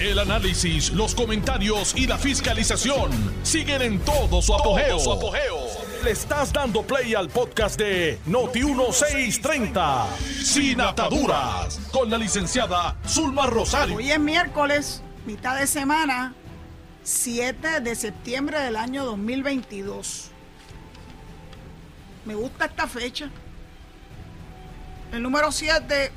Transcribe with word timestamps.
El 0.00 0.20
análisis, 0.20 0.92
los 0.92 1.12
comentarios 1.12 1.92
y 1.96 2.06
la 2.06 2.16
fiscalización 2.18 3.10
siguen 3.42 3.82
en 3.82 3.98
todo 3.98 4.40
su 4.40 4.54
apogeo. 4.54 4.96
Le 6.04 6.12
estás 6.12 6.52
dando 6.52 6.82
play 6.82 7.16
al 7.16 7.28
podcast 7.28 7.76
de 7.76 8.16
Noti1630, 8.28 10.06
Sin 10.44 10.80
Ataduras, 10.80 11.80
con 11.90 12.08
la 12.10 12.16
licenciada 12.16 12.96
Zulma 13.08 13.46
Rosario. 13.46 13.96
Hoy 13.96 14.12
es 14.12 14.20
miércoles, 14.20 15.02
mitad 15.26 15.58
de 15.58 15.66
semana, 15.66 16.32
7 17.02 17.80
de 17.80 17.96
septiembre 17.96 18.60
del 18.60 18.76
año 18.76 19.04
2022. 19.04 20.30
Me 22.24 22.36
gusta 22.36 22.66
esta 22.66 22.86
fecha. 22.86 23.28
El 25.10 25.24
número 25.24 25.50
7 25.50 26.12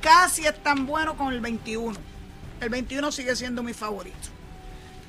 casi 0.00 0.46
es 0.46 0.62
tan 0.62 0.86
bueno 0.86 1.18
con 1.18 1.34
el 1.34 1.40
21. 1.40 2.09
El 2.60 2.68
21 2.68 3.10
sigue 3.10 3.34
siendo 3.36 3.62
mi 3.62 3.72
favorito. 3.72 4.28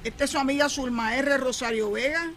Esta 0.03 0.23
es 0.23 0.29
su 0.31 0.39
amiga 0.39 0.69
Zulma 0.69 1.15
R. 1.17 1.37
Rosario 1.37 1.91
Vega, 1.91 2.31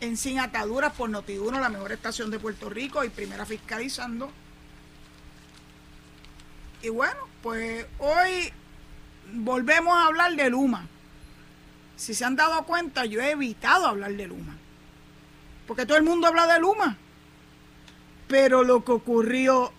en 0.00 0.16
Sin 0.16 0.38
Ataduras 0.38 0.92
por 0.92 1.08
Notiuno, 1.08 1.58
la 1.58 1.70
mejor 1.70 1.92
estación 1.92 2.30
de 2.30 2.38
Puerto 2.38 2.68
Rico 2.68 3.02
y 3.02 3.08
primera 3.08 3.46
fiscalizando. 3.46 4.30
Y 6.82 6.90
bueno, 6.90 7.16
pues 7.42 7.86
hoy 7.98 8.52
volvemos 9.32 9.94
a 9.94 10.06
hablar 10.06 10.36
de 10.36 10.50
Luma. 10.50 10.86
Si 11.96 12.14
se 12.14 12.24
han 12.24 12.36
dado 12.36 12.64
cuenta, 12.64 13.06
yo 13.06 13.20
he 13.20 13.30
evitado 13.30 13.86
hablar 13.86 14.12
de 14.12 14.26
Luma. 14.26 14.56
Porque 15.66 15.86
todo 15.86 15.96
el 15.96 16.04
mundo 16.04 16.26
habla 16.26 16.46
de 16.46 16.60
Luma. 16.60 16.96
Pero 18.28 18.64
lo 18.64 18.84
que 18.84 18.92
ocurrió 18.92 19.72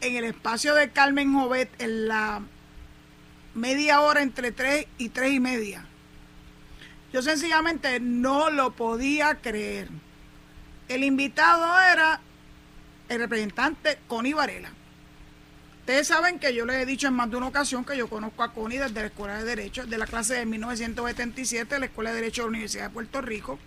en 0.00 0.16
el 0.16 0.24
espacio 0.24 0.74
de 0.74 0.90
Carmen 0.90 1.34
Jovet 1.34 1.70
en 1.80 2.08
la 2.08 2.42
media 3.54 4.00
hora 4.00 4.22
entre 4.22 4.52
3 4.52 4.86
y 4.98 5.08
3 5.08 5.32
y 5.32 5.40
media. 5.40 5.84
Yo 7.12 7.22
sencillamente 7.22 8.00
no 8.00 8.50
lo 8.50 8.72
podía 8.72 9.36
creer. 9.36 9.88
El 10.88 11.04
invitado 11.04 11.80
era 11.80 12.20
el 13.08 13.18
representante 13.18 13.98
Connie 14.08 14.34
Varela. 14.34 14.70
Ustedes 15.80 16.08
saben 16.08 16.38
que 16.38 16.54
yo 16.54 16.64
les 16.64 16.76
he 16.76 16.86
dicho 16.86 17.08
en 17.08 17.14
más 17.14 17.30
de 17.30 17.36
una 17.36 17.48
ocasión 17.48 17.84
que 17.84 17.96
yo 17.96 18.08
conozco 18.08 18.42
a 18.42 18.52
Connie 18.52 18.78
desde 18.78 19.00
la 19.00 19.06
Escuela 19.06 19.36
de 19.36 19.44
Derecho, 19.44 19.86
de 19.86 19.98
la 19.98 20.06
clase 20.06 20.34
de 20.34 20.46
1977, 20.46 21.78
la 21.78 21.86
Escuela 21.86 22.10
de 22.10 22.16
Derecho 22.16 22.42
de 22.42 22.46
la 22.46 22.50
Universidad 22.50 22.84
de 22.84 22.90
Puerto 22.90 23.20
Rico, 23.20 23.58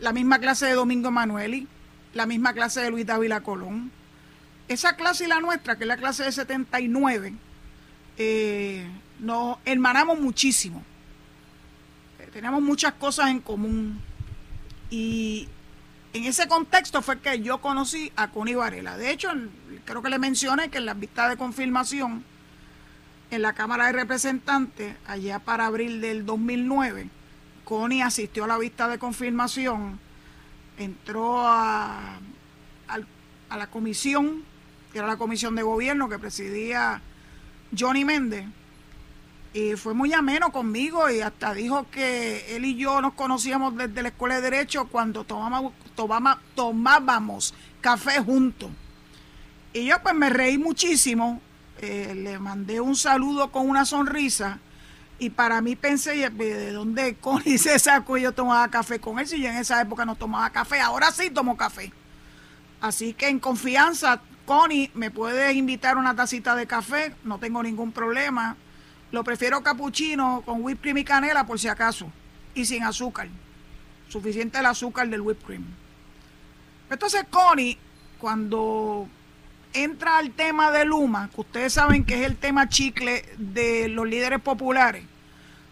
la 0.00 0.12
misma 0.12 0.38
clase 0.38 0.66
de 0.66 0.72
Domingo 0.72 1.10
Manueli, 1.10 1.68
la 2.14 2.24
misma 2.24 2.54
clase 2.54 2.80
de 2.80 2.90
Luis 2.90 3.04
Dávila 3.04 3.42
Colón. 3.42 3.92
Esa 4.68 4.96
clase 4.96 5.24
y 5.24 5.28
la 5.28 5.40
nuestra, 5.40 5.76
que 5.76 5.84
es 5.84 5.88
la 5.88 5.98
clase 5.98 6.24
de 6.24 6.32
79, 6.32 7.34
eh, 8.16 8.86
nos 9.18 9.58
hermanamos 9.64 10.20
muchísimo. 10.20 10.82
Eh, 12.18 12.28
tenemos 12.32 12.62
muchas 12.62 12.94
cosas 12.94 13.30
en 13.30 13.40
común. 13.40 14.00
Y 14.90 15.48
en 16.12 16.24
ese 16.24 16.46
contexto 16.46 17.02
fue 17.02 17.18
que 17.20 17.40
yo 17.40 17.60
conocí 17.60 18.12
a 18.16 18.30
Connie 18.30 18.54
Varela. 18.54 18.96
De 18.96 19.10
hecho, 19.10 19.30
creo 19.84 20.02
que 20.02 20.10
le 20.10 20.18
mencioné 20.18 20.70
que 20.70 20.78
en 20.78 20.86
la 20.86 20.94
vista 20.94 21.28
de 21.28 21.36
confirmación 21.36 22.24
en 23.30 23.42
la 23.42 23.52
Cámara 23.54 23.86
de 23.86 23.92
Representantes, 23.92 24.94
allá 25.06 25.40
para 25.40 25.66
abril 25.66 26.00
del 26.00 26.24
2009, 26.24 27.08
Connie 27.64 28.02
asistió 28.02 28.44
a 28.44 28.46
la 28.46 28.58
vista 28.58 28.88
de 28.88 28.98
confirmación, 28.98 29.98
entró 30.78 31.42
a 31.46 32.20
la 33.56 33.66
comisión, 33.68 34.44
que 34.92 34.98
era 34.98 35.06
la 35.06 35.16
comisión 35.16 35.54
de 35.54 35.62
gobierno 35.62 36.08
que 36.08 36.18
presidía 36.18 37.00
Johnny 37.78 38.04
Méndez, 38.04 38.46
y 39.54 39.76
fue 39.76 39.94
muy 39.94 40.12
ameno 40.12 40.50
conmigo 40.50 41.08
y 41.08 41.20
hasta 41.20 41.54
dijo 41.54 41.86
que 41.90 42.56
él 42.56 42.64
y 42.64 42.74
yo 42.74 43.00
nos 43.00 43.14
conocíamos 43.14 43.76
desde 43.76 44.02
la 44.02 44.08
escuela 44.08 44.34
de 44.36 44.50
derecho 44.50 44.86
cuando 44.86 45.24
tomábamos, 45.24 45.72
tomábamos 46.56 47.54
café 47.80 48.18
juntos. 48.20 48.70
Y 49.72 49.86
yo 49.86 50.02
pues 50.02 50.14
me 50.16 50.28
reí 50.28 50.58
muchísimo, 50.58 51.40
eh, 51.80 52.14
le 52.16 52.38
mandé 52.40 52.80
un 52.80 52.96
saludo 52.96 53.52
con 53.52 53.68
una 53.68 53.84
sonrisa 53.84 54.58
y 55.20 55.30
para 55.30 55.60
mí 55.60 55.76
pensé, 55.76 56.28
¿de 56.30 56.72
dónde 56.72 57.14
Connie 57.16 57.58
se 57.58 57.78
sacó 57.78 58.16
yo 58.16 58.32
tomaba 58.32 58.68
café 58.68 58.98
con 58.98 59.20
él? 59.20 59.28
Si 59.28 59.40
yo 59.40 59.48
en 59.48 59.56
esa 59.56 59.80
época 59.80 60.04
no 60.04 60.16
tomaba 60.16 60.50
café, 60.50 60.80
ahora 60.80 61.12
sí 61.12 61.30
tomo 61.30 61.56
café. 61.56 61.92
Así 62.80 63.14
que 63.14 63.28
en 63.28 63.38
confianza, 63.38 64.20
Connie, 64.44 64.90
me 64.94 65.10
puedes 65.10 65.54
invitar 65.54 65.96
una 65.96 66.14
tacita 66.14 66.54
de 66.54 66.66
café, 66.66 67.14
no 67.24 67.38
tengo 67.38 67.62
ningún 67.62 67.92
problema. 67.92 68.56
Lo 69.10 69.24
prefiero 69.24 69.62
capuchino 69.62 70.42
con 70.44 70.62
whipped 70.62 70.82
cream 70.82 70.98
y 70.98 71.04
canela 71.04 71.46
por 71.46 71.58
si 71.58 71.68
acaso. 71.68 72.10
Y 72.54 72.66
sin 72.66 72.82
azúcar. 72.82 73.28
Suficiente 74.08 74.58
el 74.58 74.66
azúcar 74.66 75.08
del 75.08 75.22
whipped 75.22 75.44
cream. 75.46 75.64
Entonces 76.90 77.24
Connie, 77.30 77.78
cuando 78.18 79.08
entra 79.72 80.18
al 80.18 80.30
tema 80.30 80.70
de 80.70 80.84
Luma, 80.84 81.30
que 81.34 81.40
ustedes 81.40 81.72
saben 81.72 82.04
que 82.04 82.20
es 82.20 82.26
el 82.26 82.36
tema 82.36 82.68
chicle 82.68 83.24
de 83.38 83.88
los 83.88 84.06
líderes 84.06 84.40
populares, 84.40 85.04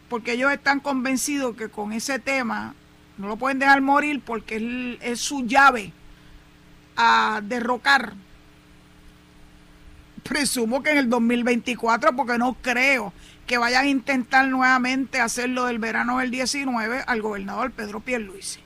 porque 0.09 0.33
ellos 0.33 0.51
están 0.53 0.81
convencidos 0.81 1.57
que 1.57 1.69
con 1.69 1.93
ese 1.93 2.19
tema 2.19 2.75
no 3.19 3.29
lo 3.29 3.37
pueden 3.37 3.59
dejar 3.59 3.81
morir 3.81 4.21
porque 4.25 4.57
es, 4.57 5.13
es 5.13 5.21
su 5.21 5.47
llave 5.47 5.93
a 6.97 7.41
derrocar. 7.45 8.15
Presumo 10.23 10.83
que 10.83 10.91
en 10.91 10.99
el 10.99 11.11
2024, 11.11 12.15
porque 12.15 12.39
no 12.39 12.57
creo 12.63 13.13
que 13.47 13.59
vayan 13.59 13.85
a 13.85 13.89
intentar 13.89 14.47
nuevamente 14.47 15.21
hacerlo 15.21 15.67
del 15.67 15.79
verano 15.79 16.19
del 16.19 16.31
19 16.31 17.05
al 17.07 17.23
gobernador 17.23 17.73
Pedro 17.73 18.01
Pierluisi. 18.01 18.61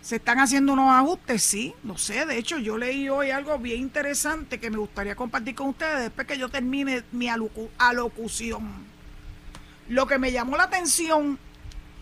¿Se 0.00 0.16
están 0.16 0.38
haciendo 0.38 0.74
unos 0.74 0.94
ajustes? 0.94 1.42
Sí, 1.42 1.74
no 1.82 1.96
sé. 1.96 2.26
De 2.26 2.36
hecho, 2.36 2.58
yo 2.58 2.76
leí 2.76 3.08
hoy 3.08 3.30
algo 3.30 3.58
bien 3.58 3.80
interesante 3.80 4.60
que 4.60 4.70
me 4.70 4.76
gustaría 4.76 5.16
compartir 5.16 5.54
con 5.54 5.68
ustedes 5.68 6.00
después 6.00 6.26
que 6.26 6.38
yo 6.38 6.50
termine 6.50 7.02
mi 7.10 7.28
alocución. 7.78 8.84
Lo 9.88 10.06
que 10.06 10.18
me 10.18 10.30
llamó 10.30 10.58
la 10.58 10.64
atención 10.64 11.38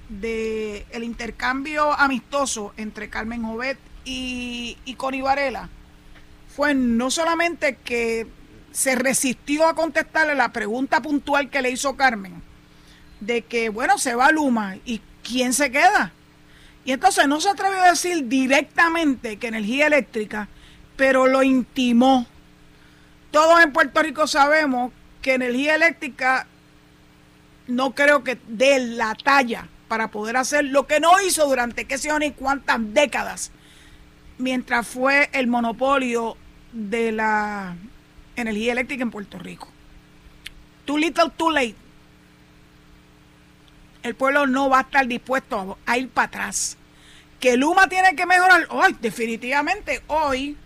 del 0.08 0.84
el 0.90 1.04
intercambio 1.04 1.92
amistoso 1.92 2.74
entre 2.76 3.08
Carmen 3.08 3.44
Jovet 3.44 3.78
y, 4.04 4.76
y 4.84 4.94
Connie 4.96 5.22
Varela 5.22 5.68
fue 6.54 6.74
no 6.74 7.10
solamente 7.10 7.78
que 7.82 8.26
se 8.72 8.94
resistió 8.94 9.66
a 9.66 9.74
contestarle 9.74 10.34
la 10.34 10.52
pregunta 10.52 11.00
puntual 11.00 11.50
que 11.50 11.62
le 11.62 11.70
hizo 11.70 11.96
Carmen, 11.96 12.42
de 13.20 13.42
que, 13.42 13.68
bueno, 13.68 13.98
se 13.98 14.14
va 14.14 14.32
Luma 14.32 14.76
y 14.84 15.00
¿quién 15.22 15.52
se 15.52 15.70
queda? 15.70 16.12
Y 16.84 16.92
entonces 16.92 17.26
no 17.28 17.40
se 17.40 17.48
atrevió 17.48 17.80
a 17.80 17.90
decir 17.90 18.28
directamente 18.28 19.36
que 19.36 19.48
energía 19.48 19.86
eléctrica, 19.86 20.48
pero 20.96 21.26
lo 21.26 21.42
intimó. 21.42 22.26
Todos 23.30 23.62
en 23.62 23.72
Puerto 23.72 24.02
Rico 24.02 24.26
sabemos 24.26 24.92
que 25.22 25.34
energía 25.34 25.74
eléctrica 25.74 26.46
no 27.66 27.94
creo 27.94 28.24
que 28.24 28.38
dé 28.48 28.78
la 28.78 29.14
talla 29.14 29.68
para 29.88 30.08
poder 30.08 30.36
hacer 30.36 30.64
lo 30.64 30.86
que 30.86 31.00
no 31.00 31.20
hizo 31.20 31.46
durante 31.46 31.86
qué 31.86 31.98
sé 31.98 32.08
yo 32.08 32.18
ni 32.18 32.32
cuántas 32.32 32.78
décadas, 32.92 33.52
mientras 34.38 34.86
fue 34.86 35.30
el 35.32 35.46
monopolio 35.46 36.36
de 36.72 37.12
la 37.12 37.76
energía 38.36 38.72
eléctrica 38.72 39.02
en 39.02 39.10
Puerto 39.10 39.38
Rico. 39.38 39.68
Too 40.84 40.98
little, 40.98 41.30
too 41.36 41.50
late. 41.50 41.76
El 44.02 44.14
pueblo 44.14 44.46
no 44.46 44.68
va 44.68 44.78
a 44.78 44.82
estar 44.82 45.06
dispuesto 45.06 45.78
a, 45.86 45.98
ir 45.98 46.08
para 46.08 46.26
atrás. 46.26 46.76
Que 47.38 47.56
Luma 47.56 47.88
tiene 47.88 48.16
que 48.16 48.26
mejorar 48.26 48.66
hoy, 48.70 48.96
definitivamente 49.00 50.02
hoy. 50.08 50.56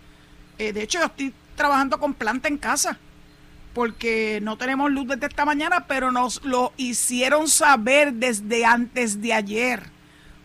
Eh, 0.57 0.73
de 0.73 0.83
hecho, 0.83 0.99
yo 0.99 1.05
estoy 1.05 1.33
trabajando 1.55 1.99
con 1.99 2.13
planta 2.13 2.47
en 2.47 2.57
casa 2.57 2.97
porque 3.77 4.39
no 4.41 4.57
tenemos 4.57 4.89
luz 4.89 5.07
desde 5.07 5.27
esta 5.27 5.45
mañana, 5.45 5.85
pero 5.85 6.11
nos 6.11 6.43
lo 6.43 6.73
hicieron 6.77 7.47
saber 7.47 8.13
desde 8.13 8.65
antes 8.65 9.21
de 9.21 9.33
ayer, 9.33 9.83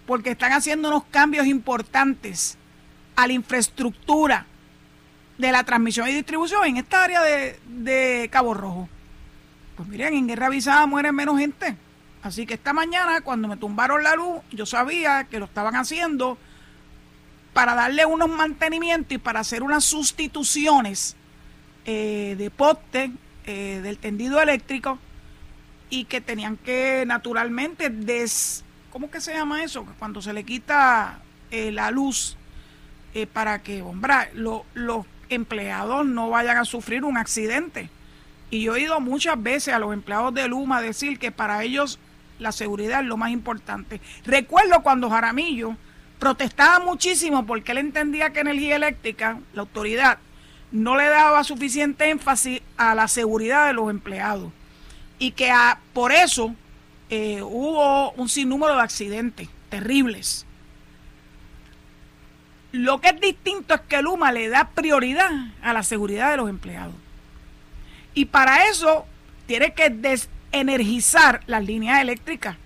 porque 0.06 0.32
están 0.32 0.52
haciendo 0.52 0.88
unos 0.88 1.04
cambios 1.04 1.46
importantes 1.46 2.58
a 3.16 3.26
la 3.26 3.32
infraestructura 3.32 4.44
de 5.42 5.50
la 5.50 5.64
transmisión 5.64 6.08
y 6.08 6.12
distribución 6.12 6.64
en 6.64 6.76
esta 6.76 7.02
área 7.02 7.20
de, 7.20 8.28
Cabo 8.30 8.54
Rojo. 8.54 8.88
Pues 9.76 9.88
miren, 9.88 10.14
en 10.14 10.28
guerra 10.28 10.46
avisada 10.46 10.86
muere 10.86 11.10
menos 11.10 11.36
gente. 11.36 11.76
Así 12.22 12.46
que 12.46 12.54
esta 12.54 12.72
mañana, 12.72 13.22
cuando 13.22 13.48
me 13.48 13.56
tumbaron 13.56 14.04
la 14.04 14.14
luz, 14.14 14.40
yo 14.52 14.66
sabía 14.66 15.24
que 15.24 15.40
lo 15.40 15.46
estaban 15.46 15.74
haciendo 15.74 16.38
para 17.52 17.74
darle 17.74 18.06
unos 18.06 18.28
mantenimientos 18.28 19.12
y 19.12 19.18
para 19.18 19.40
hacer 19.40 19.64
unas 19.64 19.82
sustituciones 19.82 21.16
eh, 21.86 22.36
de 22.38 22.50
poste 22.50 23.10
eh, 23.44 23.80
del 23.82 23.98
tendido 23.98 24.40
eléctrico 24.40 25.00
y 25.90 26.04
que 26.04 26.20
tenían 26.20 26.56
que 26.56 27.02
naturalmente 27.04 27.90
des... 27.90 28.64
¿Cómo 28.92 29.10
que 29.10 29.20
se 29.20 29.34
llama 29.34 29.64
eso? 29.64 29.84
Cuando 29.98 30.22
se 30.22 30.32
le 30.32 30.44
quita 30.44 31.20
eh, 31.50 31.72
la 31.72 31.90
luz 31.90 32.36
para 33.34 33.62
que, 33.62 33.82
hombre, 33.82 34.30
los 34.32 34.62
empleados 35.32 36.06
no 36.06 36.30
vayan 36.30 36.56
a 36.56 36.64
sufrir 36.64 37.04
un 37.04 37.16
accidente 37.16 37.90
Y 38.50 38.62
yo 38.62 38.72
he 38.74 38.80
oído 38.80 39.00
muchas 39.00 39.42
veces 39.42 39.74
a 39.74 39.78
los 39.78 39.92
empleados 39.92 40.34
de 40.34 40.48
Luma 40.48 40.80
decir 40.80 41.18
que 41.18 41.32
para 41.32 41.62
ellos 41.62 41.98
la 42.38 42.52
seguridad 42.52 43.00
es 43.00 43.06
lo 43.06 43.16
más 43.16 43.30
importante. 43.30 44.00
Recuerdo 44.24 44.82
cuando 44.82 45.08
Jaramillo 45.08 45.76
protestaba 46.18 46.84
muchísimo 46.84 47.46
porque 47.46 47.72
él 47.72 47.78
entendía 47.78 48.30
que 48.30 48.40
energía 48.40 48.76
eléctrica, 48.76 49.40
la 49.54 49.62
autoridad, 49.62 50.18
no 50.70 50.96
le 50.96 51.08
daba 51.08 51.44
suficiente 51.44 52.10
énfasis 52.10 52.60
a 52.76 52.94
la 52.94 53.08
seguridad 53.08 53.66
de 53.66 53.74
los 53.74 53.90
empleados 53.90 54.52
y 55.18 55.32
que 55.32 55.52
por 55.92 56.12
eso 56.12 56.54
eh, 57.10 57.42
hubo 57.42 58.10
un 58.12 58.28
sinnúmero 58.28 58.74
de 58.74 58.82
accidentes 58.82 59.48
terribles. 59.68 60.46
Lo 62.72 63.00
que 63.00 63.10
es 63.10 63.20
distinto 63.20 63.74
es 63.74 63.82
que 63.82 64.00
Luma 64.00 64.32
le 64.32 64.48
da 64.48 64.70
prioridad 64.70 65.30
a 65.62 65.72
la 65.74 65.82
seguridad 65.82 66.30
de 66.30 66.38
los 66.38 66.48
empleados. 66.48 66.94
Y 68.14 68.26
para 68.26 68.68
eso 68.68 69.06
tiene 69.46 69.74
que 69.74 69.90
desenergizar 69.90 71.42
las 71.46 71.64
líneas 71.64 72.00
eléctricas. 72.00 72.56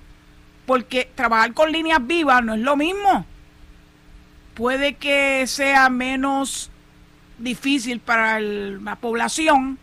Porque 0.64 1.10
trabajar 1.14 1.52
con 1.54 1.72
líneas 1.72 2.04
vivas 2.06 2.44
no 2.44 2.54
es 2.54 2.60
lo 2.60 2.76
mismo. 2.76 3.26
Puede 4.54 4.94
que 4.94 5.46
sea 5.46 5.88
menos 5.88 6.70
difícil 7.38 8.00
para 8.00 8.40
la 8.40 8.96
población, 8.96 9.78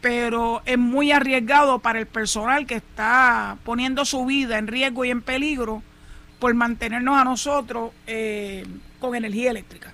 pero 0.00 0.62
es 0.66 0.78
muy 0.78 1.12
arriesgado 1.12 1.78
para 1.78 1.98
el 2.00 2.06
personal 2.06 2.66
que 2.66 2.76
está 2.76 3.56
poniendo 3.64 4.04
su 4.04 4.26
vida 4.26 4.58
en 4.58 4.66
riesgo 4.66 5.04
y 5.04 5.10
en 5.10 5.22
peligro 5.22 5.82
por 6.38 6.52
mantenernos 6.54 7.16
a 7.16 7.24
nosotros 7.24 7.92
eh, 8.06 8.66
con 8.98 9.14
energía 9.14 9.50
eléctrica. 9.50 9.92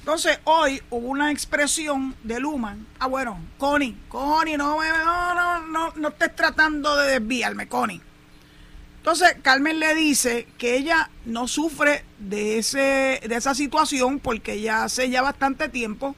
Entonces, 0.00 0.40
hoy 0.44 0.82
hubo 0.90 1.08
una 1.08 1.30
expresión 1.30 2.16
de 2.24 2.40
Luma. 2.40 2.76
Ah, 2.98 3.06
bueno, 3.06 3.38
Connie, 3.56 3.96
Connie, 4.08 4.56
no, 4.56 4.76
no, 4.82 5.34
no, 5.34 5.66
no, 5.66 5.92
no 5.94 6.08
estés 6.08 6.34
tratando 6.34 6.96
de 6.96 7.20
desviarme, 7.20 7.68
Connie. 7.68 8.00
Entonces, 8.96 9.36
Carmen 9.42 9.80
le 9.80 9.94
dice 9.94 10.46
que 10.58 10.76
ella 10.76 11.10
no 11.24 11.48
sufre 11.48 12.04
de, 12.18 12.58
ese, 12.58 13.20
de 13.26 13.34
esa 13.36 13.54
situación 13.54 14.20
porque 14.20 14.60
ya 14.60 14.84
hace 14.84 15.10
ya 15.10 15.22
bastante 15.22 15.68
tiempo 15.68 16.14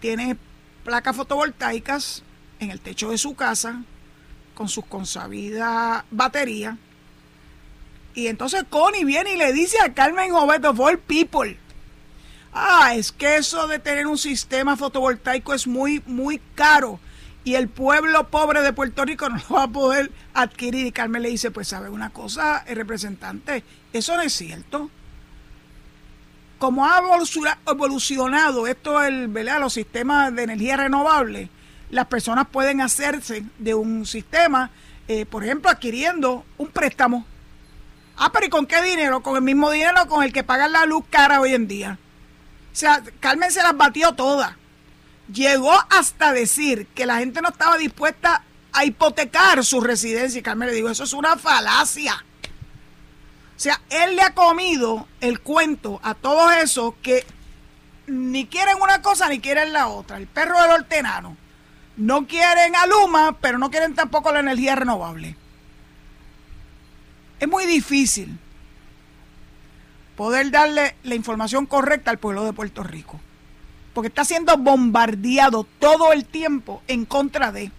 tiene 0.00 0.36
placas 0.84 1.16
fotovoltaicas 1.16 2.22
en 2.60 2.70
el 2.70 2.80
techo 2.80 3.10
de 3.10 3.18
su 3.18 3.34
casa 3.34 3.82
con 4.54 4.68
sus 4.68 4.84
consabidas 4.84 6.04
baterías. 6.10 6.76
Y 8.14 8.26
entonces 8.26 8.64
Connie 8.68 9.04
viene 9.04 9.34
y 9.34 9.36
le 9.36 9.52
dice 9.52 9.78
a 9.80 9.94
Carmen 9.94 10.30
Jovet 10.30 10.64
of 10.64 10.78
All 10.80 10.98
People, 10.98 11.56
ah, 12.52 12.94
es 12.94 13.12
que 13.12 13.36
eso 13.36 13.66
de 13.68 13.78
tener 13.78 14.06
un 14.06 14.18
sistema 14.18 14.76
fotovoltaico 14.76 15.54
es 15.54 15.66
muy, 15.66 16.02
muy 16.06 16.40
caro 16.54 17.00
y 17.44 17.54
el 17.54 17.68
pueblo 17.68 18.28
pobre 18.28 18.62
de 18.62 18.72
Puerto 18.72 19.04
Rico 19.04 19.28
no 19.30 19.36
lo 19.36 19.56
va 19.56 19.62
a 19.64 19.68
poder 19.68 20.10
adquirir. 20.34 20.86
Y 20.86 20.92
Carmen 20.92 21.22
le 21.22 21.30
dice, 21.30 21.50
pues 21.50 21.68
sabe 21.68 21.90
una 21.90 22.10
cosa, 22.10 22.64
el 22.66 22.76
representante, 22.76 23.64
eso 23.92 24.16
no 24.16 24.22
es 24.22 24.32
cierto. 24.32 24.90
Como 26.58 26.86
ha 26.86 27.02
evolucionado 27.66 28.68
esto, 28.68 29.02
el, 29.02 29.26
¿verdad? 29.26 29.58
los 29.58 29.72
sistemas 29.72 30.32
de 30.34 30.44
energía 30.44 30.76
renovable, 30.76 31.48
las 31.90 32.06
personas 32.06 32.46
pueden 32.46 32.80
hacerse 32.80 33.44
de 33.58 33.74
un 33.74 34.06
sistema, 34.06 34.70
eh, 35.08 35.26
por 35.26 35.42
ejemplo, 35.42 35.70
adquiriendo 35.70 36.44
un 36.58 36.68
préstamo. 36.68 37.26
Ah, 38.16 38.30
pero 38.32 38.46
¿y 38.46 38.50
con 38.50 38.66
qué 38.66 38.82
dinero? 38.82 39.22
Con 39.22 39.36
el 39.36 39.42
mismo 39.42 39.70
dinero 39.70 40.06
con 40.08 40.22
el 40.22 40.32
que 40.32 40.44
pagan 40.44 40.72
la 40.72 40.86
luz 40.86 41.04
cara 41.10 41.40
hoy 41.40 41.54
en 41.54 41.66
día. 41.66 41.98
O 42.72 42.74
sea, 42.76 43.02
Carmen 43.20 43.50
se 43.50 43.62
las 43.62 43.76
batió 43.76 44.12
todas 44.14 44.54
llegó 45.32 45.72
hasta 45.90 46.32
decir 46.32 46.86
que 46.94 47.06
la 47.06 47.18
gente 47.18 47.40
no 47.40 47.48
estaba 47.48 47.76
dispuesta 47.76 48.44
a 48.72 48.84
hipotecar 48.84 49.64
su 49.64 49.80
residencia. 49.80 50.38
Y 50.38 50.42
Carmen 50.42 50.68
le 50.68 50.74
dijo, 50.74 50.88
eso 50.88 51.04
es 51.04 51.12
una 51.12 51.36
falacia. 51.36 52.24
O 53.56 53.60
sea, 53.62 53.80
él 53.90 54.16
le 54.16 54.22
ha 54.22 54.34
comido 54.34 55.06
el 55.20 55.40
cuento 55.40 56.00
a 56.02 56.14
todos 56.14 56.52
esos 56.56 56.94
que 57.02 57.24
ni 58.06 58.46
quieren 58.46 58.76
una 58.80 59.02
cosa 59.02 59.28
ni 59.28 59.40
quieren 59.40 59.72
la 59.72 59.88
otra. 59.88 60.16
El 60.16 60.26
perro 60.26 60.60
del 60.62 60.72
hortenano. 60.72 61.36
No 61.96 62.26
quieren 62.26 62.74
a 62.74 62.86
Luma, 62.86 63.36
pero 63.40 63.58
no 63.58 63.70
quieren 63.70 63.94
tampoco 63.94 64.32
la 64.32 64.40
energía 64.40 64.74
renovable. 64.74 65.36
Es 67.42 67.48
muy 67.48 67.66
difícil 67.66 68.38
poder 70.16 70.52
darle 70.52 70.94
la 71.02 71.16
información 71.16 71.66
correcta 71.66 72.12
al 72.12 72.18
pueblo 72.18 72.44
de 72.44 72.52
Puerto 72.52 72.84
Rico 72.84 73.18
porque 73.92 74.06
está 74.06 74.24
siendo 74.24 74.56
bombardeado 74.56 75.66
todo 75.80 76.12
el 76.12 76.24
tiempo 76.24 76.84
en 76.86 77.04
contra 77.04 77.50
de. 77.50 77.72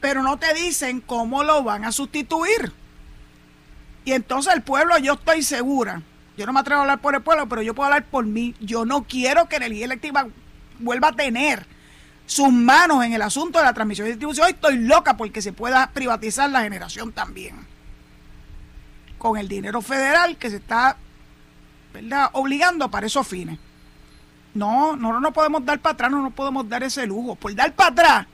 Pero 0.00 0.22
no 0.22 0.38
te 0.38 0.54
dicen 0.54 1.02
cómo 1.02 1.44
lo 1.44 1.62
van 1.62 1.84
a 1.84 1.92
sustituir. 1.92 2.72
Y 4.06 4.12
entonces 4.12 4.54
el 4.54 4.62
pueblo, 4.62 4.96
yo 4.96 5.12
estoy 5.12 5.42
segura, 5.42 6.00
yo 6.38 6.46
no 6.46 6.54
me 6.54 6.60
atrevo 6.60 6.78
a 6.78 6.84
hablar 6.84 7.02
por 7.02 7.14
el 7.14 7.20
pueblo, 7.20 7.50
pero 7.50 7.60
yo 7.60 7.74
puedo 7.74 7.88
hablar 7.88 8.06
por 8.06 8.24
mí. 8.24 8.54
Yo 8.60 8.86
no 8.86 9.02
quiero 9.04 9.46
que 9.46 9.56
Energía 9.56 9.84
Eléctrica 9.84 10.26
vuelva 10.78 11.08
a 11.08 11.12
tener 11.12 11.66
sus 12.24 12.50
manos 12.50 13.04
en 13.04 13.12
el 13.12 13.20
asunto 13.20 13.58
de 13.58 13.66
la 13.66 13.74
transmisión 13.74 14.06
y 14.06 14.12
distribución. 14.12 14.48
Estoy 14.48 14.78
loca 14.78 15.18
porque 15.18 15.42
se 15.42 15.52
pueda 15.52 15.90
privatizar 15.92 16.48
la 16.48 16.62
generación 16.62 17.12
también. 17.12 17.69
Con 19.20 19.36
el 19.36 19.48
dinero 19.48 19.82
federal 19.82 20.38
que 20.38 20.48
se 20.48 20.56
está 20.56 20.96
¿verdad? 21.92 22.30
obligando 22.32 22.90
para 22.90 23.06
esos 23.06 23.28
fines. 23.28 23.58
No, 24.54 24.96
no 24.96 25.20
nos 25.20 25.34
podemos 25.34 25.62
dar 25.62 25.78
para 25.78 25.92
atrás, 25.92 26.10
no 26.10 26.22
nos 26.22 26.32
podemos 26.32 26.66
dar 26.66 26.82
ese 26.82 27.06
lujo. 27.06 27.34
Por 27.34 27.54
dar 27.54 27.74
para 27.74 27.90
atrás, 27.90 28.26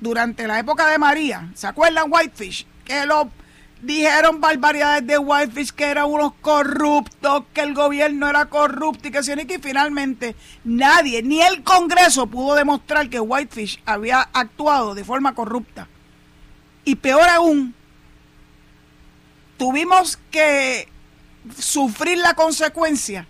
durante 0.00 0.46
la 0.46 0.58
época 0.58 0.86
de 0.86 0.96
María, 0.96 1.50
¿se 1.54 1.66
acuerdan 1.66 2.06
Whitefish? 2.08 2.66
Que 2.86 3.04
lo 3.04 3.30
dijeron 3.82 4.40
barbaridades 4.40 5.06
de 5.06 5.18
Whitefish, 5.18 5.72
que 5.72 5.84
eran 5.84 6.06
unos 6.06 6.32
corruptos, 6.40 7.44
que 7.52 7.60
el 7.60 7.74
gobierno 7.74 8.26
era 8.26 8.46
corrupto 8.46 9.08
y 9.08 9.10
que, 9.10 9.20
y 9.20 9.44
que 9.44 9.58
finalmente 9.58 10.36
nadie, 10.64 11.22
ni 11.22 11.42
el 11.42 11.62
Congreso 11.62 12.26
pudo 12.28 12.54
demostrar 12.54 13.10
que 13.10 13.20
Whitefish 13.20 13.82
había 13.84 14.22
actuado 14.32 14.94
de 14.94 15.04
forma 15.04 15.34
corrupta. 15.34 15.86
Y 16.84 16.96
peor 16.96 17.28
aún, 17.28 17.74
tuvimos 19.60 20.18
que 20.30 20.88
sufrir 21.58 22.16
la 22.16 22.32
consecuencia 22.32 23.26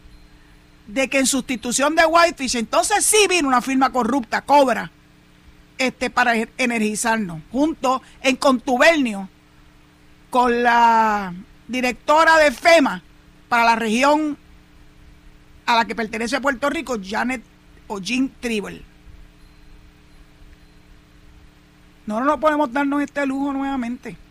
de 0.87 1.09
que 1.09 1.19
en 1.19 1.27
sustitución 1.27 1.97
de 1.97 2.06
Whitefish, 2.06 2.55
entonces 2.55 3.05
sí 3.05 3.27
vino 3.29 3.49
una 3.49 3.61
firma 3.61 3.91
corrupta, 3.91 4.43
Cobra, 4.43 4.93
este, 5.77 6.09
para 6.09 6.35
energizarnos, 6.56 7.43
junto 7.50 8.00
en 8.23 8.37
contubernio 8.37 9.28
con 10.31 10.62
la 10.62 11.35
directora 11.66 12.38
de 12.38 12.52
FEMA 12.52 13.02
para 13.49 13.64
la 13.64 13.75
región 13.75 14.38
a 15.66 15.75
la 15.75 15.85
que 15.85 15.97
pertenece 15.97 16.40
Puerto 16.40 16.71
Rico, 16.71 16.97
Janet 17.02 17.43
o 17.88 17.99
Jean 17.99 18.31
Tribble. 18.38 18.85
No, 22.07 22.21
no 22.21 22.38
podemos 22.38 22.73
darnos 22.73 23.02
este 23.02 23.26
lujo 23.26 23.52
nuevamente. 23.52 24.30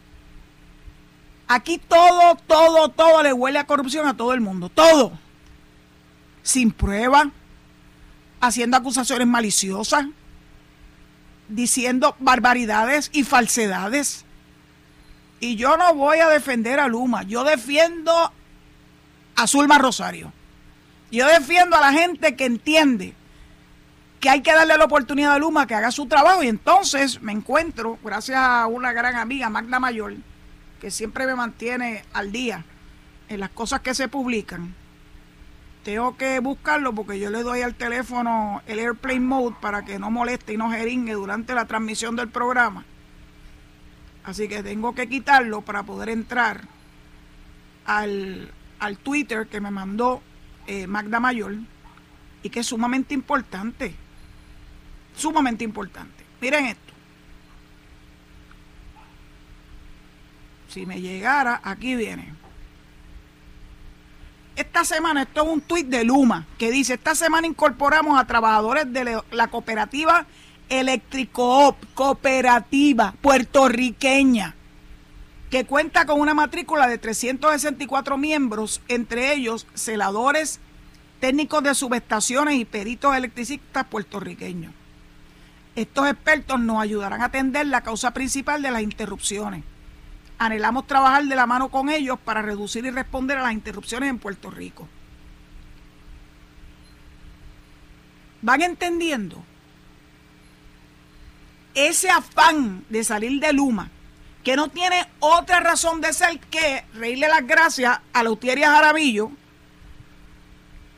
Aquí 1.49 1.79
todo, 1.79 2.35
todo, 2.47 2.89
todo 2.89 3.23
le 3.23 3.33
huele 3.33 3.59
a 3.59 3.65
corrupción 3.65 4.07
a 4.07 4.15
todo 4.15 4.33
el 4.33 4.39
mundo. 4.39 4.69
Todo 4.69 5.11
sin 6.43 6.71
prueba, 6.71 7.29
haciendo 8.41 8.77
acusaciones 8.77 9.27
maliciosas, 9.27 10.05
diciendo 11.47 12.15
barbaridades 12.19 13.09
y 13.13 13.23
falsedades. 13.23 14.25
Y 15.39 15.55
yo 15.55 15.77
no 15.77 15.93
voy 15.93 16.19
a 16.19 16.27
defender 16.27 16.79
a 16.79 16.87
Luma, 16.87 17.23
yo 17.23 17.43
defiendo 17.43 18.31
a 19.35 19.47
Zulma 19.47 19.77
Rosario. 19.77 20.33
Yo 21.11 21.27
defiendo 21.27 21.75
a 21.75 21.81
la 21.81 21.91
gente 21.91 22.35
que 22.35 22.45
entiende 22.45 23.15
que 24.19 24.29
hay 24.29 24.41
que 24.41 24.53
darle 24.53 24.77
la 24.77 24.85
oportunidad 24.85 25.33
a 25.33 25.39
Luma 25.39 25.65
que 25.65 25.73
haga 25.73 25.91
su 25.91 26.07
trabajo. 26.07 26.43
Y 26.43 26.47
entonces 26.47 27.21
me 27.21 27.31
encuentro, 27.31 27.97
gracias 28.03 28.37
a 28.37 28.67
una 28.67 28.91
gran 28.91 29.15
amiga, 29.15 29.49
Magda 29.49 29.79
Mayor, 29.79 30.13
que 30.79 30.91
siempre 30.91 31.25
me 31.25 31.35
mantiene 31.35 32.03
al 32.13 32.31
día 32.31 32.65
en 33.27 33.39
las 33.39 33.49
cosas 33.49 33.81
que 33.81 33.93
se 33.93 34.07
publican 34.07 34.73
tengo 35.83 36.17
que 36.17 36.39
buscarlo 36.39 36.93
porque 36.93 37.19
yo 37.19 37.29
le 37.29 37.41
doy 37.41 37.61
al 37.61 37.75
teléfono 37.75 38.61
el 38.67 38.79
airplane 38.79 39.21
mode 39.21 39.55
para 39.61 39.85
que 39.85 39.97
no 39.97 40.11
moleste 40.11 40.53
y 40.53 40.57
no 40.57 40.69
jeringue 40.71 41.13
durante 41.13 41.53
la 41.55 41.65
transmisión 41.65 42.15
del 42.15 42.27
programa. 42.29 42.85
Así 44.23 44.47
que 44.47 44.61
tengo 44.61 44.93
que 44.93 45.07
quitarlo 45.07 45.61
para 45.61 45.83
poder 45.83 46.09
entrar 46.09 46.67
al, 47.85 48.51
Twitter 49.03 49.47
que 49.47 49.61
me 49.61 49.71
mandó 49.71 50.21
eh, 50.67 50.85
Magda 50.85 51.19
Mayor 51.19 51.55
y 52.43 52.49
que 52.49 52.59
es 52.59 52.67
sumamente 52.67 53.13
importante. 53.13 53.95
Sumamente 55.15 55.63
importante. 55.63 56.23
Miren 56.41 56.65
esto. 56.65 56.88
Si 60.69 60.85
me 60.85 61.01
llegara, 61.01 61.59
aquí 61.63 61.95
viene 61.95 62.39
esta 64.59 64.83
semana, 64.83 65.21
esto 65.21 65.43
es 65.43 65.47
un 65.47 65.61
tuit 65.61 65.87
de 65.87 66.03
Luma, 66.03 66.45
que 66.57 66.69
dice, 66.69 66.95
esta 66.95 67.15
semana 67.15 67.47
incorporamos 67.47 68.19
a 68.19 68.27
trabajadores 68.27 68.91
de 68.91 69.21
la 69.31 69.47
cooperativa 69.47 70.25
Electricoop, 70.67 71.77
cooperativa 71.93 73.13
puertorriqueña, 73.21 74.55
que 75.49 75.65
cuenta 75.65 76.05
con 76.05 76.19
una 76.19 76.33
matrícula 76.33 76.87
de 76.87 76.97
364 76.97 78.17
miembros, 78.17 78.81
entre 78.89 79.33
ellos 79.33 79.65
celadores, 79.75 80.59
técnicos 81.21 81.63
de 81.63 81.73
subestaciones 81.73 82.55
y 82.55 82.65
peritos 82.65 83.15
electricistas 83.15 83.85
puertorriqueños. 83.85 84.73
Estos 85.77 86.05
expertos 86.09 86.59
nos 86.59 86.81
ayudarán 86.81 87.21
a 87.21 87.25
atender 87.25 87.65
la 87.65 87.79
causa 87.79 88.11
principal 88.11 88.61
de 88.61 88.71
las 88.71 88.81
interrupciones. 88.81 89.63
Anhelamos 90.39 90.87
trabajar 90.87 91.25
de 91.25 91.35
la 91.35 91.45
mano 91.45 91.69
con 91.69 91.89
ellos 91.89 92.17
para 92.23 92.41
reducir 92.41 92.85
y 92.85 92.91
responder 92.91 93.37
a 93.37 93.43
las 93.43 93.53
interrupciones 93.53 94.09
en 94.09 94.19
Puerto 94.19 94.49
Rico. 94.49 94.87
¿Van 98.41 98.61
entendiendo? 98.61 99.43
Ese 101.75 102.09
afán 102.09 102.85
de 102.89 103.03
salir 103.03 103.39
de 103.39 103.53
Luma, 103.53 103.89
que 104.43 104.55
no 104.55 104.69
tiene 104.69 105.05
otra 105.19 105.59
razón 105.59 106.01
de 106.01 106.13
ser 106.13 106.39
que 106.39 106.85
reírle 106.93 107.27
las 107.27 107.45
gracias 107.45 107.99
a 108.13 108.23
la 108.23 108.31
Utieria 108.31 108.71
Jarabillo 108.71 109.31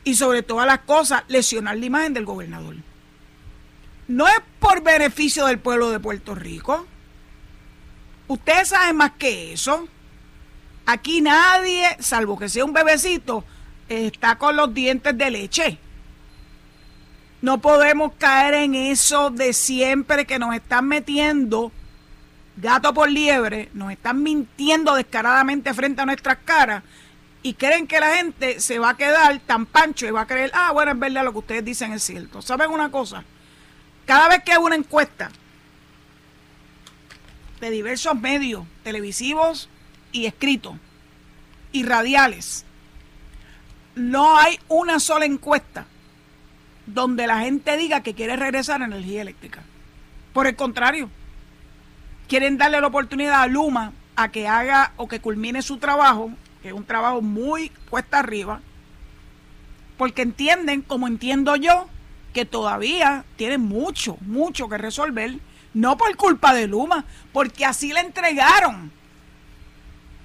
y 0.04 0.14
sobre 0.14 0.42
todas 0.42 0.66
las 0.66 0.80
cosas 0.80 1.24
lesionar 1.28 1.76
la 1.76 1.86
imagen 1.86 2.14
del 2.14 2.24
gobernador. 2.24 2.76
No 4.08 4.26
es 4.28 4.40
por 4.60 4.82
beneficio 4.82 5.46
del 5.46 5.58
pueblo 5.58 5.90
de 5.90 6.00
Puerto 6.00 6.34
Rico. 6.34 6.86
Ustedes 8.32 8.68
saben 8.68 8.96
más 8.96 9.12
que 9.18 9.52
eso. 9.52 9.86
Aquí 10.86 11.20
nadie, 11.20 11.98
salvo 12.00 12.38
que 12.38 12.48
sea 12.48 12.64
un 12.64 12.72
bebecito, 12.72 13.44
está 13.90 14.38
con 14.38 14.56
los 14.56 14.72
dientes 14.72 15.18
de 15.18 15.30
leche. 15.30 15.78
No 17.42 17.58
podemos 17.58 18.12
caer 18.16 18.54
en 18.54 18.74
eso 18.74 19.28
de 19.28 19.52
siempre 19.52 20.24
que 20.24 20.38
nos 20.38 20.54
están 20.54 20.88
metiendo 20.88 21.72
gato 22.56 22.94
por 22.94 23.10
liebre, 23.10 23.68
nos 23.74 23.92
están 23.92 24.22
mintiendo 24.22 24.94
descaradamente 24.94 25.74
frente 25.74 26.00
a 26.00 26.06
nuestras 26.06 26.38
caras 26.42 26.82
y 27.42 27.52
creen 27.52 27.86
que 27.86 28.00
la 28.00 28.16
gente 28.16 28.60
se 28.60 28.78
va 28.78 28.90
a 28.90 28.96
quedar 28.96 29.40
tan 29.40 29.66
pancho 29.66 30.06
y 30.06 30.10
va 30.10 30.22
a 30.22 30.26
creer, 30.26 30.50
ah, 30.54 30.72
bueno, 30.72 30.92
es 30.92 30.98
verdad 30.98 31.22
lo 31.22 31.32
que 31.32 31.38
ustedes 31.38 31.64
dicen 31.66 31.92
es 31.92 32.02
cierto. 32.02 32.40
¿Saben 32.40 32.70
una 32.70 32.90
cosa? 32.90 33.24
Cada 34.06 34.30
vez 34.30 34.42
que 34.42 34.52
hay 34.52 34.58
una 34.58 34.76
encuesta 34.76 35.30
de 37.62 37.70
diversos 37.70 38.20
medios 38.20 38.64
televisivos 38.82 39.68
y 40.10 40.26
escritos 40.26 40.74
y 41.70 41.84
radiales, 41.84 42.64
no 43.94 44.36
hay 44.36 44.58
una 44.66 44.98
sola 44.98 45.26
encuesta 45.26 45.86
donde 46.86 47.28
la 47.28 47.38
gente 47.38 47.76
diga 47.76 48.02
que 48.02 48.14
quiere 48.14 48.34
regresar 48.34 48.82
a 48.82 48.86
energía 48.86 49.22
eléctrica. 49.22 49.62
Por 50.32 50.48
el 50.48 50.56
contrario, 50.56 51.08
quieren 52.26 52.58
darle 52.58 52.80
la 52.80 52.88
oportunidad 52.88 53.42
a 53.42 53.46
Luma 53.46 53.92
a 54.16 54.32
que 54.32 54.48
haga 54.48 54.92
o 54.96 55.06
que 55.06 55.20
culmine 55.20 55.62
su 55.62 55.76
trabajo, 55.76 56.32
que 56.62 56.68
es 56.68 56.74
un 56.74 56.84
trabajo 56.84 57.22
muy 57.22 57.68
cuesta 57.88 58.18
arriba, 58.18 58.60
porque 59.96 60.22
entienden, 60.22 60.82
como 60.82 61.06
entiendo 61.06 61.54
yo, 61.54 61.86
que 62.32 62.44
todavía 62.44 63.24
tienen 63.36 63.60
mucho, 63.60 64.16
mucho 64.20 64.68
que 64.68 64.78
resolver, 64.78 65.38
no 65.74 65.96
por 65.96 66.16
culpa 66.16 66.54
de 66.54 66.66
Luma, 66.66 67.04
porque 67.32 67.64
así 67.64 67.92
le 67.92 68.00
entregaron 68.00 68.92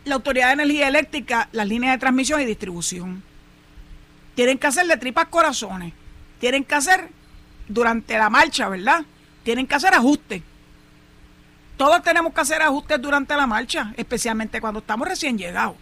la 0.05 0.15
Autoridad 0.15 0.47
de 0.47 0.53
Energía 0.53 0.87
Eléctrica 0.87 1.49
las 1.51 1.67
líneas 1.67 1.93
de 1.93 1.99
transmisión 1.99 2.41
y 2.41 2.45
distribución. 2.45 3.23
Tienen 4.35 4.57
que 4.57 4.67
hacerle 4.67 4.97
tripas 4.97 5.27
corazones 5.27 5.93
tienen 6.39 6.63
que 6.63 6.75
hacer 6.75 7.09
durante 7.67 8.17
la 8.17 8.29
marcha, 8.29 8.69
¿verdad? 8.69 9.05
Tienen 9.43 9.67
que 9.67 9.75
hacer 9.75 9.93
ajustes. 9.93 10.41
Todos 11.75 12.01
tenemos 12.01 12.33
que 12.33 12.41
hacer 12.41 12.61
ajustes 12.61 13.01
durante 13.01 13.35
la 13.35 13.45
marcha, 13.45 13.93
especialmente 13.97 14.61
cuando 14.61 14.79
estamos 14.79 15.07
recién 15.07 15.37
llegados. 15.37 15.75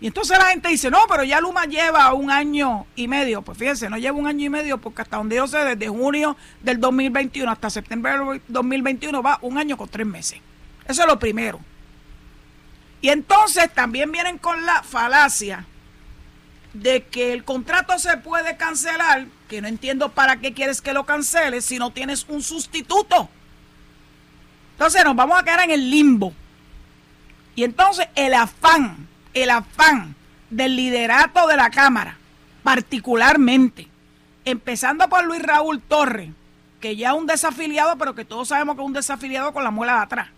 Y 0.00 0.08
entonces 0.08 0.38
la 0.38 0.46
gente 0.46 0.68
dice, 0.68 0.90
no, 0.90 0.98
pero 1.08 1.24
ya 1.24 1.40
Luma 1.40 1.64
lleva 1.64 2.12
un 2.12 2.30
año 2.30 2.86
y 2.96 3.08
medio. 3.08 3.42
Pues 3.42 3.56
fíjense, 3.56 3.88
no 3.88 3.96
lleva 3.96 4.18
un 4.18 4.26
año 4.26 4.44
y 4.44 4.50
medio 4.50 4.78
porque 4.78 5.02
hasta 5.02 5.16
donde 5.16 5.36
yo 5.36 5.46
sé, 5.46 5.58
desde 5.58 5.88
junio 5.88 6.36
del 6.62 6.78
2021 6.80 7.50
hasta 7.50 7.70
septiembre 7.70 8.12
del 8.12 8.42
2021 8.48 9.22
va 9.22 9.38
un 9.40 9.56
año 9.56 9.76
con 9.76 9.88
tres 9.88 10.06
meses. 10.06 10.40
Eso 10.86 11.02
es 11.02 11.08
lo 11.08 11.18
primero. 11.18 11.60
Y 13.00 13.08
entonces 13.08 13.72
también 13.72 14.12
vienen 14.12 14.38
con 14.38 14.66
la 14.66 14.82
falacia 14.82 15.64
de 16.72 17.04
que 17.04 17.32
el 17.32 17.44
contrato 17.44 17.98
se 17.98 18.16
puede 18.18 18.56
cancelar, 18.56 19.26
que 19.48 19.62
no 19.62 19.68
entiendo 19.68 20.10
para 20.10 20.36
qué 20.36 20.52
quieres 20.52 20.82
que 20.82 20.92
lo 20.92 21.06
canceles 21.06 21.64
si 21.64 21.78
no 21.78 21.90
tienes 21.90 22.26
un 22.28 22.42
sustituto. 22.42 23.30
Entonces 24.72 25.04
nos 25.04 25.16
vamos 25.16 25.38
a 25.38 25.42
quedar 25.42 25.60
en 25.60 25.70
el 25.70 25.90
limbo. 25.90 26.34
Y 27.54 27.64
entonces 27.64 28.08
el 28.14 28.34
afán, 28.34 29.05
el 29.42 29.50
afán 29.50 30.14
del 30.48 30.76
liderato 30.76 31.46
de 31.46 31.56
la 31.56 31.68
Cámara, 31.68 32.16
particularmente, 32.62 33.86
empezando 34.46 35.08
por 35.10 35.24
Luis 35.26 35.42
Raúl 35.42 35.82
Torres, 35.82 36.30
que 36.80 36.96
ya 36.96 37.10
es 37.10 37.16
un 37.16 37.26
desafiliado, 37.26 37.98
pero 37.98 38.14
que 38.14 38.24
todos 38.24 38.48
sabemos 38.48 38.76
que 38.76 38.82
es 38.82 38.86
un 38.86 38.94
desafiliado 38.94 39.52
con 39.52 39.62
la 39.62 39.70
muela 39.70 39.96
de 39.96 40.00
atrás, 40.00 40.28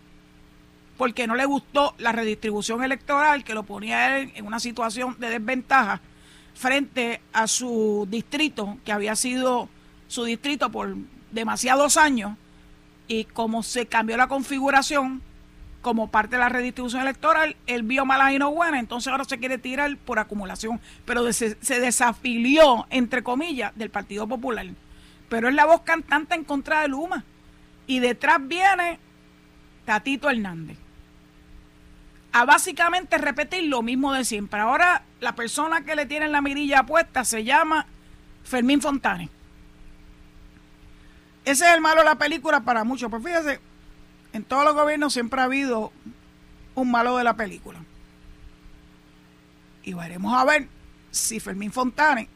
porque 0.97 1.27
no 1.27 1.35
le 1.35 1.45
gustó 1.45 1.95
la 1.97 2.11
redistribución 2.11 2.83
electoral 2.83 3.45
que 3.45 3.53
lo 3.53 3.63
ponía 3.63 4.17
él 4.17 4.33
en 4.35 4.45
una 4.45 4.59
situación 4.59 5.15
de 5.17 5.29
desventaja 5.29 6.01
frente 6.53 7.21
a 7.31 7.47
su 7.47 8.05
distrito, 8.11 8.77
que 8.83 8.91
había 8.91 9.15
sido 9.15 9.69
su 10.09 10.25
distrito 10.25 10.71
por 10.71 10.93
demasiados 11.31 11.95
años, 11.95 12.35
y 13.07 13.23
como 13.23 13.63
se 13.63 13.85
cambió 13.85 14.17
la 14.17 14.27
configuración 14.27 15.21
como 15.81 16.11
parte 16.11 16.35
de 16.35 16.41
la 16.41 16.49
redistribución 16.49 17.01
electoral, 17.01 17.55
él 17.67 17.83
vio 17.83 18.05
malas 18.05 18.33
y 18.33 18.39
no 18.39 18.51
buenas, 18.51 18.79
entonces 18.79 19.11
ahora 19.11 19.23
se 19.23 19.37
quiere 19.37 19.57
tirar 19.57 19.95
por 19.97 20.19
acumulación, 20.19 20.79
pero 21.05 21.31
se, 21.31 21.55
desafilió, 21.79 22.85
entre 22.89 23.23
comillas, 23.23 23.71
del 23.75 23.89
Partido 23.89 24.27
Popular. 24.27 24.67
Pero 25.29 25.47
es 25.47 25.55
la 25.55 25.65
voz 25.65 25.81
cantante 25.81 26.35
en 26.35 26.43
contra 26.43 26.81
de 26.81 26.89
Luma. 26.89 27.23
Y 27.87 27.99
detrás 27.99 28.39
viene 28.45 28.99
Tatito 29.85 30.29
Hernández 30.29 30.77
a 32.31 32.45
básicamente 32.45 33.17
repetir 33.17 33.63
lo 33.63 33.81
mismo 33.81 34.13
de 34.13 34.23
siempre. 34.23 34.59
Ahora 34.59 35.03
la 35.19 35.33
persona 35.33 35.83
que 35.83 35.95
le 35.95 36.05
tiene 36.05 36.27
la 36.27 36.41
mirilla 36.41 36.83
puesta 36.83 37.25
se 37.25 37.43
llama 37.43 37.85
Fermín 38.43 38.81
Fontane. 38.81 39.29
Ese 41.45 41.65
es 41.65 41.73
el 41.73 41.81
malo 41.81 42.01
de 42.01 42.05
la 42.05 42.15
película 42.15 42.61
para 42.61 42.83
muchos. 42.83 43.09
Pues 43.09 43.23
fíjese, 43.23 43.59
en 44.33 44.43
todos 44.43 44.63
los 44.63 44.73
gobiernos 44.73 45.13
siempre 45.13 45.41
ha 45.41 45.45
habido 45.45 45.91
un 46.75 46.91
malo 46.91 47.17
de 47.17 47.23
la 47.23 47.35
película. 47.35 47.79
Y 49.83 49.93
veremos 49.93 50.33
a 50.33 50.45
ver 50.45 50.67
si 51.11 51.39
Fermín 51.39 51.71
Fontane 51.71 52.29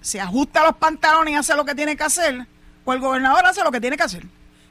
se 0.00 0.20
ajusta 0.20 0.64
los 0.64 0.76
pantalones 0.76 1.34
y 1.34 1.36
hace 1.36 1.54
lo 1.54 1.64
que 1.64 1.74
tiene 1.74 1.96
que 1.96 2.02
hacer, 2.02 2.46
o 2.84 2.92
el 2.92 3.00
gobernador 3.00 3.46
hace 3.46 3.62
lo 3.62 3.70
que 3.70 3.80
tiene 3.80 3.96
que 3.96 4.02
hacer. 4.02 4.26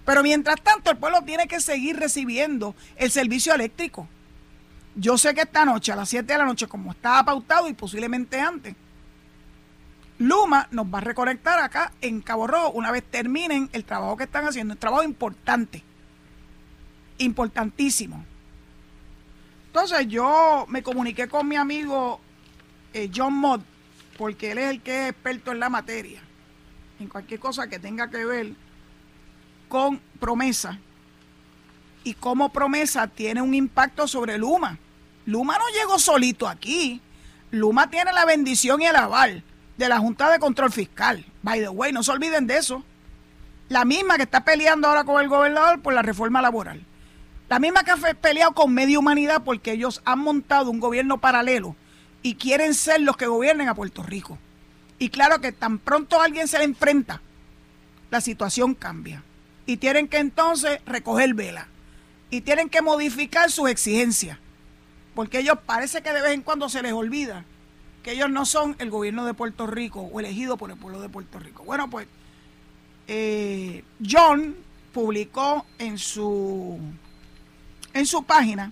Pero 0.05 0.23
mientras 0.23 0.61
tanto, 0.61 0.91
el 0.91 0.97
pueblo 0.97 1.21
tiene 1.21 1.47
que 1.47 1.61
seguir 1.61 1.97
recibiendo 1.97 2.75
el 2.97 3.11
servicio 3.11 3.53
eléctrico. 3.53 4.07
Yo 4.95 5.17
sé 5.17 5.33
que 5.33 5.41
esta 5.41 5.63
noche, 5.63 5.91
a 5.91 5.95
las 5.95 6.09
7 6.09 6.33
de 6.33 6.37
la 6.37 6.45
noche, 6.45 6.67
como 6.67 6.91
estaba 6.91 7.23
pautado 7.23 7.69
y 7.69 7.73
posiblemente 7.73 8.41
antes, 8.41 8.75
Luma 10.21 10.67
nos 10.69 10.85
va 10.85 10.99
a 10.99 11.01
reconectar 11.01 11.57
acá 11.57 11.93
en 11.99 12.21
Cabo 12.21 12.45
Rojo 12.45 12.69
una 12.73 12.91
vez 12.91 13.03
terminen 13.03 13.71
el 13.73 13.83
trabajo 13.83 14.17
que 14.17 14.25
están 14.25 14.45
haciendo. 14.45 14.75
Un 14.75 14.79
trabajo 14.79 15.01
importante. 15.01 15.83
Importantísimo. 17.17 18.23
Entonces 19.65 20.07
yo 20.07 20.67
me 20.69 20.83
comuniqué 20.83 21.27
con 21.27 21.47
mi 21.47 21.55
amigo 21.55 22.19
eh, 22.93 23.09
John 23.13 23.33
Mott, 23.33 23.63
porque 24.19 24.51
él 24.51 24.59
es 24.59 24.69
el 24.69 24.81
que 24.81 25.05
es 25.05 25.09
experto 25.09 25.53
en 25.53 25.59
la 25.59 25.69
materia, 25.69 26.21
en 26.99 27.07
cualquier 27.07 27.39
cosa 27.39 27.67
que 27.67 27.79
tenga 27.79 28.11
que 28.11 28.23
ver 28.23 28.51
con 29.69 29.99
promesa 30.19 30.77
y 32.03 32.13
cómo 32.13 32.49
promesa 32.49 33.07
tiene 33.07 33.41
un 33.41 33.55
impacto 33.55 34.07
sobre 34.07 34.37
Luma. 34.37 34.77
Luma 35.25 35.57
no 35.57 35.63
llegó 35.69 35.97
solito 35.97 36.47
aquí. 36.47 37.01
Luma 37.49 37.89
tiene 37.89 38.13
la 38.13 38.25
bendición 38.25 38.83
y 38.83 38.85
el 38.85 38.95
aval 38.95 39.43
de 39.77 39.89
la 39.89 39.99
Junta 39.99 40.29
de 40.31 40.39
Control 40.39 40.71
Fiscal. 40.71 41.25
By 41.41 41.59
the 41.59 41.69
way, 41.69 41.91
no 41.91 42.03
se 42.03 42.11
olviden 42.11 42.47
de 42.47 42.57
eso. 42.57 42.83
La 43.69 43.85
misma 43.85 44.17
que 44.17 44.23
está 44.23 44.43
peleando 44.43 44.87
ahora 44.87 45.03
con 45.03 45.21
el 45.21 45.29
gobernador 45.29 45.81
por 45.81 45.93
la 45.93 46.01
reforma 46.01 46.41
laboral. 46.41 46.85
La 47.49 47.59
misma 47.59 47.83
que 47.83 47.91
ha 47.91 48.13
peleado 48.13 48.53
con 48.53 48.73
media 48.73 48.99
humanidad 48.99 49.43
porque 49.43 49.73
ellos 49.73 50.01
han 50.05 50.19
montado 50.19 50.69
un 50.69 50.79
gobierno 50.79 51.19
paralelo 51.19 51.75
y 52.23 52.35
quieren 52.35 52.73
ser 52.73 53.01
los 53.01 53.17
que 53.17 53.27
gobiernen 53.27 53.69
a 53.69 53.75
Puerto 53.75 54.03
Rico. 54.03 54.37
Y 54.99 55.09
claro 55.09 55.41
que 55.41 55.51
tan 55.51 55.79
pronto 55.79 56.21
alguien 56.21 56.47
se 56.47 56.59
le 56.59 56.63
enfrenta, 56.65 57.21
la 58.09 58.21
situación 58.21 58.75
cambia 58.75 59.23
y 59.65 59.77
tienen 59.77 60.07
que 60.07 60.17
entonces 60.17 60.79
recoger 60.85 61.33
vela 61.33 61.67
y 62.29 62.41
tienen 62.41 62.69
que 62.69 62.81
modificar 62.81 63.49
sus 63.51 63.69
exigencias, 63.69 64.37
porque 65.15 65.39
ellos 65.39 65.57
parece 65.65 66.01
que 66.01 66.13
de 66.13 66.21
vez 66.21 66.33
en 66.33 66.41
cuando 66.41 66.69
se 66.69 66.81
les 66.81 66.93
olvida 66.93 67.45
que 68.03 68.13
ellos 68.13 68.29
no 68.29 68.45
son 68.45 68.75
el 68.79 68.89
gobierno 68.89 69.25
de 69.25 69.33
Puerto 69.33 69.67
Rico 69.67 70.01
o 70.01 70.19
elegido 70.19 70.57
por 70.57 70.71
el 70.71 70.77
pueblo 70.77 71.01
de 71.01 71.09
Puerto 71.09 71.39
Rico. 71.39 71.63
Bueno, 71.63 71.89
pues 71.89 72.07
eh, 73.07 73.83
John 74.07 74.55
publicó 74.93 75.65
en 75.77 75.97
su, 75.97 76.79
en 77.93 78.05
su 78.05 78.23
página 78.23 78.71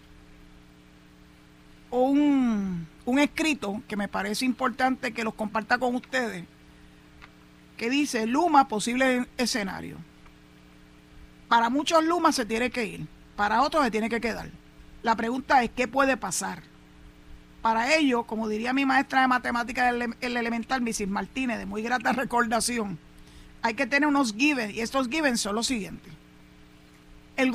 un, 1.91 2.87
un 3.05 3.19
escrito 3.19 3.81
que 3.87 3.95
me 3.95 4.07
parece 4.07 4.45
importante 4.45 5.13
que 5.13 5.23
los 5.23 5.33
comparta 5.33 5.77
con 5.77 5.95
ustedes, 5.95 6.45
que 7.77 7.89
dice 7.89 8.25
Luma 8.25 8.67
posible 8.67 9.27
escenario. 9.37 9.97
Para 11.47 11.69
muchos 11.69 12.03
Luma 12.03 12.31
se 12.31 12.45
tiene 12.45 12.69
que 12.69 12.85
ir, 12.85 13.07
para 13.35 13.61
otros 13.61 13.83
se 13.83 13.91
tiene 13.91 14.09
que 14.09 14.21
quedar. 14.21 14.49
La 15.01 15.15
pregunta 15.15 15.63
es, 15.63 15.71
¿qué 15.71 15.87
puede 15.87 16.17
pasar? 16.17 16.68
Para 17.61 17.93
ello, 17.95 18.23
como 18.23 18.47
diría 18.47 18.71
mi 18.73 18.85
maestra 18.85 19.21
de 19.21 19.27
matemáticas 19.27 19.93
el, 19.93 20.15
el 20.21 20.37
elemental, 20.37 20.81
Mrs. 20.81 21.07
Martínez, 21.07 21.57
de 21.57 21.65
muy 21.65 21.81
grata 21.81 22.13
recordación, 22.13 22.97
hay 23.61 23.73
que 23.73 23.87
tener 23.87 24.07
unos 24.07 24.33
givens, 24.33 24.73
y 24.73 24.81
estos 24.81 25.09
givens 25.09 25.41
son 25.41 25.55
los 25.55 25.67
siguientes. 25.67 26.13
El, 27.35 27.53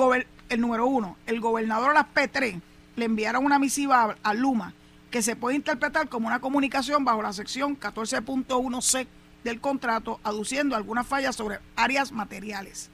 el 0.48 0.60
número 0.60 0.86
uno, 0.86 1.16
el 1.26 1.40
gobernador 1.40 1.90
a 1.90 1.94
las 1.94 2.06
P3 2.14 2.60
le 2.96 3.04
enviaron 3.04 3.44
una 3.44 3.58
misiva 3.58 4.16
a, 4.22 4.34
Luma 4.34 4.74
que 5.10 5.22
se 5.22 5.36
puede 5.36 5.56
interpretar 5.56 6.08
como 6.08 6.26
una 6.26 6.40
comunicación 6.40 7.04
bajo 7.04 7.22
la 7.22 7.32
sección 7.32 7.78
14.1c 7.78 9.06
del 9.44 9.60
contrato, 9.60 10.20
aduciendo 10.24 10.74
algunas 10.74 11.06
fallas 11.06 11.36
sobre 11.36 11.60
áreas 11.76 12.12
materiales. 12.12 12.90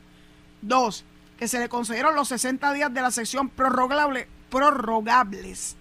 Dos, 0.61 1.05
que 1.39 1.49
se 1.49 1.59
le 1.59 1.69
concedieron 1.69 2.15
los 2.15 2.29
60 2.29 2.73
días 2.73 2.93
de 2.93 3.01
la 3.01 3.11
sección 3.11 3.49
prorrogable, 3.49 4.29
prorrogables 4.51 5.77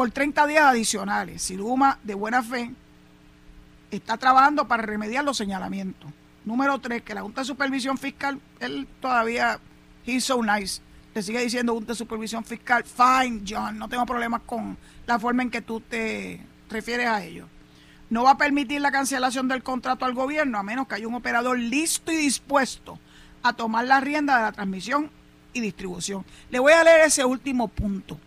por 0.00 0.10
30 0.10 0.46
días 0.46 0.64
adicionales. 0.64 1.42
Si 1.42 1.58
Luma, 1.58 1.98
de 2.02 2.14
buena 2.14 2.42
fe, 2.42 2.70
está 3.90 4.16
trabajando 4.16 4.66
para 4.66 4.82
remediar 4.82 5.22
los 5.22 5.36
señalamientos. 5.36 6.10
Número 6.46 6.78
tres, 6.78 7.02
que 7.02 7.14
la 7.14 7.20
Junta 7.20 7.42
de 7.42 7.44
Supervisión 7.44 7.98
Fiscal, 7.98 8.40
él 8.60 8.88
todavía, 8.98 9.60
he's 10.06 10.24
so 10.24 10.42
nice, 10.42 10.80
te 11.12 11.22
sigue 11.22 11.42
diciendo 11.42 11.74
Junta 11.74 11.92
de 11.92 11.98
Supervisión 11.98 12.42
Fiscal, 12.46 12.82
fine, 12.82 13.42
John, 13.46 13.78
no 13.78 13.90
tengo 13.90 14.06
problemas 14.06 14.40
con 14.46 14.78
la 15.06 15.18
forma 15.18 15.42
en 15.42 15.50
que 15.50 15.60
tú 15.60 15.82
te 15.82 16.40
refieres 16.70 17.06
a 17.06 17.22
ello. 17.22 17.46
No 18.08 18.22
va 18.22 18.30
a 18.30 18.38
permitir 18.38 18.80
la 18.80 18.90
cancelación 18.90 19.48
del 19.48 19.62
contrato 19.62 20.06
al 20.06 20.14
gobierno 20.14 20.56
a 20.56 20.62
menos 20.62 20.88
que 20.88 20.94
haya 20.94 21.08
un 21.08 21.14
operador 21.16 21.58
listo 21.58 22.10
y 22.10 22.16
dispuesto 22.16 22.98
a 23.42 23.52
tomar 23.52 23.84
la 23.84 24.00
rienda 24.00 24.38
de 24.38 24.42
la 24.44 24.52
transmisión 24.52 25.10
y 25.52 25.60
distribución. 25.60 26.24
Le 26.48 26.58
voy 26.58 26.72
a 26.72 26.84
leer 26.84 27.02
ese 27.02 27.22
último 27.22 27.68
punto. 27.68 28.18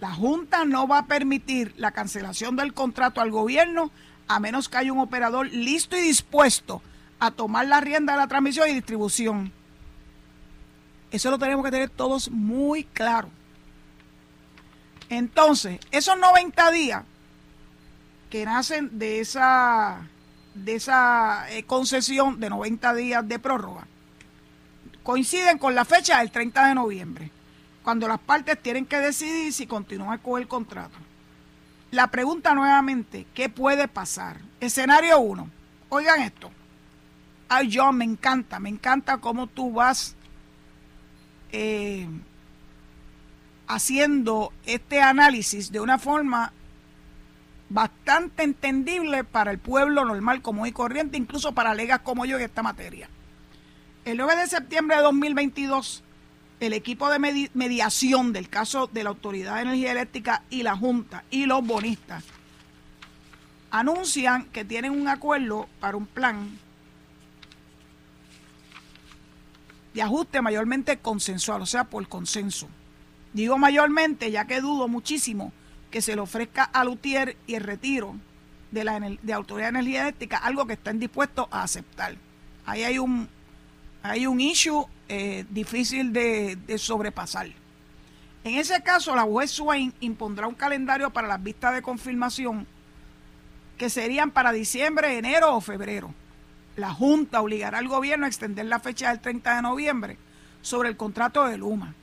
La 0.00 0.12
Junta 0.12 0.64
no 0.64 0.86
va 0.86 0.98
a 0.98 1.06
permitir 1.06 1.72
la 1.76 1.92
cancelación 1.92 2.56
del 2.56 2.74
contrato 2.74 3.20
al 3.20 3.30
gobierno 3.30 3.90
a 4.28 4.40
menos 4.40 4.68
que 4.68 4.78
haya 4.78 4.92
un 4.92 4.98
operador 4.98 5.48
listo 5.52 5.96
y 5.96 6.00
dispuesto 6.00 6.82
a 7.18 7.30
tomar 7.30 7.66
la 7.66 7.80
rienda 7.80 8.12
de 8.12 8.18
la 8.18 8.26
transmisión 8.26 8.68
y 8.68 8.74
distribución. 8.74 9.52
Eso 11.10 11.30
lo 11.30 11.38
tenemos 11.38 11.64
que 11.64 11.70
tener 11.70 11.88
todos 11.88 12.30
muy 12.30 12.84
claro. 12.84 13.30
Entonces, 15.08 15.78
esos 15.92 16.18
90 16.18 16.70
días 16.72 17.04
que 18.28 18.44
nacen 18.44 18.98
de 18.98 19.20
esa, 19.20 20.00
de 20.54 20.74
esa 20.74 21.46
eh, 21.50 21.62
concesión 21.62 22.40
de 22.40 22.50
90 22.50 22.94
días 22.94 23.26
de 23.26 23.38
prórroga 23.38 23.86
coinciden 25.04 25.58
con 25.58 25.76
la 25.76 25.84
fecha 25.84 26.18
del 26.18 26.32
30 26.32 26.66
de 26.66 26.74
noviembre, 26.74 27.30
cuando 27.86 28.08
las 28.08 28.18
partes 28.18 28.60
tienen 28.60 28.84
que 28.84 28.98
decidir 28.98 29.52
si 29.52 29.64
continúan 29.64 30.18
con 30.18 30.42
el 30.42 30.48
contrato. 30.48 30.98
La 31.92 32.08
pregunta 32.08 32.52
nuevamente, 32.52 33.28
¿qué 33.32 33.48
puede 33.48 33.86
pasar? 33.86 34.40
Escenario 34.58 35.20
1. 35.20 35.48
Oigan 35.90 36.20
esto. 36.22 36.50
Ay, 37.48 37.68
yo 37.68 37.92
me 37.92 38.04
encanta, 38.04 38.58
me 38.58 38.70
encanta 38.70 39.18
cómo 39.18 39.46
tú 39.46 39.72
vas 39.72 40.16
eh, 41.52 42.08
haciendo 43.68 44.52
este 44.64 45.00
análisis 45.00 45.70
de 45.70 45.78
una 45.78 46.00
forma 46.00 46.52
bastante 47.68 48.42
entendible 48.42 49.22
para 49.22 49.52
el 49.52 49.60
pueblo 49.60 50.04
normal, 50.04 50.42
común 50.42 50.66
y 50.66 50.72
corriente, 50.72 51.18
incluso 51.18 51.52
para 51.52 51.72
legas 51.72 52.00
como 52.00 52.24
yo 52.24 52.36
en 52.36 52.42
esta 52.42 52.64
materia. 52.64 53.08
El 54.04 54.16
9 54.16 54.34
de 54.34 54.48
septiembre 54.48 54.96
de 54.96 55.02
2022, 55.04 56.02
el 56.60 56.72
equipo 56.72 57.10
de 57.10 57.48
mediación 57.54 58.32
del 58.32 58.48
caso 58.48 58.86
de 58.86 59.04
la 59.04 59.10
Autoridad 59.10 59.56
de 59.56 59.62
Energía 59.62 59.92
Eléctrica 59.92 60.42
y 60.48 60.62
la 60.62 60.76
Junta 60.76 61.24
y 61.30 61.46
los 61.46 61.64
bonistas 61.64 62.24
anuncian 63.70 64.46
que 64.46 64.64
tienen 64.64 64.92
un 64.92 65.08
acuerdo 65.08 65.68
para 65.80 65.96
un 65.96 66.06
plan 66.06 66.58
de 69.92 70.02
ajuste 70.02 70.40
mayormente 70.42 70.98
consensual, 70.98 71.62
o 71.62 71.66
sea, 71.66 71.84
por 71.84 72.06
consenso. 72.08 72.68
Digo 73.32 73.58
mayormente, 73.58 74.30
ya 74.30 74.46
que 74.46 74.60
dudo 74.60 74.88
muchísimo 74.88 75.52
que 75.90 76.00
se 76.00 76.14
le 76.14 76.20
ofrezca 76.20 76.64
a 76.64 76.84
Lutier 76.84 77.36
y 77.46 77.54
el 77.54 77.64
retiro 77.64 78.14
de 78.70 78.84
la 78.84 78.98
de 79.00 79.32
Autoridad 79.32 79.66
de 79.66 79.78
Energía 79.78 80.02
Eléctrica, 80.02 80.38
algo 80.38 80.66
que 80.66 80.74
estén 80.74 80.98
dispuestos 80.98 81.46
a 81.50 81.62
aceptar. 81.62 82.14
Ahí 82.66 82.84
hay 82.84 82.98
un, 82.98 83.28
hay 84.10 84.26
un 84.26 84.40
issue 84.40 84.86
eh, 85.08 85.44
difícil 85.50 86.12
de, 86.12 86.58
sobrepasar. 86.78 87.48
En 88.44 88.54
ese 88.54 88.82
caso, 88.82 89.14
la 89.14 89.22
juez 89.22 89.50
Swain 89.50 89.92
impondrá 90.00 90.46
un 90.46 90.54
calendario 90.54 91.10
para 91.10 91.28
las 91.28 91.42
vistas 91.42 91.74
de 91.74 91.82
confirmación 91.82 92.66
que 93.76 93.90
serían 93.90 94.30
para 94.30 94.52
diciembre, 94.52 95.18
enero 95.18 95.54
o 95.54 95.60
febrero 95.60 96.14
la 96.76 96.92
Junta 96.92 97.40
obligará 97.40 97.78
al 97.78 97.88
gobierno 97.88 98.26
a 98.26 98.28
extender 98.28 98.66
la 98.66 98.78
fecha 98.78 99.08
del 99.08 99.20
30 99.20 99.56
de 99.56 99.62
noviembre 99.62 100.18
sobre 100.62 100.88
el 100.88 100.96
contrato 100.96 101.44
de 101.46 101.56
Luma. 101.56 101.94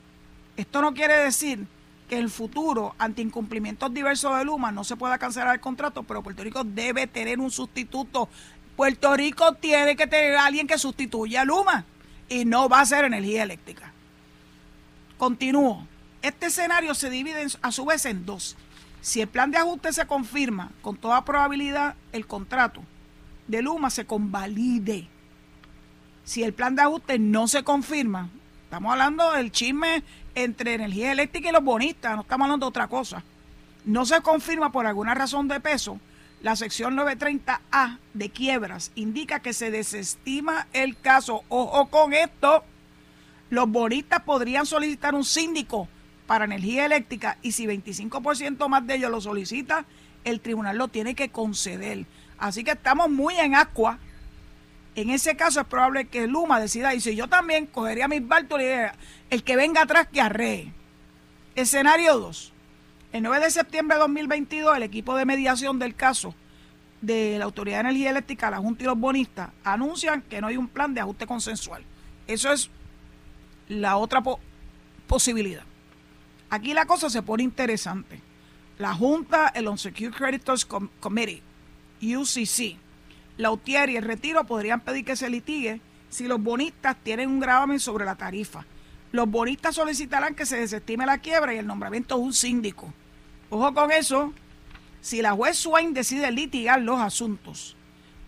Esto 0.56 0.82
no 0.82 0.92
quiere 0.94 1.16
decir 1.16 1.66
que 2.08 2.16
en 2.16 2.22
el 2.22 2.30
futuro, 2.30 2.94
ante 2.98 3.22
incumplimientos 3.22 3.94
diversos 3.94 4.36
de 4.36 4.44
Luma, 4.44 4.72
no 4.72 4.84
se 4.84 4.96
pueda 4.96 5.18
cancelar 5.18 5.54
el 5.54 5.60
contrato, 5.60 6.02
pero 6.02 6.22
Puerto 6.22 6.42
Rico 6.42 6.64
debe 6.64 7.06
tener 7.06 7.38
un 7.38 7.50
sustituto. 7.50 8.28
Puerto 8.76 9.14
Rico 9.16 9.54
tiene 9.54 9.96
que 9.96 10.06
tener 10.06 10.34
a 10.36 10.46
alguien 10.46 10.66
que 10.66 10.76
sustituya 10.76 11.42
a 11.42 11.44
Luma 11.44 11.84
y 12.28 12.44
no 12.44 12.68
va 12.68 12.80
a 12.80 12.86
ser 12.86 13.04
energía 13.04 13.42
eléctrica. 13.42 13.92
Continúo. 15.18 15.86
Este 16.22 16.46
escenario 16.46 16.94
se 16.94 17.10
divide 17.10 17.46
a 17.60 17.72
su 17.72 17.84
vez 17.84 18.06
en 18.06 18.24
dos. 18.24 18.56
Si 19.00 19.20
el 19.20 19.28
plan 19.28 19.50
de 19.50 19.58
ajuste 19.58 19.92
se 19.92 20.06
confirma, 20.06 20.70
con 20.80 20.96
toda 20.96 21.24
probabilidad, 21.24 21.94
el 22.12 22.26
contrato 22.26 22.82
de 23.46 23.62
Luma 23.62 23.90
se 23.90 24.06
convalide. 24.06 25.08
Si 26.24 26.42
el 26.42 26.54
plan 26.54 26.74
de 26.74 26.82
ajuste 26.82 27.18
no 27.18 27.46
se 27.46 27.62
confirma, 27.62 28.30
estamos 28.64 28.92
hablando 28.92 29.32
del 29.32 29.52
chisme 29.52 30.02
entre 30.34 30.74
energía 30.74 31.12
eléctrica 31.12 31.50
y 31.50 31.52
los 31.52 31.62
bonistas, 31.62 32.16
no 32.16 32.22
estamos 32.22 32.46
hablando 32.46 32.66
de 32.66 32.70
otra 32.70 32.88
cosa. 32.88 33.22
No 33.84 34.06
se 34.06 34.20
confirma 34.22 34.72
por 34.72 34.86
alguna 34.86 35.14
razón 35.14 35.48
de 35.48 35.60
peso, 35.60 36.00
la 36.44 36.56
sección 36.56 36.94
930A 36.94 38.00
de 38.12 38.28
quiebras 38.28 38.92
indica 38.96 39.40
que 39.40 39.54
se 39.54 39.70
desestima 39.70 40.66
el 40.74 40.94
caso. 41.00 41.42
Ojo 41.48 41.86
con 41.86 42.12
esto, 42.12 42.62
los 43.48 43.66
bonistas 43.66 44.20
podrían 44.24 44.66
solicitar 44.66 45.14
un 45.14 45.24
síndico 45.24 45.88
para 46.26 46.44
energía 46.44 46.84
eléctrica 46.84 47.38
y 47.40 47.52
si 47.52 47.66
25% 47.66 48.68
más 48.68 48.86
de 48.86 48.96
ellos 48.96 49.10
lo 49.10 49.22
solicita, 49.22 49.86
el 50.24 50.42
tribunal 50.42 50.76
lo 50.76 50.88
tiene 50.88 51.14
que 51.14 51.30
conceder. 51.30 52.04
Así 52.36 52.62
que 52.62 52.72
estamos 52.72 53.08
muy 53.08 53.36
en 53.36 53.54
agua. 53.54 53.98
En 54.96 55.08
ese 55.08 55.36
caso 55.36 55.62
es 55.62 55.66
probable 55.66 56.08
que 56.08 56.26
Luma 56.26 56.60
decida, 56.60 56.94
y 56.94 57.00
si 57.00 57.16
yo 57.16 57.26
también 57.26 57.64
cogería 57.64 58.06
mis 58.06 58.28
barcos 58.28 58.60
y 58.60 58.66
el 59.30 59.42
que 59.44 59.56
venga 59.56 59.80
atrás 59.80 60.08
que 60.12 60.20
arree. 60.20 60.74
Escenario 61.54 62.18
2. 62.18 62.53
El 63.14 63.22
9 63.22 63.44
de 63.44 63.50
septiembre 63.52 63.94
de 63.94 64.00
2022, 64.00 64.76
el 64.76 64.82
equipo 64.82 65.14
de 65.14 65.24
mediación 65.24 65.78
del 65.78 65.94
caso 65.94 66.34
de 67.00 67.38
la 67.38 67.44
Autoridad 67.44 67.76
de 67.76 67.90
Energía 67.90 68.10
Eléctrica, 68.10 68.50
la 68.50 68.58
Junta 68.58 68.82
y 68.82 68.86
los 68.86 68.98
bonistas 68.98 69.50
anuncian 69.62 70.20
que 70.22 70.40
no 70.40 70.48
hay 70.48 70.56
un 70.56 70.66
plan 70.66 70.92
de 70.92 71.00
ajuste 71.00 71.24
consensual. 71.24 71.84
Eso 72.26 72.50
es 72.50 72.70
la 73.68 73.98
otra 73.98 74.20
posibilidad. 75.06 75.62
Aquí 76.50 76.74
la 76.74 76.86
cosa 76.86 77.08
se 77.08 77.22
pone 77.22 77.44
interesante. 77.44 78.20
La 78.78 78.92
Junta, 78.92 79.46
el 79.54 79.68
Unsecured 79.68 80.12
Creditors 80.12 80.66
Committee, 80.98 81.40
UCC. 82.02 82.76
La 83.36 83.52
UTIER 83.52 83.90
y 83.90 83.96
el 83.96 84.02
retiro 84.02 84.42
podrían 84.42 84.80
pedir 84.80 85.04
que 85.04 85.14
se 85.14 85.30
litigue 85.30 85.80
si 86.08 86.26
los 86.26 86.42
bonistas 86.42 86.96
tienen 87.04 87.30
un 87.30 87.38
gravamen 87.38 87.78
sobre 87.78 88.06
la 88.06 88.16
tarifa. 88.16 88.66
Los 89.12 89.30
bonistas 89.30 89.76
solicitarán 89.76 90.34
que 90.34 90.46
se 90.46 90.56
desestime 90.56 91.06
la 91.06 91.18
quiebra 91.18 91.54
y 91.54 91.58
el 91.58 91.66
nombramiento 91.68 92.16
de 92.16 92.20
un 92.20 92.32
síndico. 92.32 92.92
Ojo 93.54 93.72
con 93.72 93.92
eso, 93.92 94.32
si 95.00 95.22
la 95.22 95.30
juez 95.30 95.56
Swain 95.56 95.94
decide 95.94 96.32
litigar 96.32 96.82
los 96.82 96.98
asuntos, 96.98 97.76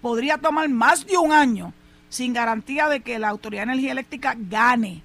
podría 0.00 0.38
tomar 0.38 0.68
más 0.68 1.04
de 1.04 1.18
un 1.18 1.32
año 1.32 1.72
sin 2.08 2.32
garantía 2.32 2.88
de 2.88 3.00
que 3.00 3.18
la 3.18 3.30
Autoridad 3.30 3.66
de 3.66 3.72
Energía 3.72 3.90
Eléctrica 3.90 4.36
gane. 4.38 5.02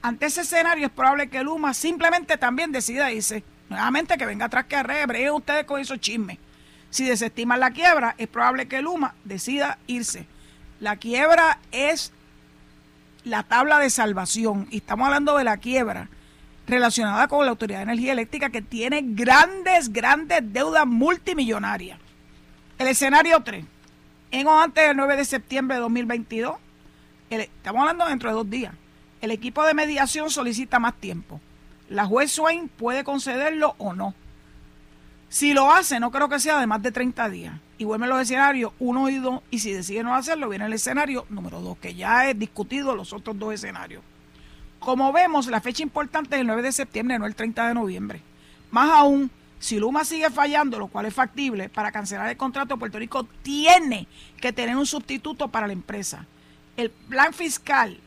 Ante 0.00 0.26
ese 0.26 0.42
escenario 0.42 0.86
es 0.86 0.92
probable 0.92 1.28
que 1.28 1.42
Luma 1.42 1.74
simplemente 1.74 2.38
también 2.38 2.70
decida 2.70 3.10
irse. 3.10 3.42
Nuevamente 3.68 4.16
que 4.16 4.26
venga 4.26 4.44
atrás 4.44 4.66
que 4.66 4.76
arrebre 4.76 5.28
ustedes 5.32 5.64
con 5.64 5.80
esos 5.80 5.98
chismes. 5.98 6.38
Si 6.90 7.04
desestiman 7.04 7.58
la 7.58 7.72
quiebra, 7.72 8.14
es 8.18 8.28
probable 8.28 8.68
que 8.68 8.80
Luma 8.80 9.16
decida 9.24 9.76
irse. 9.88 10.24
La 10.78 10.98
quiebra 10.98 11.58
es 11.72 12.12
la 13.24 13.42
tabla 13.42 13.80
de 13.80 13.90
salvación 13.90 14.68
y 14.70 14.76
estamos 14.76 15.06
hablando 15.06 15.36
de 15.36 15.42
la 15.42 15.56
quiebra 15.56 16.08
relacionada 16.66 17.28
con 17.28 17.44
la 17.44 17.50
Autoridad 17.50 17.78
de 17.78 17.84
Energía 17.84 18.12
Eléctrica 18.12 18.50
que 18.50 18.62
tiene 18.62 19.02
grandes, 19.02 19.92
grandes 19.92 20.40
deudas 20.52 20.86
multimillonarias. 20.86 21.98
El 22.78 22.88
escenario 22.88 23.40
3, 23.40 23.64
en 24.30 24.46
o 24.46 24.60
antes 24.60 24.86
del 24.86 24.96
9 24.96 25.16
de 25.16 25.24
septiembre 25.24 25.76
de 25.76 25.82
2022, 25.82 26.56
estamos 27.30 27.80
hablando 27.80 28.06
dentro 28.06 28.30
de 28.30 28.34
dos 28.34 28.50
días, 28.50 28.74
el 29.20 29.30
equipo 29.30 29.64
de 29.64 29.74
mediación 29.74 30.30
solicita 30.30 30.78
más 30.78 30.94
tiempo. 30.94 31.40
La 31.88 32.06
juez 32.06 32.32
Swain 32.32 32.68
puede 32.68 33.04
concederlo 33.04 33.74
o 33.78 33.92
no. 33.92 34.14
Si 35.28 35.54
lo 35.54 35.72
hace, 35.72 36.00
no 36.00 36.10
creo 36.10 36.28
que 36.28 36.40
sea 36.40 36.58
de 36.58 36.66
más 36.66 36.82
de 36.82 36.92
30 36.92 37.28
días. 37.28 37.54
Y 37.78 37.84
vuelven 37.84 38.10
los 38.10 38.20
escenarios 38.20 38.72
1 38.80 39.08
y 39.08 39.16
2. 39.18 39.42
Y 39.50 39.60
si 39.60 39.72
decide 39.72 40.02
no 40.02 40.14
hacerlo, 40.14 40.48
viene 40.48 40.66
el 40.66 40.72
escenario 40.72 41.24
número 41.28 41.60
2, 41.60 41.78
que 41.78 41.94
ya 41.94 42.28
he 42.28 42.34
discutido 42.34 42.94
los 42.94 43.12
otros 43.12 43.38
dos 43.38 43.54
escenarios. 43.54 44.02
Como 44.84 45.12
vemos, 45.12 45.46
la 45.46 45.60
fecha 45.60 45.84
importante 45.84 46.34
es 46.34 46.40
el 46.40 46.46
9 46.48 46.62
de 46.62 46.72
septiembre, 46.72 47.16
no 47.16 47.26
el 47.26 47.36
30 47.36 47.68
de 47.68 47.74
noviembre. 47.74 48.20
Más 48.72 48.90
aún, 48.90 49.30
si 49.60 49.78
Luma 49.78 50.04
sigue 50.04 50.28
fallando, 50.28 50.76
lo 50.76 50.88
cual 50.88 51.06
es 51.06 51.14
factible, 51.14 51.68
para 51.68 51.92
cancelar 51.92 52.28
el 52.28 52.36
contrato, 52.36 52.76
Puerto 52.76 52.98
Rico 52.98 53.24
tiene 53.42 54.08
que 54.40 54.52
tener 54.52 54.76
un 54.76 54.86
sustituto 54.86 55.46
para 55.46 55.68
la 55.68 55.72
empresa. 55.72 56.26
El 56.76 56.90
plan 56.90 57.32
fiscal 57.32 58.00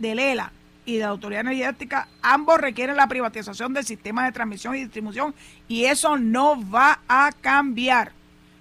de 0.00 0.16
Lela 0.16 0.50
y 0.84 0.94
de 0.96 1.02
la 1.02 1.10
Autoridad 1.10 1.42
Energética, 1.42 2.08
ambos 2.22 2.60
requieren 2.60 2.96
la 2.96 3.06
privatización 3.06 3.72
del 3.72 3.84
sistema 3.84 4.24
de 4.24 4.32
transmisión 4.32 4.74
y 4.74 4.80
distribución 4.80 5.32
y 5.68 5.84
eso 5.84 6.18
no 6.18 6.68
va 6.70 7.00
a 7.06 7.30
cambiar, 7.40 8.10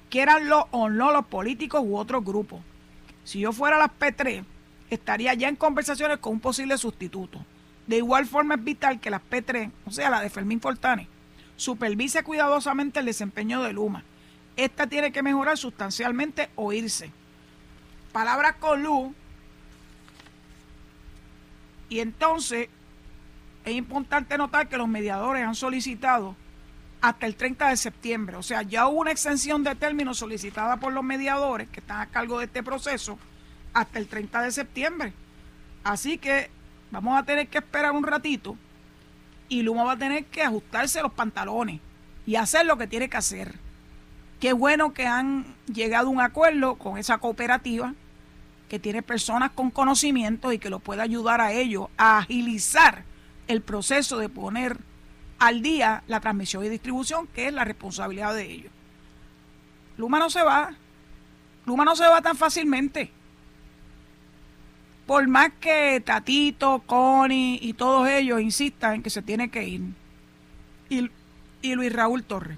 quieranlo 0.10 0.68
o 0.70 0.88
no 0.88 1.12
los 1.12 1.26
políticos 1.26 1.82
u 1.84 1.98
otros 1.98 2.24
grupos. 2.24 2.62
Si 3.24 3.40
yo 3.40 3.52
fuera 3.52 3.80
las 3.80 3.90
P3, 3.90 4.44
estaría 4.94 5.34
ya 5.34 5.48
en 5.48 5.56
conversaciones 5.56 6.20
con 6.20 6.34
un 6.34 6.40
posible 6.40 6.78
sustituto. 6.78 7.44
De 7.88 7.98
igual 7.98 8.26
forma 8.26 8.56
es 8.56 8.64
vital 8.64 9.00
que 9.00 9.10
las 9.10 9.22
P3, 9.22 9.72
o 9.86 9.92
sea, 9.92 10.10
la 10.10 10.22
de 10.22 10.30
Fermín 10.30 10.62
Fortane, 10.62 11.08
supervise 11.56 12.24
cuidadosamente 12.24 13.00
el 13.00 13.06
desempeño 13.06 13.62
de 13.62 13.74
Luma. 13.74 14.04
Esta 14.56 14.88
tiene 14.88 15.12
que 15.12 15.24
mejorar 15.24 15.58
sustancialmente 15.58 16.50
o 16.56 16.72
irse. 16.72 17.12
Palabras 18.12 18.56
con 18.60 18.84
luz 18.84 19.12
y 21.90 22.00
entonces 22.00 22.70
es 23.66 23.74
importante 23.74 24.38
notar 24.38 24.68
que 24.70 24.78
los 24.78 24.88
mediadores 24.88 25.46
han 25.46 25.56
solicitado 25.56 26.36
hasta 27.02 27.26
el 27.26 27.36
30 27.36 27.70
de 27.70 27.78
septiembre. 27.78 28.38
O 28.38 28.44
sea, 28.44 28.62
ya 28.62 28.88
hubo 28.88 29.02
una 29.02 29.12
extensión 29.12 29.64
de 29.64 29.76
término 29.76 30.14
solicitada 30.14 30.78
por 30.78 30.94
los 30.94 31.04
mediadores 31.04 31.68
que 31.70 31.80
están 31.80 32.02
a 32.02 32.08
cargo 32.08 32.40
de 32.40 32.46
este 32.46 32.64
proceso 32.64 33.18
hasta 33.74 34.00
el 34.00 34.08
30 34.08 34.42
de 34.42 34.52
septiembre. 34.52 35.14
Así 35.84 36.18
que 36.18 36.50
vamos 36.92 37.18
a 37.18 37.24
tener 37.24 37.48
que 37.48 37.58
esperar 37.58 37.92
un 37.92 38.04
ratito 38.04 38.56
y 39.50 39.62
Luma 39.62 39.84
va 39.84 39.94
a 39.94 39.98
tener 39.98 40.26
que 40.26 40.42
ajustarse 40.42 41.02
los 41.02 41.14
pantalones 41.14 41.80
y 42.26 42.36
hacer 42.36 42.66
lo 42.66 42.78
que 42.78 42.88
tiene 42.88 43.10
que 43.10 43.18
hacer. 43.18 43.56
Qué 44.40 44.54
bueno 44.54 44.94
que 44.94 45.08
han 45.08 45.46
llegado 45.74 46.08
a 46.08 46.12
un 46.12 46.22
acuerdo 46.22 46.76
con 46.76 46.98
esa 46.98 47.18
cooperativa 47.18 47.94
que 48.70 48.80
tiene 48.80 49.02
personas 49.02 49.52
con 49.52 49.72
conocimiento 49.72 50.52
y 50.52 50.60
que 50.60 50.70
lo 50.70 50.80
puede 50.80 51.02
ayudar 51.02 51.42
a 51.42 51.52
ellos 51.52 51.88
a 51.98 52.20
agilizar 52.20 53.04
el 53.48 53.62
proceso 53.62 54.18
de 54.18 54.30
poner 54.30 54.78
al 55.40 55.62
día 55.62 56.04
la 56.08 56.20
transmisión 56.20 56.66
y 56.66 56.70
distribución, 56.70 57.28
que 57.28 57.48
es 57.48 57.54
la 57.54 57.66
responsabilidad 57.66 58.34
de 58.34 58.50
ellos. 58.50 58.72
Luma 59.98 60.20
no 60.20 60.30
se 60.30 60.42
va, 60.42 60.74
Luma 61.66 61.86
no 61.86 61.96
se 61.96 62.08
va 62.08 62.22
tan 62.22 62.36
fácilmente. 62.36 63.12
Por 65.06 65.28
más 65.28 65.52
que 65.60 66.02
Tatito, 66.06 66.82
Connie 66.86 67.60
y 67.62 67.74
todos 67.74 68.08
ellos 68.08 68.40
insistan 68.40 68.96
en 68.96 69.04
que 69.04 69.10
se 69.10 69.22
tiene 69.22 69.52
que 69.52 69.64
ir. 69.64 69.82
Y, 70.90 71.76
Luis 71.76 71.94
Raúl 71.94 72.24
Torres. 72.24 72.58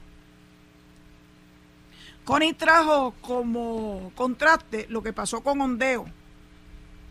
Connie 2.23 2.53
trajo 2.53 3.13
como 3.21 4.12
contraste 4.15 4.88
lo 4.89 5.01
que 5.03 5.13
pasó 5.13 5.41
con 5.41 5.62
Ondeo, 5.62 6.05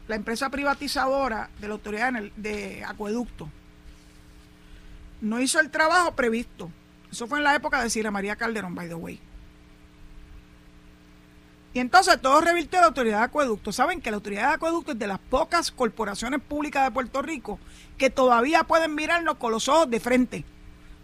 la 0.08 0.16
empresa 0.16 0.50
privatizadora 0.50 1.50
de 1.60 1.68
la 1.68 1.74
autoridad 1.74 2.12
de 2.36 2.84
acueducto. 2.84 3.48
No 5.20 5.40
hizo 5.40 5.60
el 5.60 5.70
trabajo 5.70 6.14
previsto. 6.14 6.70
Eso 7.10 7.26
fue 7.26 7.38
en 7.38 7.44
la 7.44 7.54
época 7.54 7.82
de 7.82 7.90
Sira 7.90 8.10
María 8.10 8.36
Calderón, 8.36 8.74
by 8.74 8.88
the 8.88 8.94
way. 8.94 9.20
Y 11.74 11.80
entonces 11.80 12.20
todo 12.22 12.40
revirtió 12.40 12.80
la 12.80 12.87
autoridad 12.87 13.18
de 13.18 13.24
acueducto. 13.24 13.72
Saben 13.72 14.00
que 14.00 14.10
la 14.10 14.16
autoridad 14.16 14.48
de 14.48 14.54
acueducto 14.54 14.92
es 14.92 14.98
de 14.98 15.08
las 15.08 15.18
pocas 15.18 15.70
corporaciones 15.70 16.40
públicas 16.40 16.84
de 16.84 16.90
Puerto 16.92 17.20
Rico 17.20 17.58
que 17.98 18.10
todavía 18.10 18.64
pueden 18.64 18.94
mirarnos 18.94 19.37
con 19.37 19.52
los 19.52 19.68
ojos 19.68 19.90
de 19.90 20.00
frente. 20.00 20.44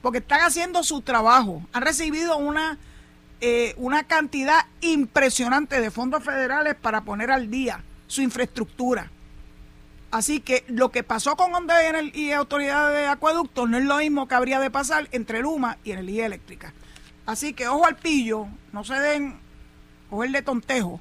Porque 0.00 0.18
están 0.18 0.40
haciendo 0.40 0.83
su 0.83 1.02
trabajo. 1.02 1.62
Han 1.72 1.83
recibido 1.83 2.38
una 2.38 2.78
eh, 3.42 3.72
una 3.78 4.04
cantidad 4.04 4.66
impresionante 4.83 5.80
de 5.80 5.90
fondos 5.90 6.22
federales 6.22 6.74
para 6.74 7.00
poner 7.00 7.30
al 7.30 7.50
día 7.50 7.83
su 8.06 8.20
infraestructura. 8.20 9.11
Así 10.11 10.40
que 10.40 10.64
lo 10.68 10.90
que 10.90 11.02
pasó 11.02 11.37
con 11.37 11.54
ONDE 11.54 12.11
y 12.12 12.33
Autoridad 12.33 12.92
de 12.92 13.06
Acueductos 13.06 13.70
no 13.70 13.78
es 13.78 13.85
lo 13.85 13.96
mismo 13.96 14.28
que 14.28 14.35
habría 14.35 14.61
de 14.61 14.70
pasar 14.70 15.09
entre 15.12 15.40
Luma 15.40 15.78
y 15.85 15.92
Energía 15.92 16.26
Eléctrica. 16.26 16.74
Así 17.24 17.54
que 17.54 17.66
ojo 17.66 17.87
al 17.87 17.96
pillo, 17.96 18.46
no 18.72 18.85
se 18.85 18.94
den 18.94 19.38
el 20.25 20.33
de 20.33 20.42
tontejo, 20.42 21.01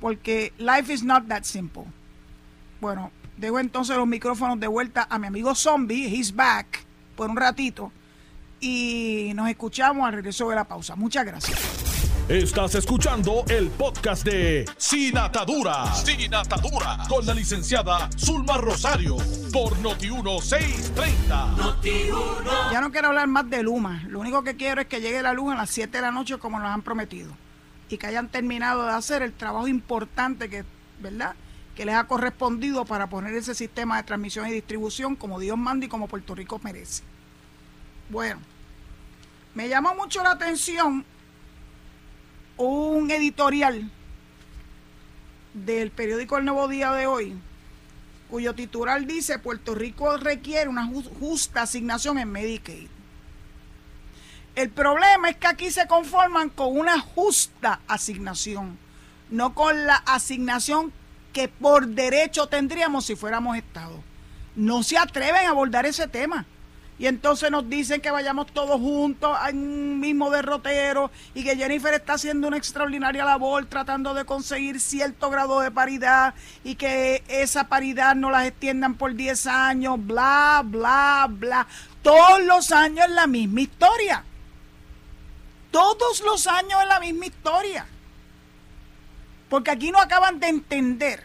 porque 0.00 0.52
life 0.58 0.92
is 0.92 1.02
not 1.02 1.26
that 1.28 1.44
simple. 1.44 1.84
Bueno, 2.80 3.10
dejo 3.36 3.58
entonces 3.58 3.96
los 3.96 4.06
micrófonos 4.06 4.60
de 4.60 4.66
vuelta 4.66 5.06
a 5.08 5.18
mi 5.18 5.26
amigo 5.26 5.54
Zombie, 5.54 6.06
he's 6.06 6.34
back, 6.34 6.84
por 7.16 7.30
un 7.30 7.36
ratito 7.36 7.92
y 8.62 9.32
nos 9.34 9.48
escuchamos 9.48 10.06
al 10.06 10.14
regreso 10.14 10.48
de 10.48 10.54
la 10.54 10.64
pausa. 10.64 10.94
Muchas 10.94 11.26
gracias. 11.26 11.58
Estás 12.28 12.76
escuchando 12.76 13.44
el 13.48 13.68
podcast 13.70 14.24
de 14.24 14.64
Sin 14.78 15.18
Atadura. 15.18 15.92
Sin 15.92 16.32
Atadura. 16.32 16.98
Con 17.08 17.26
la 17.26 17.34
licenciada 17.34 18.08
Zulma 18.16 18.58
Rosario. 18.58 19.16
Por 19.52 19.76
Noti1630. 19.82 22.70
Ya 22.70 22.80
no 22.80 22.92
quiero 22.92 23.08
hablar 23.08 23.26
más 23.26 23.50
de 23.50 23.64
Luma. 23.64 24.04
Lo 24.06 24.20
único 24.20 24.44
que 24.44 24.54
quiero 24.54 24.80
es 24.80 24.86
que 24.86 25.00
llegue 25.00 25.20
la 25.20 25.32
luz 25.32 25.52
a 25.52 25.56
las 25.56 25.70
7 25.70 25.98
de 25.98 26.02
la 26.02 26.12
noche 26.12 26.38
como 26.38 26.60
nos 26.60 26.68
han 26.68 26.82
prometido. 26.82 27.32
Y 27.92 27.98
que 27.98 28.06
hayan 28.06 28.28
terminado 28.28 28.86
de 28.86 28.92
hacer 28.92 29.20
el 29.20 29.34
trabajo 29.34 29.68
importante 29.68 30.48
que, 30.48 30.64
¿verdad? 31.02 31.36
Que 31.76 31.84
les 31.84 31.94
ha 31.94 32.06
correspondido 32.06 32.86
para 32.86 33.08
poner 33.08 33.34
ese 33.34 33.54
sistema 33.54 33.98
de 33.98 34.04
transmisión 34.04 34.48
y 34.48 34.50
distribución 34.50 35.14
como 35.14 35.38
Dios 35.38 35.58
manda 35.58 35.84
y 35.84 35.90
como 35.90 36.08
Puerto 36.08 36.34
Rico 36.34 36.58
merece. 36.64 37.02
Bueno, 38.08 38.40
me 39.54 39.68
llamó 39.68 39.94
mucho 39.94 40.22
la 40.22 40.30
atención 40.30 41.04
un 42.56 43.10
editorial 43.10 43.90
del 45.52 45.90
periódico 45.90 46.38
El 46.38 46.46
Nuevo 46.46 46.68
Día 46.68 46.92
de 46.92 47.06
hoy, 47.06 47.38
cuyo 48.30 48.54
titular 48.54 49.04
dice 49.04 49.38
Puerto 49.38 49.74
Rico 49.74 50.16
requiere 50.16 50.70
una 50.70 50.86
justa 51.20 51.60
asignación 51.60 52.18
en 52.18 52.32
Medicaid. 52.32 52.88
El 54.54 54.68
problema 54.68 55.30
es 55.30 55.36
que 55.36 55.46
aquí 55.46 55.70
se 55.70 55.86
conforman 55.86 56.50
con 56.50 56.76
una 56.76 57.00
justa 57.00 57.80
asignación, 57.88 58.78
no 59.30 59.54
con 59.54 59.86
la 59.86 59.96
asignación 59.96 60.92
que 61.32 61.48
por 61.48 61.86
derecho 61.88 62.48
tendríamos 62.48 63.06
si 63.06 63.16
fuéramos 63.16 63.56
Estado. 63.56 64.02
No 64.54 64.82
se 64.82 64.98
atreven 64.98 65.46
a 65.46 65.50
abordar 65.50 65.86
ese 65.86 66.06
tema 66.06 66.44
y 66.98 67.06
entonces 67.06 67.50
nos 67.50 67.68
dicen 67.70 68.02
que 68.02 68.10
vayamos 68.10 68.46
todos 68.52 68.78
juntos 68.78 69.36
en 69.48 69.56
un 69.56 69.98
mismo 69.98 70.30
derrotero 70.30 71.10
y 71.34 71.42
que 71.42 71.56
Jennifer 71.56 71.94
está 71.94 72.12
haciendo 72.12 72.48
una 72.48 72.58
extraordinaria 72.58 73.24
labor 73.24 73.64
tratando 73.64 74.12
de 74.12 74.26
conseguir 74.26 74.78
cierto 74.78 75.30
grado 75.30 75.60
de 75.60 75.70
paridad 75.70 76.34
y 76.62 76.74
que 76.74 77.24
esa 77.26 77.68
paridad 77.68 78.14
no 78.14 78.30
las 78.30 78.46
extiendan 78.46 78.94
por 78.94 79.14
10 79.14 79.46
años, 79.46 79.96
bla, 79.98 80.62
bla, 80.62 81.26
bla. 81.30 81.66
Todos 82.02 82.42
los 82.42 82.70
años 82.70 83.08
la 83.08 83.26
misma 83.26 83.62
historia. 83.62 84.24
Todos 85.72 86.20
los 86.20 86.46
años 86.46 86.80
es 86.82 86.88
la 86.88 87.00
misma 87.00 87.26
historia. 87.26 87.86
Porque 89.48 89.72
aquí 89.72 89.90
no 89.90 89.98
acaban 89.98 90.38
de 90.38 90.48
entender 90.48 91.24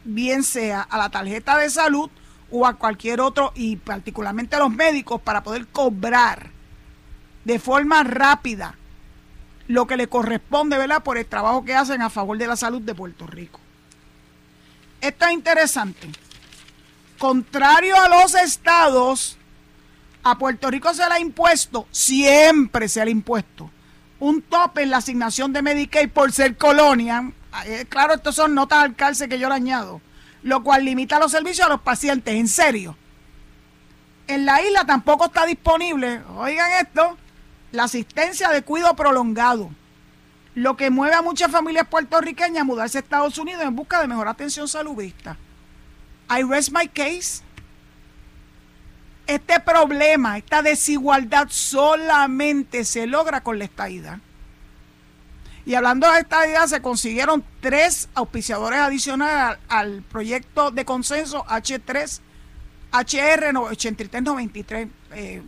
bien 0.04 0.42
sea 0.44 0.82
a 0.82 0.98
la 0.98 1.10
tarjeta 1.10 1.56
de 1.58 1.70
salud 1.70 2.10
o 2.50 2.66
a 2.66 2.74
cualquier 2.74 3.20
otro, 3.20 3.52
y 3.54 3.76
particularmente 3.76 4.56
a 4.56 4.60
los 4.60 4.70
médicos, 4.70 5.20
para 5.20 5.42
poder 5.42 5.66
cobrar 5.68 6.50
de 7.44 7.58
forma 7.58 8.02
rápida 8.04 8.76
lo 9.68 9.86
que 9.86 9.96
le 9.96 10.08
corresponde, 10.08 10.76
¿verdad?, 10.76 11.02
por 11.02 11.18
el 11.18 11.26
trabajo 11.26 11.64
que 11.64 11.74
hacen 11.74 12.02
a 12.02 12.10
favor 12.10 12.36
de 12.36 12.46
la 12.46 12.56
salud 12.56 12.82
de 12.82 12.94
Puerto 12.94 13.26
Rico. 13.26 13.58
Esto 15.00 15.26
es 15.26 15.32
interesante. 15.32 16.08
Contrario 17.22 17.94
a 17.96 18.08
los 18.08 18.34
estados, 18.34 19.38
a 20.24 20.36
Puerto 20.38 20.68
Rico 20.72 20.92
se 20.92 21.06
le 21.06 21.14
ha 21.14 21.20
impuesto, 21.20 21.86
siempre 21.92 22.88
se 22.88 22.98
le 23.04 23.10
ha 23.10 23.12
impuesto, 23.12 23.70
un 24.18 24.42
tope 24.42 24.82
en 24.82 24.90
la 24.90 24.96
asignación 24.96 25.52
de 25.52 25.62
Medicaid 25.62 26.10
por 26.10 26.32
ser 26.32 26.56
colonia. 26.56 27.30
Eh, 27.66 27.86
claro, 27.88 28.14
estos 28.14 28.34
son 28.34 28.56
notas 28.56 28.82
al 28.82 28.96
cárcel 28.96 29.28
que 29.28 29.38
yo 29.38 29.48
le 29.48 29.54
añado, 29.54 30.00
lo 30.42 30.64
cual 30.64 30.84
limita 30.84 31.20
los 31.20 31.30
servicios 31.30 31.64
a 31.64 31.70
los 31.70 31.82
pacientes, 31.82 32.34
en 32.34 32.48
serio. 32.48 32.96
En 34.26 34.44
la 34.44 34.60
isla 34.60 34.84
tampoco 34.84 35.26
está 35.26 35.46
disponible, 35.46 36.22
oigan 36.36 36.72
esto, 36.72 37.16
la 37.70 37.84
asistencia 37.84 38.48
de 38.48 38.62
cuidado 38.62 38.96
prolongado, 38.96 39.70
lo 40.56 40.76
que 40.76 40.90
mueve 40.90 41.14
a 41.14 41.22
muchas 41.22 41.52
familias 41.52 41.86
puertorriqueñas 41.86 42.62
a 42.62 42.64
mudarse 42.64 42.98
a 42.98 43.00
Estados 43.02 43.38
Unidos 43.38 43.62
en 43.62 43.76
busca 43.76 44.00
de 44.00 44.08
mejor 44.08 44.26
atención 44.26 44.66
saludista. 44.66 45.36
I 46.28 46.42
rest 46.42 46.70
my 46.72 46.88
case. 46.88 47.42
Este 49.26 49.60
problema, 49.60 50.38
esta 50.38 50.62
desigualdad 50.62 51.46
solamente 51.48 52.84
se 52.84 53.06
logra 53.06 53.42
con 53.42 53.58
la 53.58 53.64
estadidad. 53.64 54.18
Y 55.64 55.74
hablando 55.74 56.10
de 56.10 56.20
estadidad, 56.20 56.66
se 56.66 56.82
consiguieron 56.82 57.44
tres 57.60 58.08
auspiciadores 58.14 58.80
adicionales 58.80 59.58
al, 59.68 60.02
proyecto 60.02 60.72
de 60.72 60.84
consenso 60.84 61.44
H3, 61.44 62.20
HR 62.92 63.56
8393. 63.56 64.88
Eh, 65.12 65.42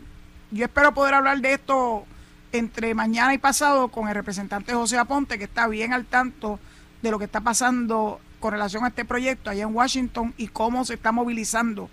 yo 0.52 0.64
espero 0.64 0.94
poder 0.94 1.14
hablar 1.14 1.40
de 1.40 1.54
esto 1.54 2.06
entre 2.52 2.94
mañana 2.94 3.34
y 3.34 3.38
pasado 3.38 3.88
con 3.88 4.08
el 4.08 4.14
representante 4.14 4.72
José 4.72 4.98
Aponte, 4.98 5.36
que 5.36 5.44
está 5.44 5.66
bien 5.66 5.92
al 5.92 6.04
tanto 6.04 6.60
de 7.02 7.10
lo 7.10 7.18
que 7.18 7.24
está 7.24 7.40
pasando 7.40 8.20
con 8.44 8.52
relación 8.52 8.84
a 8.84 8.88
este 8.88 9.06
proyecto 9.06 9.48
allá 9.48 9.62
en 9.62 9.74
Washington 9.74 10.34
y 10.36 10.48
cómo 10.48 10.84
se 10.84 10.92
está 10.92 11.12
movilizando 11.12 11.88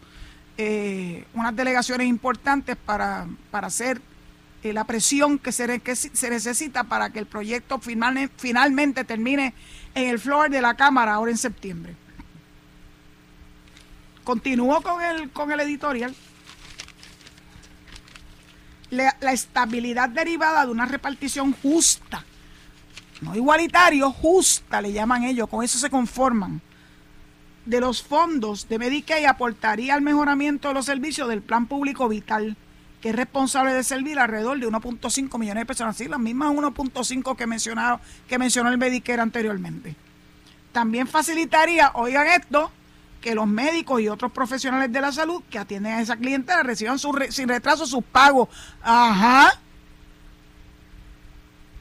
eh, 0.58 1.24
unas 1.34 1.56
delegaciones 1.56 2.08
importantes 2.08 2.76
para, 2.76 3.26
hacer 3.54 4.02
eh, 4.62 4.74
la 4.74 4.84
presión 4.84 5.40
que 5.40 5.54
se, 5.54 5.80
que 5.80 5.96
se 5.96 6.30
necesita 6.30 6.84
para 6.84 7.10
que 7.10 7.20
el 7.20 7.26
proyecto 7.26 7.80
finalmente 7.80 9.06
termine 9.06 9.54
en 9.96 10.10
el 10.10 10.20
floor 10.20 10.50
de 10.50 10.60
la 10.60 10.74
Cámara 10.74 11.14
ahora 11.14 11.32
en 11.32 11.38
septiembre. 11.38 11.96
Continúo 14.26 14.82
con 14.82 15.02
el, 15.02 15.30
con 15.30 15.54
el 15.54 15.62
editorial 15.62 16.14
la, 18.90 19.16
estabilidad 19.32 20.10
derivada 20.10 20.66
de 20.66 20.72
una 20.74 20.86
repartición 20.86 21.54
justa, 21.54 22.26
no 23.22 23.36
igualitario, 23.36 24.12
justa 24.12 24.82
le 24.82 24.92
llaman 24.92 25.24
ellos, 25.24 25.48
con 25.48 25.64
eso 25.64 25.78
se 25.78 25.90
conforman, 25.90 26.62
de 27.66 27.80
los 27.80 28.02
fondos 28.02 28.68
de 28.68 28.80
Medicaid 28.80 29.26
aportaría 29.26 29.94
al 29.94 30.02
mejoramiento 30.02 30.68
de 30.68 30.74
los 30.74 30.86
servicios 30.86 31.30
del 31.30 31.42
plan 31.42 31.68
público 31.68 32.10
vital, 32.10 32.58
que 33.02 33.10
es 33.10 33.16
responsable 33.16 33.74
de 33.74 33.84
servir 33.84 34.20
alrededor 34.20 34.60
de 34.60 34.68
1.5 34.68 35.40
millones 35.40 35.62
de 35.62 35.66
personas, 35.66 35.98
sí, 35.98 36.08
las 36.08 36.20
mismas 36.20 36.52
1.5 36.52 37.36
que, 37.36 38.06
que 38.28 38.38
mencionó 38.38 38.70
el 38.70 38.78
Medicare 38.78 39.22
anteriormente. 39.22 39.96
También 40.72 41.08
facilitaría, 41.08 41.92
oigan 41.96 42.28
esto, 42.28 42.72
que 43.22 43.36
los 43.36 43.48
médicos 43.48 44.02
y 44.02 44.08
otros 44.08 44.32
profesionales 44.32 44.92
de 44.92 45.00
la 45.00 45.12
salud 45.12 45.44
que 45.50 45.60
atienden 45.60 45.94
a 45.94 46.02
esa 46.02 46.18
clientela 46.18 46.64
reciban 46.64 46.98
sin 46.98 47.48
retraso 47.48 47.86
sus 47.86 48.04
pagos. 48.04 48.50
Ajá. 48.82 49.61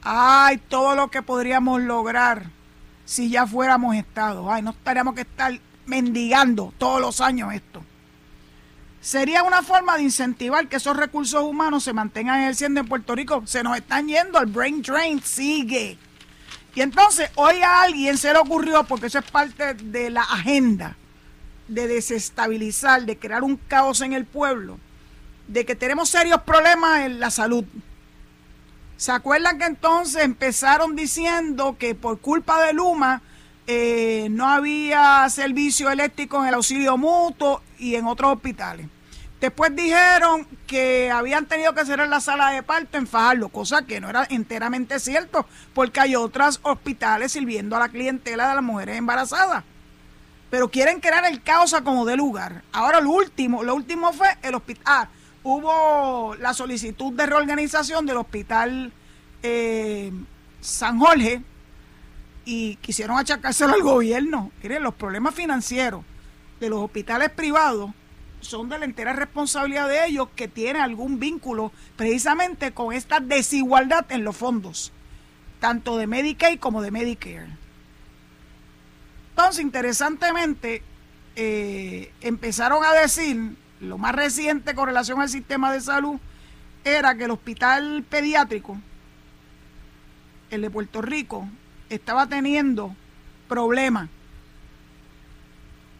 Ay, 0.03 0.57
todo 0.57 0.95
lo 0.95 1.09
que 1.09 1.21
podríamos 1.21 1.81
lograr 1.81 2.45
si 3.05 3.29
ya 3.29 3.45
fuéramos 3.45 3.95
estados. 3.95 4.47
Ay, 4.49 4.61
no 4.61 4.71
estaríamos 4.71 5.15
que 5.15 5.21
estar 5.21 5.59
mendigando 5.85 6.73
todos 6.77 7.01
los 7.01 7.21
años 7.21 7.53
esto. 7.53 7.83
Sería 9.01 9.43
una 9.43 9.63
forma 9.63 9.97
de 9.97 10.03
incentivar 10.03 10.67
que 10.67 10.75
esos 10.75 10.95
recursos 10.95 11.41
humanos 11.41 11.83
se 11.83 11.93
mantengan 11.93 12.41
ejerciendo 12.41 12.79
en 12.79 12.87
Puerto 12.87 13.15
Rico. 13.15 13.41
Se 13.45 13.63
nos 13.63 13.75
están 13.75 14.07
yendo, 14.07 14.39
el 14.39 14.45
brain 14.45 14.81
drain 14.81 15.21
sigue. 15.21 15.97
Y 16.75 16.81
entonces 16.81 17.29
hoy 17.35 17.61
a 17.61 17.81
alguien 17.81 18.17
se 18.17 18.31
le 18.31 18.39
ocurrió, 18.39 18.83
porque 18.83 19.07
eso 19.07 19.19
es 19.19 19.29
parte 19.29 19.73
de 19.73 20.09
la 20.09 20.21
agenda, 20.21 20.95
de 21.67 21.87
desestabilizar, 21.87 23.05
de 23.05 23.17
crear 23.17 23.43
un 23.43 23.57
caos 23.57 24.01
en 24.01 24.13
el 24.13 24.25
pueblo, 24.25 24.77
de 25.47 25.65
que 25.65 25.75
tenemos 25.75 26.09
serios 26.09 26.41
problemas 26.43 27.01
en 27.01 27.19
la 27.19 27.31
salud. 27.31 27.65
¿Se 29.01 29.11
acuerdan 29.11 29.57
que 29.57 29.65
entonces 29.65 30.23
empezaron 30.23 30.95
diciendo 30.95 31.75
que 31.79 31.95
por 31.95 32.19
culpa 32.19 32.63
de 32.63 32.71
Luma 32.71 33.23
eh, 33.65 34.27
no 34.29 34.47
había 34.47 35.27
servicio 35.27 35.89
eléctrico 35.89 36.39
en 36.39 36.49
el 36.49 36.53
auxilio 36.53 36.97
mutuo 36.97 37.63
y 37.79 37.95
en 37.95 38.05
otros 38.05 38.33
hospitales? 38.33 38.85
Después 39.39 39.75
dijeron 39.75 40.47
que 40.67 41.09
habían 41.09 41.47
tenido 41.47 41.73
que 41.73 41.83
cerrar 41.83 42.09
la 42.09 42.21
sala 42.21 42.51
de 42.51 42.61
parto 42.61 42.99
en 42.99 43.07
Fajardo, 43.07 43.49
cosa 43.49 43.81
que 43.87 43.99
no 43.99 44.07
era 44.07 44.27
enteramente 44.29 44.99
cierto, 44.99 45.47
porque 45.73 45.99
hay 45.99 46.15
otros 46.15 46.59
hospitales 46.61 47.31
sirviendo 47.31 47.75
a 47.75 47.79
la 47.79 47.89
clientela 47.89 48.49
de 48.49 48.53
las 48.53 48.63
mujeres 48.63 48.97
embarazadas 48.97 49.63
pero 50.51 50.69
quieren 50.69 50.99
crear 50.99 51.25
el 51.25 51.41
caos 51.41 51.73
a 51.73 51.81
como 51.81 52.05
de 52.05 52.17
lugar. 52.17 52.61
Ahora 52.73 52.99
lo 52.99 53.09
último, 53.11 53.63
lo 53.63 53.73
último 53.73 54.11
fue 54.11 54.27
el 54.43 54.53
hospital. 54.53 54.83
Ah, 54.85 55.07
hubo 55.43 56.35
la 56.35 56.53
solicitud 56.53 57.13
de 57.13 57.25
reorganización 57.25 58.05
del 58.05 58.17
hospital 58.17 58.91
eh, 59.43 60.11
San 60.59 60.99
Jorge 60.99 61.41
y 62.45 62.75
quisieron 62.77 63.17
achacárselo 63.17 63.73
al 63.73 63.81
gobierno. 63.81 64.51
Miren, 64.61 64.83
los 64.83 64.93
problemas 64.93 65.35
financieros 65.35 66.03
de 66.59 66.69
los 66.69 66.79
hospitales 66.79 67.29
privados 67.31 67.91
son 68.41 68.69
de 68.69 68.79
la 68.79 68.85
entera 68.85 69.13
responsabilidad 69.13 69.87
de 69.87 70.05
ellos 70.05 70.27
que 70.35 70.47
tienen 70.47 70.81
algún 70.81 71.19
vínculo 71.19 71.71
precisamente 71.95 72.71
con 72.71 72.93
esta 72.93 73.19
desigualdad 73.19 74.11
en 74.11 74.23
los 74.23 74.35
fondos, 74.35 74.91
tanto 75.59 75.97
de 75.97 76.07
Medicaid 76.07 76.59
como 76.59 76.81
de 76.81 76.91
Medicare. 76.91 77.47
Entonces, 79.31 79.63
interesantemente, 79.63 80.83
eh, 81.35 82.11
empezaron 82.21 82.83
a 82.83 82.93
decir, 82.93 83.55
lo 83.81 83.97
más 83.97 84.15
reciente 84.15 84.75
con 84.75 84.87
relación 84.87 85.21
al 85.21 85.29
sistema 85.29 85.71
de 85.71 85.81
salud, 85.81 86.19
era 86.83 87.15
que 87.15 87.25
el 87.25 87.31
hospital 87.31 88.03
pediátrico, 88.09 88.77
el 90.49 90.61
de 90.61 90.69
Puerto 90.69 91.01
Rico, 91.01 91.47
estaba 91.89 92.27
teniendo 92.27 92.95
problemas. 93.47 94.09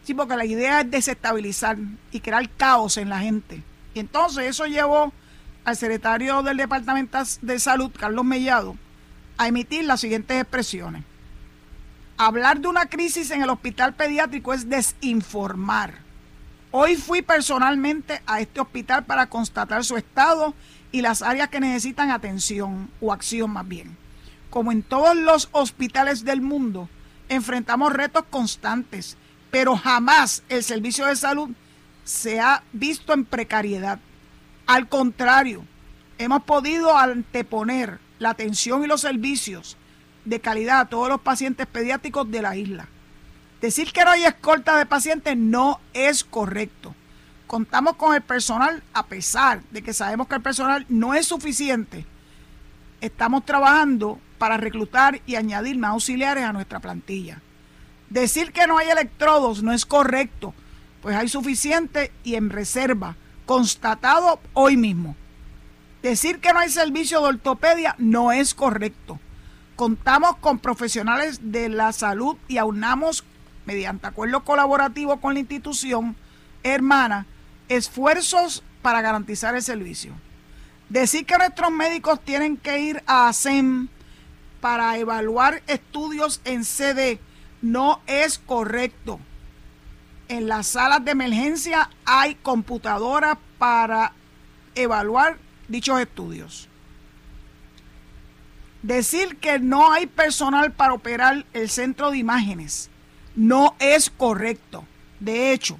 Sí, 0.04 0.14
porque 0.14 0.36
la 0.36 0.44
idea 0.44 0.80
es 0.80 0.90
desestabilizar 0.90 1.76
y 2.10 2.20
crear 2.20 2.48
caos 2.50 2.96
en 2.96 3.08
la 3.08 3.20
gente. 3.20 3.62
Y 3.94 4.00
entonces 4.00 4.44
eso 4.44 4.66
llevó 4.66 5.12
al 5.64 5.76
secretario 5.76 6.42
del 6.42 6.56
Departamento 6.56 7.18
de 7.40 7.58
Salud, 7.58 7.92
Carlos 7.96 8.24
Mellado, 8.24 8.76
a 9.38 9.48
emitir 9.48 9.84
las 9.84 10.00
siguientes 10.00 10.40
expresiones 10.40 11.04
hablar 12.26 12.60
de 12.60 12.68
una 12.68 12.86
crisis 12.86 13.30
en 13.30 13.42
el 13.42 13.50
hospital 13.50 13.94
pediátrico 13.94 14.52
es 14.52 14.68
desinformar. 14.68 15.94
Hoy 16.74 16.96
fui 16.96 17.20
personalmente 17.20 18.22
a 18.24 18.40
este 18.40 18.58
hospital 18.58 19.04
para 19.04 19.28
constatar 19.28 19.84
su 19.84 19.98
estado 19.98 20.54
y 20.90 21.02
las 21.02 21.20
áreas 21.20 21.50
que 21.50 21.60
necesitan 21.60 22.10
atención 22.10 22.90
o 22.98 23.12
acción 23.12 23.50
más 23.50 23.68
bien. 23.68 23.98
Como 24.48 24.72
en 24.72 24.82
todos 24.82 25.14
los 25.14 25.50
hospitales 25.52 26.24
del 26.24 26.40
mundo, 26.40 26.88
enfrentamos 27.28 27.92
retos 27.92 28.24
constantes, 28.30 29.18
pero 29.50 29.76
jamás 29.76 30.44
el 30.48 30.64
servicio 30.64 31.04
de 31.04 31.16
salud 31.16 31.50
se 32.04 32.40
ha 32.40 32.62
visto 32.72 33.12
en 33.12 33.26
precariedad. 33.26 33.98
Al 34.66 34.88
contrario, 34.88 35.66
hemos 36.16 36.42
podido 36.44 36.96
anteponer 36.96 37.98
la 38.18 38.30
atención 38.30 38.82
y 38.82 38.86
los 38.86 39.02
servicios 39.02 39.76
de 40.24 40.40
calidad 40.40 40.80
a 40.80 40.88
todos 40.88 41.10
los 41.10 41.20
pacientes 41.20 41.66
pediátricos 41.66 42.30
de 42.30 42.40
la 42.40 42.56
isla. 42.56 42.88
Decir 43.62 43.92
que 43.92 44.04
no 44.04 44.10
hay 44.10 44.24
escolta 44.24 44.76
de 44.76 44.86
pacientes 44.86 45.36
no 45.36 45.80
es 45.94 46.24
correcto. 46.24 46.96
Contamos 47.46 47.94
con 47.94 48.12
el 48.12 48.20
personal 48.20 48.82
a 48.92 49.06
pesar 49.06 49.62
de 49.70 49.82
que 49.82 49.94
sabemos 49.94 50.26
que 50.26 50.34
el 50.34 50.42
personal 50.42 50.84
no 50.88 51.14
es 51.14 51.26
suficiente. 51.28 52.04
Estamos 53.00 53.46
trabajando 53.46 54.18
para 54.38 54.56
reclutar 54.56 55.20
y 55.26 55.36
añadir 55.36 55.78
más 55.78 55.92
auxiliares 55.92 56.42
a 56.42 56.52
nuestra 56.52 56.80
plantilla. 56.80 57.40
Decir 58.10 58.52
que 58.52 58.66
no 58.66 58.78
hay 58.78 58.88
electrodos 58.88 59.62
no 59.62 59.72
es 59.72 59.86
correcto, 59.86 60.54
pues 61.00 61.16
hay 61.16 61.28
suficiente 61.28 62.10
y 62.24 62.34
en 62.34 62.50
reserva, 62.50 63.14
constatado 63.46 64.40
hoy 64.54 64.76
mismo. 64.76 65.14
Decir 66.02 66.40
que 66.40 66.52
no 66.52 66.58
hay 66.58 66.68
servicio 66.68 67.20
de 67.20 67.28
ortopedia 67.28 67.94
no 67.98 68.32
es 68.32 68.54
correcto. 68.54 69.20
Contamos 69.76 70.36
con 70.38 70.58
profesionales 70.58 71.52
de 71.52 71.68
la 71.68 71.92
salud 71.92 72.36
y 72.48 72.58
aunamos, 72.58 73.24
mediante 73.64 74.06
acuerdo 74.06 74.44
colaborativo 74.44 75.20
con 75.20 75.34
la 75.34 75.40
institución 75.40 76.16
hermana, 76.62 77.26
esfuerzos 77.68 78.62
para 78.82 79.02
garantizar 79.02 79.54
el 79.54 79.62
servicio. 79.62 80.14
Decir 80.88 81.24
que 81.24 81.38
nuestros 81.38 81.70
médicos 81.70 82.20
tienen 82.20 82.56
que 82.56 82.80
ir 82.80 83.02
a 83.06 83.28
ASEM 83.28 83.88
para 84.60 84.96
evaluar 84.98 85.62
estudios 85.66 86.40
en 86.44 86.64
CD 86.64 87.18
no 87.62 88.00
es 88.06 88.38
correcto. 88.38 89.18
En 90.28 90.48
las 90.48 90.66
salas 90.68 91.04
de 91.04 91.12
emergencia 91.12 91.90
hay 92.04 92.34
computadoras 92.36 93.38
para 93.58 94.12
evaluar 94.74 95.38
dichos 95.68 96.00
estudios. 96.00 96.68
Decir 98.82 99.36
que 99.36 99.58
no 99.58 99.92
hay 99.92 100.06
personal 100.06 100.72
para 100.72 100.92
operar 100.92 101.46
el 101.52 101.70
centro 101.70 102.10
de 102.10 102.18
imágenes 102.18 102.90
no 103.36 103.74
es 103.78 104.10
correcto. 104.10 104.84
De 105.20 105.52
hecho, 105.52 105.78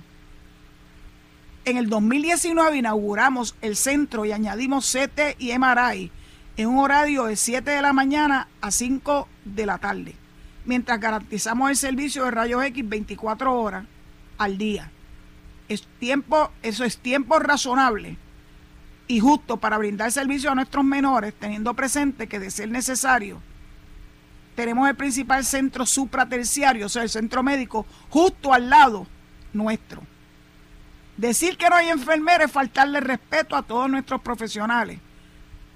en 1.64 1.76
el 1.76 1.88
2019 1.88 2.78
inauguramos 2.78 3.54
el 3.60 3.76
centro 3.76 4.24
y 4.24 4.32
añadimos 4.32 4.90
CT 4.90 5.36
y 5.38 5.56
MRI 5.56 6.10
en 6.56 6.68
un 6.68 6.78
horario 6.78 7.24
de 7.24 7.36
7 7.36 7.70
de 7.70 7.82
la 7.82 7.92
mañana 7.92 8.48
a 8.60 8.70
5 8.70 9.28
de 9.44 9.66
la 9.66 9.78
tarde, 9.78 10.14
mientras 10.64 11.00
garantizamos 11.00 11.70
el 11.70 11.76
servicio 11.76 12.24
de 12.24 12.30
rayos 12.30 12.64
X 12.64 12.88
24 12.88 13.60
horas 13.60 13.84
al 14.38 14.58
día. 14.58 14.90
Es 15.68 15.86
tiempo, 15.98 16.50
eso 16.62 16.84
es 16.84 16.98
tiempo 16.98 17.38
razonable 17.38 18.18
y 19.06 19.20
justo 19.20 19.58
para 19.58 19.78
brindar 19.78 20.10
servicio 20.12 20.50
a 20.50 20.54
nuestros 20.54 20.84
menores, 20.84 21.34
teniendo 21.38 21.74
presente 21.74 22.26
que 22.26 22.38
de 22.38 22.50
ser 22.50 22.70
necesario, 22.70 23.40
tenemos 24.54 24.88
el 24.88 24.96
principal 24.96 25.44
centro 25.44 25.86
supraterciario, 25.86 26.86
o 26.86 26.88
sea, 26.88 27.02
el 27.02 27.10
centro 27.10 27.42
médico, 27.42 27.86
justo 28.10 28.52
al 28.52 28.68
lado 28.68 29.06
nuestro. 29.52 30.02
Decir 31.16 31.56
que 31.56 31.68
no 31.68 31.76
hay 31.76 31.88
enfermeras 31.88 32.46
es 32.46 32.52
faltarle 32.52 33.00
respeto 33.00 33.56
a 33.56 33.62
todos 33.62 33.88
nuestros 33.90 34.20
profesionales 34.22 34.98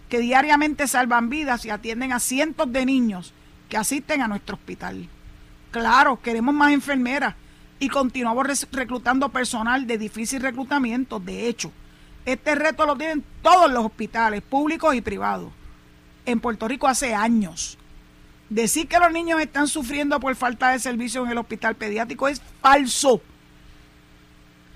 que 0.08 0.18
diariamente 0.20 0.86
salvan 0.86 1.28
vidas 1.28 1.64
y 1.64 1.70
atienden 1.70 2.12
a 2.12 2.20
cientos 2.20 2.72
de 2.72 2.86
niños 2.86 3.32
que 3.68 3.76
asisten 3.76 4.22
a 4.22 4.28
nuestro 4.28 4.56
hospital. 4.56 5.08
Claro, 5.70 6.20
queremos 6.22 6.54
más 6.54 6.72
enfermeras 6.72 7.34
y 7.78 7.88
continuamos 7.88 8.66
reclutando 8.72 9.28
personal 9.28 9.86
de 9.86 9.98
difícil 9.98 10.40
reclutamiento. 10.40 11.18
De 11.18 11.48
hecho, 11.48 11.72
este 12.24 12.54
reto 12.54 12.86
lo 12.86 12.96
tienen 12.96 13.24
todos 13.42 13.70
los 13.70 13.84
hospitales, 13.84 14.42
públicos 14.42 14.94
y 14.94 15.00
privados. 15.00 15.52
En 16.24 16.40
Puerto 16.40 16.66
Rico 16.66 16.86
hace 16.88 17.14
años. 17.14 17.78
Decir 18.48 18.86
que 18.86 18.98
los 18.98 19.12
niños 19.12 19.40
están 19.40 19.66
sufriendo 19.66 20.20
por 20.20 20.34
falta 20.36 20.70
de 20.70 20.78
servicio 20.78 21.24
en 21.24 21.32
el 21.32 21.38
hospital 21.38 21.74
pediátrico 21.74 22.28
es 22.28 22.40
falso 22.60 23.20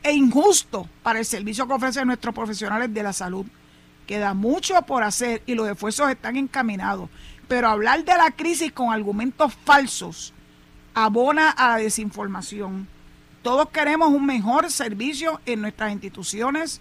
e 0.02 0.12
injusto 0.12 0.88
para 1.02 1.18
el 1.18 1.24
servicio 1.24 1.66
que 1.66 1.74
ofrecen 1.74 2.06
nuestros 2.06 2.34
profesionales 2.34 2.92
de 2.92 3.02
la 3.02 3.12
salud. 3.12 3.46
Queda 4.06 4.34
mucho 4.34 4.80
por 4.82 5.04
hacer 5.04 5.42
y 5.46 5.54
los 5.54 5.68
esfuerzos 5.68 6.10
están 6.10 6.36
encaminados. 6.36 7.08
Pero 7.46 7.68
hablar 7.68 8.04
de 8.04 8.16
la 8.16 8.30
crisis 8.32 8.72
con 8.72 8.92
argumentos 8.92 9.54
falsos 9.64 10.32
abona 10.94 11.50
a 11.50 11.68
la 11.68 11.76
desinformación. 11.76 12.88
Todos 13.42 13.68
queremos 13.70 14.08
un 14.08 14.26
mejor 14.26 14.70
servicio 14.70 15.40
en 15.46 15.60
nuestras 15.60 15.92
instituciones 15.92 16.80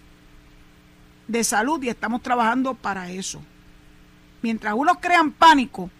de 1.28 1.44
salud 1.44 1.80
y 1.82 1.88
estamos 1.88 2.20
trabajando 2.22 2.74
para 2.74 3.10
eso. 3.10 3.40
Mientras 4.42 4.74
unos 4.74 4.98
crean 5.00 5.30
pánico, 5.30 5.90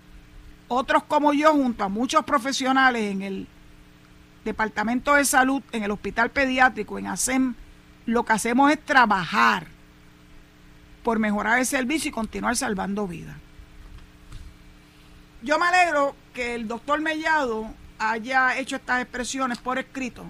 otros 0.72 1.02
como 1.02 1.32
yo, 1.32 1.52
junto 1.52 1.82
a 1.82 1.88
muchos 1.88 2.24
profesionales 2.24 3.10
en 3.10 3.22
el 3.22 3.48
Departamento 4.44 5.14
de 5.14 5.24
Salud, 5.24 5.62
en 5.72 5.82
el 5.82 5.90
Hospital 5.90 6.30
Pediátrico, 6.30 6.96
en 6.96 7.08
ASEM, 7.08 7.54
lo 8.06 8.24
que 8.24 8.32
hacemos 8.34 8.70
es 8.70 8.80
trabajar 8.80 9.66
por 11.02 11.18
mejorar 11.18 11.58
el 11.58 11.66
servicio 11.66 12.10
y 12.10 12.12
continuar 12.12 12.56
salvando 12.56 13.08
vidas. 13.08 13.36
Yo 15.42 15.58
me 15.58 15.66
alegro 15.66 16.14
que 16.34 16.54
el 16.54 16.68
doctor 16.68 17.00
Mellado 17.00 17.68
haya 17.98 18.56
hecho 18.56 18.76
estas 18.76 19.02
expresiones 19.02 19.58
por 19.58 19.76
escrito 19.76 20.24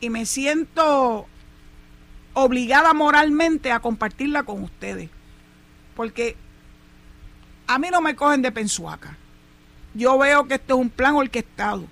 y 0.00 0.08
me 0.08 0.24
siento 0.24 1.26
obligada 2.32 2.94
moralmente 2.94 3.70
a 3.70 3.80
compartirla 3.80 4.44
con 4.44 4.62
ustedes, 4.62 5.10
porque 5.94 6.36
a 7.66 7.78
mí 7.78 7.88
no 7.90 8.00
me 8.00 8.16
cogen 8.16 8.40
de 8.40 8.50
pensuaca. 8.50 9.18
Yo 9.94 10.18
veo 10.18 10.46
que 10.46 10.54
esto 10.54 10.74
es 10.74 10.80
un 10.80 10.90
plan 10.90 11.14
orquestado 11.14 11.86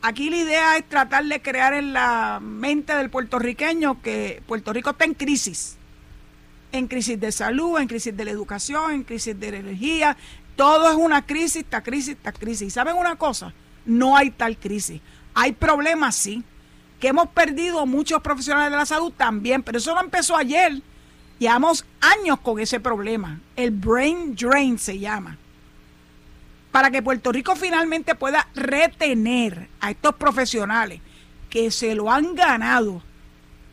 Aquí 0.00 0.30
la 0.30 0.36
idea 0.36 0.76
es 0.76 0.88
tratar 0.88 1.24
de 1.24 1.42
crear 1.42 1.74
en 1.74 1.92
la 1.92 2.38
mente 2.40 2.94
del 2.94 3.10
puertorriqueño 3.10 4.00
que 4.00 4.42
Puerto 4.46 4.72
Rico 4.72 4.90
está 4.90 5.04
en 5.04 5.14
crisis. 5.14 5.76
En 6.70 6.86
crisis 6.86 7.18
de 7.18 7.32
salud, 7.32 7.78
en 7.78 7.88
crisis 7.88 8.16
de 8.16 8.24
la 8.24 8.30
educación, 8.30 8.92
en 8.92 9.02
crisis 9.02 9.38
de 9.38 9.50
la 9.50 9.56
energía. 9.58 10.16
Todo 10.54 10.88
es 10.90 10.96
una 10.96 11.26
crisis, 11.26 11.56
esta 11.56 11.82
crisis, 11.82 12.10
esta 12.10 12.32
crisis. 12.32 12.68
¿Y 12.68 12.70
saben 12.70 12.96
una 12.96 13.16
cosa? 13.16 13.52
No 13.86 14.16
hay 14.16 14.30
tal 14.30 14.56
crisis. 14.56 15.00
Hay 15.34 15.52
problemas, 15.52 16.14
sí. 16.14 16.44
Que 17.00 17.08
hemos 17.08 17.28
perdido 17.30 17.84
muchos 17.84 18.22
profesionales 18.22 18.70
de 18.70 18.76
la 18.76 18.86
salud 18.86 19.12
también, 19.16 19.64
pero 19.64 19.78
eso 19.78 19.94
no 19.94 20.00
empezó 20.00 20.36
ayer. 20.36 20.80
Llevamos 21.40 21.84
años 22.00 22.38
con 22.40 22.60
ese 22.60 22.78
problema. 22.78 23.40
El 23.56 23.72
brain 23.72 24.36
drain 24.36 24.78
se 24.78 24.98
llama 24.98 25.38
para 26.72 26.90
que 26.90 27.02
Puerto 27.02 27.32
Rico 27.32 27.56
finalmente 27.56 28.14
pueda 28.14 28.48
retener 28.54 29.68
a 29.80 29.90
estos 29.90 30.14
profesionales 30.16 31.00
que 31.50 31.70
se 31.70 31.94
lo 31.94 32.10
han 32.10 32.34
ganado. 32.34 33.02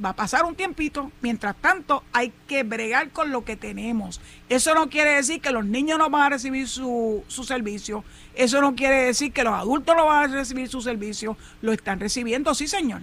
Va 0.03 0.10
a 0.10 0.15
pasar 0.15 0.43
un 0.43 0.55
tiempito, 0.55 1.12
mientras 1.21 1.55
tanto 1.55 2.03
hay 2.12 2.34
que 2.47 2.63
bregar 2.63 3.12
con 3.12 3.31
lo 3.31 3.45
que 3.45 3.55
tenemos. 3.55 4.19
Eso 4.49 4.73
no 4.75 4.89
quiere 4.89 5.12
decir 5.12 5.39
que 5.39 5.51
los 5.51 5.65
niños 5.65 5.97
no 5.97 6.10
van 6.10 6.23
a 6.23 6.29
recibir 6.29 6.67
su, 6.67 7.23
su 7.27 7.43
servicio, 7.45 8.03
eso 8.34 8.60
no 8.60 8.75
quiere 8.75 9.03
decir 9.05 9.31
que 9.31 9.43
los 9.43 9.53
adultos 9.53 9.95
no 9.95 10.08
van 10.08 10.31
a 10.31 10.34
recibir 10.36 10.67
su 10.67 10.81
servicio, 10.81 11.38
lo 11.62 11.71
están 11.71 11.99
recibiendo, 11.99 12.53
sí 12.53 12.67
señor. 12.67 13.01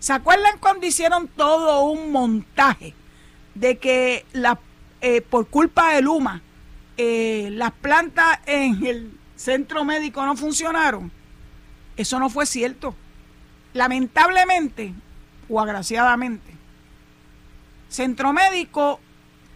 ¿Se 0.00 0.12
acuerdan 0.12 0.58
cuando 0.58 0.86
hicieron 0.86 1.28
todo 1.28 1.84
un 1.84 2.10
montaje 2.10 2.92
de 3.54 3.78
que 3.78 4.26
la, 4.32 4.58
eh, 5.00 5.20
por 5.20 5.46
culpa 5.46 5.94
de 5.94 6.02
Luma 6.02 6.42
eh, 6.96 7.48
las 7.52 7.72
plantas 7.72 8.38
en 8.46 8.84
el 8.86 9.10
centro 9.36 9.84
médico 9.84 10.24
no 10.24 10.36
funcionaron, 10.36 11.10
eso 11.96 12.18
no 12.18 12.30
fue 12.30 12.46
cierto. 12.46 12.94
Lamentablemente 13.72 14.94
o 15.48 15.60
agraciadamente, 15.60 16.52
centro 17.88 18.32
médico 18.32 19.00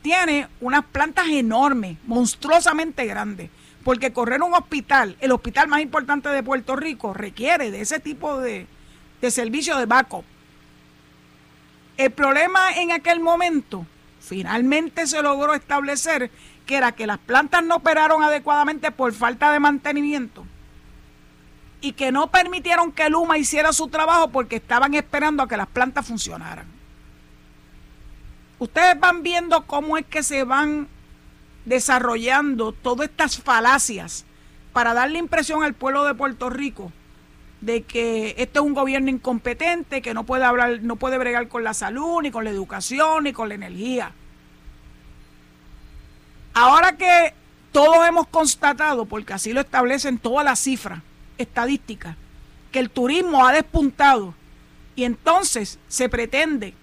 tiene 0.03 0.49
unas 0.61 0.85
plantas 0.87 1.29
enormes, 1.29 1.97
monstruosamente 2.07 3.07
grandes, 3.07 3.51
porque 3.85 4.13
correr 4.13 4.43
un 4.43 4.55
hospital, 4.55 5.17
el 5.21 5.33
hospital 5.33 5.69
más 5.69 5.81
importante 5.81 6.29
de 6.29 6.43
Puerto 6.43 6.77
Rico, 6.77 7.15
requiere 7.15 7.71
de 7.71 7.81
ese 7.81 8.01
tipo 8.01 8.39
de, 8.41 8.67
de 9.21 9.31
servicio 9.31 9.77
de 9.77 9.87
backup. 9.87 10.25
El 11.97 12.11
problema 12.13 12.77
en 12.77 12.93
aquel 12.93 13.21
momento, 13.21 13.87
finalmente 14.21 15.07
se 15.07 15.23
logró 15.23 15.55
establecer 15.55 16.31
que 16.69 16.77
era 16.77 16.93
que 16.93 17.07
las 17.07 17.17
plantas 17.17 17.65
no 17.65 17.77
operaron 17.77 18.23
adecuadamente 18.23 18.93
por 18.93 19.15
falta 19.15 19.51
de 19.51 19.59
mantenimiento 19.59 20.45
y 21.81 21.93
que 21.93 22.13
no 22.13 22.31
permitieron 22.31 22.93
que 22.93 23.09
Luma 23.09 23.39
hiciera 23.39 23.73
su 23.73 23.89
trabajo 23.89 24.29
porque 24.29 24.57
estaban 24.57 24.93
esperando 24.93 25.43
a 25.43 25.49
que 25.49 25.57
las 25.57 25.69
plantas 25.69 26.07
funcionaran. 26.07 26.67
Ustedes 28.59 29.01
van 29.01 29.23
viendo 29.23 29.67
cómo 29.67 29.97
es 29.97 30.05
que 30.05 30.23
se 30.23 30.45
van 30.45 30.89
desarrollando 31.65 32.73
todas 32.73 33.09
estas 33.09 33.39
falacias 33.39 34.27
para 34.75 34.93
darle 34.93 35.21
impresión 35.21 35.63
al 35.63 35.73
pueblo 35.73 36.05
de 36.05 36.15
Puerto 36.15 36.51
Rico 36.51 36.93
de 37.63 37.81
que 37.83 38.35
este 38.37 38.59
es 38.59 38.65
un 38.65 38.75
gobierno 38.75 39.09
incompetente, 39.09 40.03
que 40.03 40.13
no 40.13 40.25
puede 40.25 40.45
hablar, 40.45 40.81
no 40.83 40.97
puede 40.97 41.17
bregar 41.17 41.49
con 41.49 41.65
la 41.65 41.73
salud, 41.73 42.21
ni 42.21 42.31
con 42.31 42.45
la 42.45 42.51
educación, 42.51 43.25
ni 43.25 43.33
con 43.33 43.49
la 43.49 43.55
energía. 43.55 44.13
Ahora 46.61 46.97
que 46.97 47.35
todos 47.71 48.05
hemos 48.09 48.27
constatado, 48.27 49.05
porque 49.05 49.33
así 49.33 49.53
lo 49.53 49.61
establecen 49.61 50.19
todas 50.19 50.45
las 50.45 50.59
cifras 50.59 51.03
estadísticas, 51.39 52.17
que 52.73 52.81
el 52.81 52.91
turismo 52.91 53.47
ha 53.47 53.53
despuntado 53.53 54.35
y 54.97 55.05
entonces 55.05 55.79
se 55.87 56.09
pretende 56.09 56.75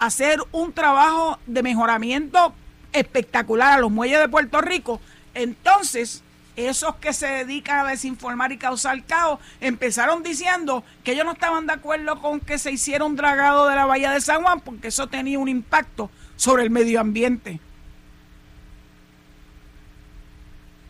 hacer 0.00 0.40
un 0.50 0.72
trabajo 0.72 1.38
de 1.46 1.62
mejoramiento 1.62 2.52
espectacular 2.92 3.74
a 3.74 3.80
los 3.80 3.92
muelles 3.92 4.18
de 4.18 4.28
Puerto 4.28 4.60
Rico, 4.60 5.00
entonces 5.34 6.24
esos 6.56 6.96
que 6.96 7.12
se 7.12 7.28
dedican 7.28 7.86
a 7.86 7.90
desinformar 7.90 8.50
y 8.50 8.58
causar 8.58 9.04
caos 9.04 9.38
empezaron 9.60 10.24
diciendo 10.24 10.82
que 11.04 11.12
ellos 11.12 11.24
no 11.24 11.32
estaban 11.34 11.68
de 11.68 11.74
acuerdo 11.74 12.20
con 12.20 12.40
que 12.40 12.58
se 12.58 12.72
hiciera 12.72 13.04
un 13.04 13.14
dragado 13.14 13.68
de 13.68 13.76
la 13.76 13.86
bahía 13.86 14.10
de 14.10 14.20
San 14.20 14.42
Juan 14.42 14.60
porque 14.62 14.88
eso 14.88 15.06
tenía 15.06 15.38
un 15.38 15.48
impacto 15.48 16.10
sobre 16.34 16.64
el 16.64 16.70
medio 16.70 16.98
ambiente. 16.98 17.60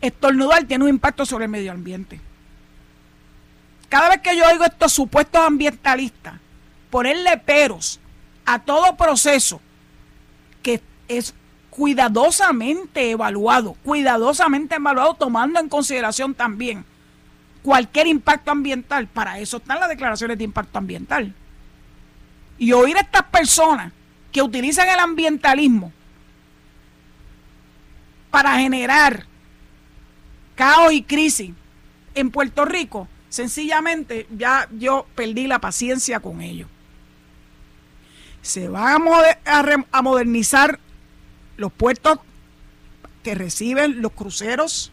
Estornudar 0.02 0.64
tiene 0.64 0.84
un 0.84 0.90
impacto 0.90 1.24
sobre 1.24 1.46
el 1.46 1.50
medio 1.50 1.72
ambiente. 1.72 2.20
Cada 3.88 4.08
vez 4.08 4.20
que 4.20 4.36
yo 4.36 4.44
oigo 4.46 4.64
estos 4.64 4.92
supuestos 4.92 5.40
ambientalistas 5.40 6.34
ponerle 6.90 7.38
peros 7.38 8.00
a 8.44 8.58
todo 8.58 8.96
proceso 8.96 9.60
que 10.62 10.82
es 11.08 11.34
cuidadosamente 11.70 13.10
evaluado, 13.10 13.74
cuidadosamente 13.84 14.74
evaluado, 14.74 15.14
tomando 15.14 15.60
en 15.60 15.68
consideración 15.68 16.34
también 16.34 16.84
cualquier 17.62 18.08
impacto 18.08 18.50
ambiental. 18.50 19.06
Para 19.06 19.38
eso 19.38 19.58
están 19.58 19.80
las 19.80 19.88
declaraciones 19.88 20.36
de 20.36 20.44
impacto 20.44 20.78
ambiental. 20.78 21.32
Y 22.58 22.72
oír 22.72 22.96
a 22.96 23.00
estas 23.00 23.22
personas 23.24 23.92
que 24.32 24.42
utilizan 24.42 24.88
el 24.88 24.98
ambientalismo 24.98 25.92
para 28.30 28.58
generar 28.58 29.26
caos 30.54 30.92
y 30.92 31.02
crisis 31.02 31.52
en 32.14 32.30
Puerto 32.30 32.64
Rico, 32.64 33.08
sencillamente 33.28 34.26
ya 34.36 34.68
yo 34.78 35.06
perdí 35.14 35.46
la 35.46 35.60
paciencia 35.60 36.20
con 36.20 36.40
ellos. 36.40 36.68
Se 38.42 38.68
van 38.68 39.02
a, 39.44 40.02
modernizar 40.02 40.80
los 41.56 41.72
puertos 41.72 42.18
que 43.22 43.34
reciben 43.34 44.02
los 44.02 44.12
cruceros. 44.12 44.92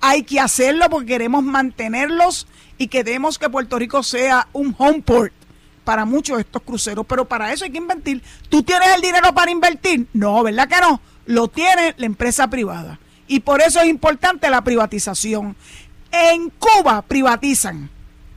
Hay 0.00 0.24
que 0.24 0.40
hacerlo 0.40 0.90
porque 0.90 1.06
queremos 1.06 1.44
mantenerlos 1.44 2.48
y 2.78 2.88
queremos 2.88 3.38
que 3.38 3.48
Puerto 3.48 3.78
Rico 3.78 4.02
sea 4.02 4.48
un 4.52 4.74
home 4.76 5.02
port 5.02 5.32
para 5.84 6.04
muchos 6.04 6.36
de 6.38 6.42
estos 6.42 6.62
cruceros. 6.62 7.06
Pero 7.06 7.26
para 7.26 7.52
eso 7.52 7.64
hay 7.64 7.70
que 7.70 7.78
invertir. 7.78 8.22
¿Tú 8.48 8.62
tienes 8.62 8.88
el 8.94 9.02
dinero 9.02 9.32
para 9.32 9.52
invertir? 9.52 10.08
No, 10.12 10.42
¿verdad 10.42 10.68
que 10.68 10.80
no? 10.80 11.00
Lo 11.26 11.48
tiene 11.48 11.94
la 11.96 12.06
empresa 12.06 12.48
privada. 12.50 12.98
Y 13.30 13.38
por 13.38 13.62
eso 13.62 13.80
es 13.80 13.86
importante 13.86 14.50
la 14.50 14.60
privatización. 14.60 15.54
En 16.10 16.50
Cuba 16.50 17.00
privatizan. 17.02 17.88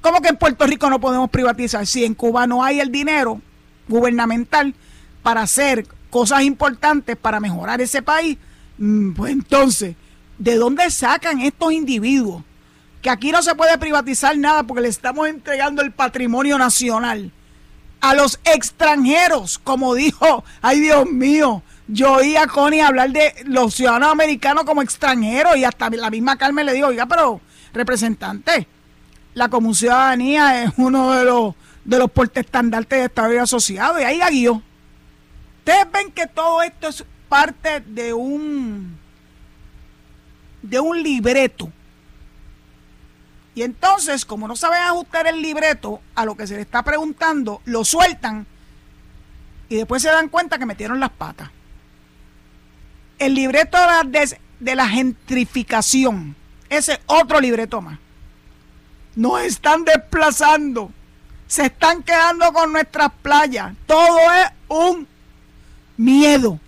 ¿Cómo 0.01 0.21
que 0.21 0.27
en 0.27 0.37
Puerto 0.37 0.67
Rico 0.67 0.87
no 0.87 1.01
podemos 1.01 1.31
privatizar? 1.31 1.87
Si 1.87 2.05
en 2.05 2.13
Cuba 2.13 2.45
no 2.45 2.63
hay 2.63 2.79
el 2.79 2.91
dinero 2.91 3.41
gubernamental 3.87 4.75
para 5.23 5.41
hacer 5.41 5.87
cosas 6.11 6.43
importantes 6.43 7.17
para 7.17 7.39
mejorar 7.39 7.81
ese 7.81 8.03
país, 8.03 8.37
mm, 8.77 9.13
pues 9.13 9.31
entonces, 9.31 9.95
¿de 10.37 10.57
dónde 10.57 10.91
sacan 10.91 11.41
estos 11.41 11.73
individuos? 11.73 12.43
Que 13.01 13.09
aquí 13.09 13.31
no 13.31 13.41
se 13.41 13.55
puede 13.55 13.75
privatizar 13.79 14.37
nada 14.37 14.61
porque 14.61 14.83
le 14.83 14.89
estamos 14.89 15.27
entregando 15.27 15.81
el 15.81 15.91
patrimonio 15.91 16.59
nacional 16.59 17.31
a 17.99 18.13
los 18.13 18.39
extranjeros, 18.43 19.57
como 19.57 19.95
dijo, 19.95 20.43
ay 20.61 20.81
Dios 20.81 21.09
mío, 21.09 21.63
yo 21.93 22.13
oí 22.13 22.35
a 22.35 22.47
Connie 22.47 22.81
hablar 22.81 23.11
de 23.11 23.35
los 23.45 23.75
ciudadanos 23.75 24.11
americanos 24.11 24.63
como 24.63 24.81
extranjeros 24.81 25.55
y 25.57 25.63
hasta 25.63 25.91
la 25.91 26.09
misma 26.09 26.37
Carmen 26.37 26.65
le 26.65 26.73
dijo, 26.73 26.87
oiga, 26.87 27.05
pero 27.05 27.39
representante, 27.71 28.67
la 29.35 29.47
común 29.49 29.75
ciudadanía 29.75 30.63
es 30.63 30.71
uno 30.77 31.13
de 31.13 31.23
los 31.23 31.55
de 31.85 31.99
los 31.99 32.09
portestandartes 32.09 32.97
de 32.97 33.05
Estado 33.05 33.41
Asociado 33.41 33.99
y 33.99 34.03
ahí 34.03 34.21
la. 34.21 34.61
Ustedes 35.59 35.91
ven 35.91 36.11
que 36.11 36.27
todo 36.27 36.61
esto 36.63 36.87
es 36.87 37.05
parte 37.29 37.81
de 37.81 38.13
un 38.13 38.97
de 40.63 40.79
un 40.79 41.03
libreto. 41.03 41.71
Y 43.53 43.61
entonces, 43.61 44.25
como 44.25 44.47
no 44.47 44.55
saben 44.55 44.81
ajustar 44.81 45.27
el 45.27 45.41
libreto 45.41 46.01
a 46.15 46.25
lo 46.25 46.35
que 46.35 46.47
se 46.47 46.55
le 46.55 46.61
está 46.61 46.81
preguntando, 46.81 47.61
lo 47.65 47.85
sueltan 47.85 48.47
y 49.69 49.75
después 49.75 50.01
se 50.01 50.09
dan 50.09 50.29
cuenta 50.29 50.57
que 50.57 50.65
metieron 50.65 50.99
las 50.99 51.11
patas. 51.11 51.51
El 53.19 53.35
libreto 53.35 53.77
de 53.77 53.85
la, 53.87 54.37
de 54.59 54.75
la 54.75 54.87
gentrificación, 54.87 56.35
ese 56.69 56.99
otro 57.05 57.39
libreto 57.39 57.81
más. 57.81 57.99
Nos 59.15 59.41
están 59.41 59.85
desplazando, 59.85 60.91
se 61.47 61.67
están 61.67 62.03
quedando 62.03 62.51
con 62.51 62.71
nuestras 62.71 63.11
playas. 63.21 63.73
Todo 63.85 64.19
es 64.19 64.49
un 64.67 65.07
miedo 65.97 66.59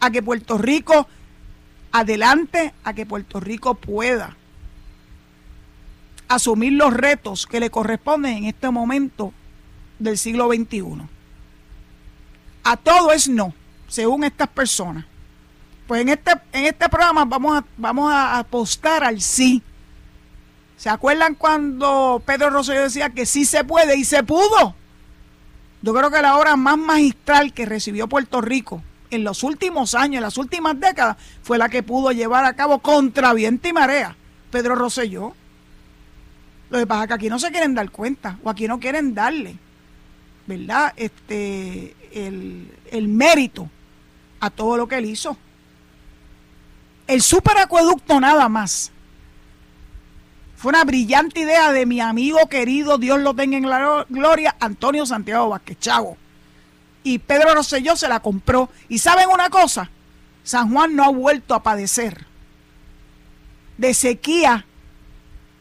a 0.00 0.10
que 0.10 0.22
Puerto 0.22 0.58
Rico 0.58 1.08
adelante, 1.92 2.74
a 2.84 2.92
que 2.92 3.06
Puerto 3.06 3.40
Rico 3.40 3.74
pueda 3.74 4.36
asumir 6.28 6.74
los 6.74 6.92
retos 6.92 7.46
que 7.46 7.60
le 7.60 7.70
corresponden 7.70 8.36
en 8.36 8.44
este 8.44 8.70
momento 8.70 9.32
del 9.98 10.18
siglo 10.18 10.48
XXI. 10.48 10.84
A 12.64 12.76
todo 12.76 13.12
es 13.12 13.28
no, 13.28 13.54
según 13.88 14.24
estas 14.24 14.48
personas. 14.48 15.06
Pues 15.88 16.02
en 16.02 16.10
este, 16.10 16.32
en 16.52 16.66
este 16.66 16.86
programa 16.90 17.24
vamos 17.24 17.58
a, 17.58 17.64
vamos 17.78 18.12
a 18.12 18.38
apostar 18.38 19.02
al 19.02 19.22
sí. 19.22 19.62
¿Se 20.76 20.90
acuerdan 20.90 21.34
cuando 21.34 22.22
Pedro 22.24 22.50
Rosselló 22.50 22.82
decía 22.82 23.08
que 23.08 23.24
sí 23.24 23.46
se 23.46 23.64
puede 23.64 23.96
y 23.96 24.04
se 24.04 24.22
pudo? 24.22 24.74
Yo 25.80 25.94
creo 25.94 26.10
que 26.10 26.20
la 26.20 26.36
obra 26.36 26.56
más 26.56 26.76
magistral 26.76 27.54
que 27.54 27.64
recibió 27.64 28.06
Puerto 28.06 28.42
Rico 28.42 28.82
en 29.10 29.24
los 29.24 29.42
últimos 29.42 29.94
años, 29.94 30.16
en 30.16 30.24
las 30.24 30.36
últimas 30.36 30.78
décadas, 30.78 31.16
fue 31.42 31.56
la 31.56 31.70
que 31.70 31.82
pudo 31.82 32.12
llevar 32.12 32.44
a 32.44 32.52
cabo 32.52 32.80
contra 32.80 33.32
viento 33.32 33.66
y 33.66 33.72
marea 33.72 34.14
Pedro 34.50 34.74
Rosselló. 34.74 35.32
Lo 36.68 36.78
que 36.78 36.86
pasa 36.86 37.04
es 37.04 37.08
que 37.08 37.14
aquí 37.14 37.30
no 37.30 37.38
se 37.38 37.50
quieren 37.50 37.74
dar 37.74 37.90
cuenta, 37.90 38.38
o 38.44 38.50
aquí 38.50 38.68
no 38.68 38.78
quieren 38.78 39.14
darle, 39.14 39.56
¿verdad? 40.46 40.92
Este, 40.96 41.96
el, 42.12 42.70
el 42.90 43.08
mérito 43.08 43.70
a 44.40 44.50
todo 44.50 44.76
lo 44.76 44.86
que 44.86 44.98
él 44.98 45.06
hizo. 45.06 45.38
El 47.08 47.22
superacueducto 47.22 48.20
nada 48.20 48.50
más 48.50 48.92
fue 50.58 50.68
una 50.68 50.84
brillante 50.84 51.40
idea 51.40 51.72
de 51.72 51.86
mi 51.86 52.00
amigo 52.00 52.46
querido, 52.48 52.98
Dios 52.98 53.18
lo 53.20 53.32
tenga 53.32 53.56
en 53.56 53.70
la 53.70 54.04
gloria, 54.10 54.56
Antonio 54.60 55.06
Santiago 55.06 55.48
Vázquez 55.48 55.78
Chavo. 55.78 56.18
Y 57.02 57.18
Pedro 57.20 57.54
Rosselló 57.54 57.96
se 57.96 58.08
la 58.08 58.20
compró. 58.20 58.68
Y 58.90 58.98
saben 58.98 59.30
una 59.30 59.48
cosa, 59.48 59.90
San 60.44 60.70
Juan 60.70 60.96
no 60.96 61.04
ha 61.04 61.08
vuelto 61.08 61.54
a 61.54 61.62
padecer 61.62 62.26
de 63.78 63.94
sequía 63.94 64.66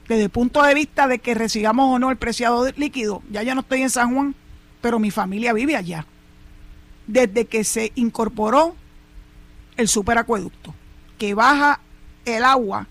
desde 0.10 0.24
el 0.24 0.30
punto 0.30 0.62
de 0.64 0.74
vista 0.74 1.08
de 1.08 1.20
que 1.20 1.34
recibamos 1.34 1.95
o 1.95 2.00
no 2.00 2.12
el 2.12 2.18
preciado 2.18 2.70
líquido. 2.76 3.24
Ya 3.32 3.43
yo 3.43 3.56
no 3.56 3.62
estoy 3.62 3.84
en 3.84 3.89
San 3.89 4.14
Juan, 4.14 4.36
pero 4.82 5.00
mi 5.00 5.12
familia 5.12 5.54
vive 5.54 5.78
allá. 5.78 6.06
Desde 7.06 7.45
que 7.45 7.64
se 7.64 7.93
incorporó 7.95 8.76
el 9.78 9.88
superacueducto, 9.88 10.74
que 11.18 11.34
baja 11.34 11.80
el 12.26 12.43
agua 12.43 12.88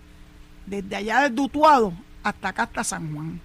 desde 0.67 0.97
allá 0.97 1.21
del 1.23 1.35
Dutuado 1.35 1.93
hasta 2.23 2.49
acá, 2.49 2.65
hasta 2.65 2.85
San 2.85 3.15
Juan. 3.15 3.41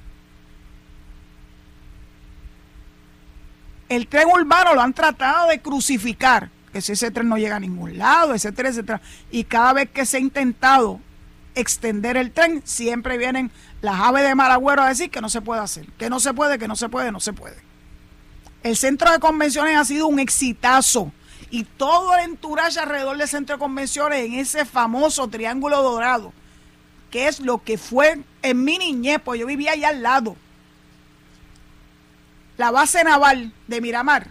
El 3.89 4.07
tren 4.07 4.27
urbano 4.29 4.73
lo 4.73 4.82
han 4.82 4.93
tratado 4.93 5.49
de 5.49 5.59
crucificar, 5.59 6.49
que 6.71 6.82
si 6.82 6.93
ese 6.93 7.11
tren 7.11 7.27
no 7.27 7.38
llega 7.38 7.57
a 7.57 7.59
ningún 7.59 7.97
lado, 7.97 8.34
etcétera, 8.34 8.69
etcétera. 8.69 9.01
Y 9.29 9.43
cada 9.43 9.73
vez 9.73 9.89
que 9.89 10.05
se 10.05 10.17
ha 10.17 10.19
intentado 10.21 10.99
extender 11.55 12.15
el 12.15 12.32
tren, 12.32 12.61
siempre 12.63 13.17
vienen 13.17 13.51
las 13.82 13.99
aves 13.99 14.23
de 14.23 14.34
Maragüero 14.34 14.82
a 14.82 14.88
decir 14.88 15.11
que 15.11 15.21
no 15.21 15.29
se 15.29 15.41
puede 15.41 15.61
hacer, 15.61 15.86
que 15.97 16.09
no 16.09 16.19
se 16.19 16.34
puede, 16.34 16.57
que 16.57 16.67
no 16.67 16.75
se 16.75 16.88
puede, 16.88 17.11
no 17.11 17.19
se 17.19 17.34
puede. 17.34 17.57
El 18.63 18.77
centro 18.77 19.11
de 19.11 19.19
convenciones 19.19 19.75
ha 19.75 19.84
sido 19.84 20.07
un 20.07 20.19
exitazo 20.19 21.11
y 21.52 21.66
todo 21.66 22.16
el 22.18 22.32
entourage 22.32 22.80
alrededor 22.80 23.18
del 23.18 23.28
centro 23.28 23.56
de 23.56 23.60
convenciones 23.60 24.26
en 24.26 24.34
ese 24.34 24.66
famoso 24.66 25.28
triángulo 25.28 25.84
dorado 25.84 26.34
que 27.12 27.28
es 27.28 27.41
lo 27.41 27.62
que 27.62 27.78
fue 27.78 28.24
en 28.41 28.64
mi 28.64 28.78
niñez, 28.78 29.22
pues 29.24 29.39
yo 29.39 29.45
vivía 29.45 29.74
allá 29.74 29.89
al 29.89 30.02
lado. 30.02 30.36
La 32.58 32.72
base 32.72 33.04
naval 33.04 33.54
de 33.68 33.82
Miramar, 33.82 34.28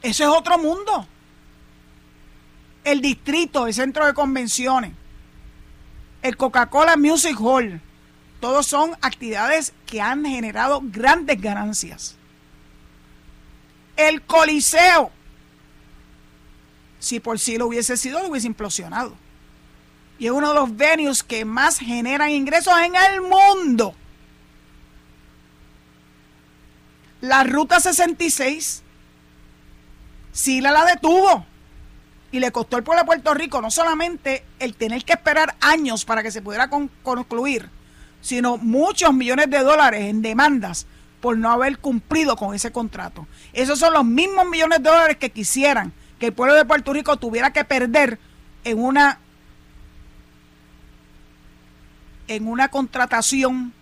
eso 0.00 0.22
es 0.22 0.30
otro 0.30 0.56
mundo. 0.56 1.06
El 2.84 3.02
distrito, 3.02 3.66
el 3.66 3.74
centro 3.74 4.06
de 4.06 4.14
convenciones, 4.14 4.92
el 6.22 6.36
Coca-Cola 6.36 6.96
Music 6.96 7.36
Hall, 7.38 7.80
todos 8.40 8.66
son 8.66 8.92
actividades 9.02 9.74
que 9.84 10.00
han 10.00 10.24
generado 10.24 10.80
grandes 10.82 11.40
ganancias. 11.40 12.16
El 13.96 14.22
Coliseo, 14.22 15.10
si 17.00 17.18
por 17.18 17.40
sí 17.40 17.58
lo 17.58 17.66
hubiese 17.66 17.96
sido, 17.96 18.20
lo 18.20 18.28
hubiese 18.28 18.46
implosionado. 18.46 19.16
y 20.18 20.26
es 20.26 20.32
uno 20.32 20.50
de 20.50 20.54
los 20.54 20.76
venues 20.76 21.22
que 21.22 21.46
más 21.46 21.78
generan 21.78 22.28
ingresos 22.28 22.74
en 22.78 22.94
el 22.94 23.22
mundo. 23.22 23.94
La 27.22 27.42
Ruta 27.42 27.80
66, 27.80 28.82
Sila 30.30 30.72
la 30.72 30.84
detuvo 30.84 31.46
y 32.32 32.38
le 32.38 32.52
costó 32.52 32.76
al 32.76 32.84
pueblo 32.84 33.00
de 33.02 33.06
Puerto 33.06 33.32
Rico 33.32 33.62
no 33.62 33.70
solamente 33.70 34.44
el 34.58 34.74
tener 34.74 35.04
que 35.04 35.14
esperar 35.14 35.56
años 35.60 36.04
para 36.04 36.22
que 36.22 36.30
se 36.30 36.42
pudiera 36.42 36.68
concluir, 37.02 37.70
sino 38.20 38.58
muchos 38.58 39.14
millones 39.14 39.48
de 39.48 39.60
dólares 39.60 40.02
en 40.02 40.20
demandas 40.20 40.86
por 41.20 41.36
no 41.36 41.50
haber 41.50 41.78
cumplido 41.78 42.36
con 42.36 42.54
ese 42.54 42.72
contrato. 42.72 43.26
Esos 43.54 43.78
son 43.78 43.94
los 43.94 44.04
mismos 44.04 44.46
millones 44.46 44.82
de 44.82 44.90
dólares 44.90 45.16
que 45.16 45.30
quisieran 45.30 45.94
que 46.20 46.26
el 46.26 46.32
pueblo 46.34 46.54
de 46.54 46.66
Puerto 46.66 46.92
Rico 46.92 47.16
tuviera 47.16 47.50
que 47.50 47.64
perder 47.64 48.20
en 48.62 48.78
una 48.78 49.18
en 52.28 52.46
una 52.46 52.68
contratación 52.68 53.72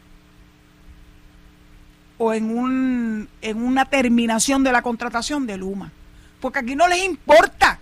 o 2.16 2.32
en, 2.32 2.56
un, 2.56 3.28
en 3.42 3.62
una 3.62 3.84
terminación 3.84 4.64
de 4.64 4.72
la 4.72 4.80
contratación 4.80 5.46
de 5.46 5.58
Luma. 5.58 5.92
Porque 6.40 6.60
aquí 6.60 6.74
no 6.74 6.88
les 6.88 7.04
importa 7.04 7.78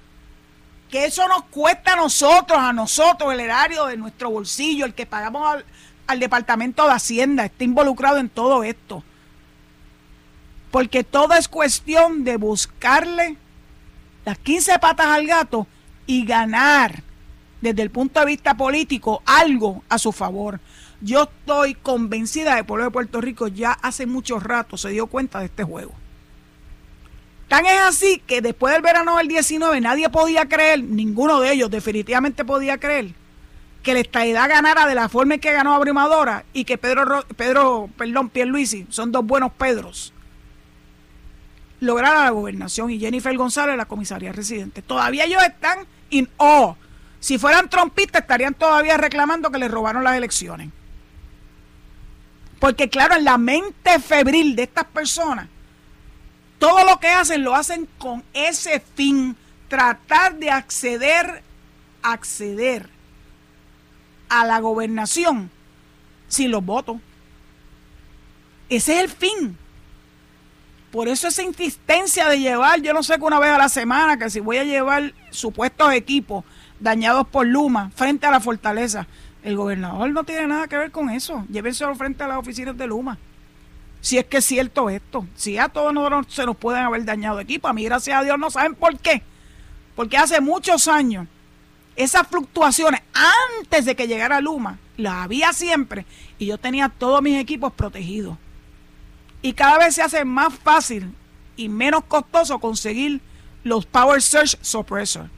que 0.90 1.04
eso 1.04 1.28
nos 1.28 1.44
cuesta 1.44 1.92
a 1.92 1.96
nosotros, 1.96 2.58
a 2.58 2.72
nosotros, 2.72 3.32
el 3.32 3.40
erario 3.40 3.86
de 3.86 3.96
nuestro 3.96 4.30
bolsillo, 4.30 4.86
el 4.86 4.94
que 4.94 5.06
pagamos 5.06 5.46
al, 5.46 5.64
al 6.08 6.18
Departamento 6.18 6.84
de 6.84 6.94
Hacienda, 6.94 7.44
está 7.44 7.62
involucrado 7.62 8.18
en 8.18 8.28
todo 8.28 8.64
esto. 8.64 9.04
Porque 10.72 11.04
todo 11.04 11.34
es 11.34 11.46
cuestión 11.46 12.24
de 12.24 12.38
buscarle 12.38 13.36
las 14.26 14.38
15 14.38 14.80
patas 14.80 15.06
al 15.06 15.24
gato 15.24 15.68
y 16.04 16.26
ganar 16.26 17.04
desde 17.60 17.80
el 17.82 17.90
punto 17.90 18.18
de 18.18 18.26
vista 18.26 18.56
político 18.56 19.22
algo 19.24 19.84
a 19.88 19.98
su 19.98 20.10
favor. 20.10 20.58
Yo 21.00 21.22
estoy 21.22 21.74
convencida 21.74 22.50
de 22.50 22.54
que 22.56 22.60
el 22.60 22.66
pueblo 22.66 22.84
de 22.86 22.90
Puerto 22.90 23.20
Rico 23.20 23.46
ya 23.46 23.70
hace 23.70 24.04
mucho 24.04 24.40
rato 24.40 24.76
se 24.76 24.90
dio 24.90 25.06
cuenta 25.06 25.38
de 25.38 25.44
este 25.44 25.62
juego. 25.62 25.92
Tan 27.46 27.66
es 27.66 27.80
así 27.80 28.20
que 28.26 28.42
después 28.42 28.74
del 28.74 28.82
verano 28.82 29.16
del 29.18 29.28
19 29.28 29.80
nadie 29.80 30.10
podía 30.10 30.48
creer, 30.48 30.82
ninguno 30.82 31.40
de 31.40 31.52
ellos 31.52 31.70
definitivamente 31.70 32.44
podía 32.44 32.78
creer, 32.78 33.12
que 33.84 33.94
la 33.94 34.00
estadidad 34.00 34.48
ganara 34.48 34.88
de 34.88 34.96
la 34.96 35.08
forma 35.08 35.34
en 35.34 35.40
que 35.40 35.52
ganó 35.52 35.72
Abrumadora 35.72 36.44
y 36.52 36.64
que 36.64 36.78
Pedro, 36.78 37.24
Pedro 37.36 37.88
perdón, 37.96 38.28
Pierluisi, 38.30 38.86
son 38.88 39.12
dos 39.12 39.24
buenos 39.24 39.52
Pedros, 39.52 40.12
lograra 41.86 42.24
la 42.24 42.30
gobernación 42.30 42.90
y 42.90 42.98
Jennifer 42.98 43.36
González 43.36 43.76
la 43.76 43.86
comisaría 43.86 44.32
residente. 44.32 44.82
Todavía 44.82 45.24
ellos 45.24 45.42
están 45.42 45.86
in 46.10 46.28
awe. 46.38 46.74
Si 47.20 47.38
fueran 47.38 47.68
trompistas 47.70 48.22
estarían 48.22 48.54
todavía 48.54 48.96
reclamando 48.96 49.50
que 49.50 49.58
les 49.58 49.70
robaron 49.70 50.04
las 50.04 50.16
elecciones. 50.16 50.70
Porque 52.58 52.88
claro, 52.88 53.14
en 53.14 53.24
la 53.24 53.38
mente 53.38 53.98
febril 54.00 54.56
de 54.56 54.64
estas 54.64 54.84
personas, 54.84 55.48
todo 56.58 56.84
lo 56.84 56.98
que 56.98 57.08
hacen 57.08 57.44
lo 57.44 57.54
hacen 57.54 57.88
con 57.98 58.24
ese 58.32 58.82
fin, 58.94 59.36
tratar 59.68 60.36
de 60.36 60.50
acceder, 60.50 61.42
acceder 62.02 62.88
a 64.28 64.44
la 64.44 64.60
gobernación 64.60 65.50
sin 66.28 66.50
los 66.50 66.64
votos. 66.64 66.96
Ese 68.68 68.94
es 68.94 69.04
el 69.04 69.10
fin. 69.10 69.58
Por 70.96 71.08
eso 71.08 71.28
esa 71.28 71.42
insistencia 71.42 72.26
de 72.26 72.40
llevar, 72.40 72.80
yo 72.80 72.94
no 72.94 73.02
sé 73.02 73.16
que 73.18 73.24
una 73.24 73.38
vez 73.38 73.50
a 73.50 73.58
la 73.58 73.68
semana, 73.68 74.16
que 74.16 74.30
si 74.30 74.40
voy 74.40 74.56
a 74.56 74.64
llevar 74.64 75.12
supuestos 75.28 75.92
equipos 75.92 76.42
dañados 76.80 77.28
por 77.28 77.46
Luma 77.46 77.90
frente 77.94 78.24
a 78.24 78.30
la 78.30 78.40
fortaleza, 78.40 79.06
el 79.42 79.58
gobernador 79.58 80.10
no 80.10 80.24
tiene 80.24 80.46
nada 80.46 80.68
que 80.68 80.78
ver 80.78 80.90
con 80.90 81.10
eso. 81.10 81.44
Llévenselo 81.50 81.94
frente 81.96 82.24
a 82.24 82.28
las 82.28 82.38
oficinas 82.38 82.78
de 82.78 82.86
Luma 82.86 83.18
si 84.00 84.16
es 84.16 84.24
que 84.24 84.38
es 84.38 84.46
cierto 84.46 84.88
esto. 84.88 85.26
Si 85.34 85.58
a 85.58 85.68
todos 85.68 85.92
nosotros 85.92 86.28
se 86.30 86.46
nos 86.46 86.56
pueden 86.56 86.84
haber 86.84 87.04
dañado 87.04 87.40
equipos, 87.40 87.70
a 87.70 87.74
mí 87.74 87.84
gracias 87.84 88.18
a 88.18 88.24
Dios 88.24 88.38
no 88.38 88.50
saben 88.50 88.74
por 88.74 88.98
qué. 88.98 89.22
Porque 89.96 90.16
hace 90.16 90.40
muchos 90.40 90.88
años 90.88 91.26
esas 91.94 92.26
fluctuaciones 92.26 93.02
antes 93.60 93.84
de 93.84 93.94
que 93.96 94.08
llegara 94.08 94.40
Luma 94.40 94.78
las 94.96 95.16
había 95.16 95.52
siempre 95.52 96.06
y 96.38 96.46
yo 96.46 96.56
tenía 96.56 96.88
todos 96.88 97.20
mis 97.20 97.38
equipos 97.38 97.70
protegidos. 97.74 98.38
Y 99.46 99.52
cada 99.52 99.78
vez 99.78 99.94
se 99.94 100.02
hace 100.02 100.24
más 100.24 100.52
fácil 100.52 101.14
y 101.56 101.68
menos 101.68 102.02
costoso 102.08 102.58
conseguir 102.58 103.20
los 103.62 103.86
Power 103.86 104.20
Search 104.20 104.58
Suppressor. 104.60 105.30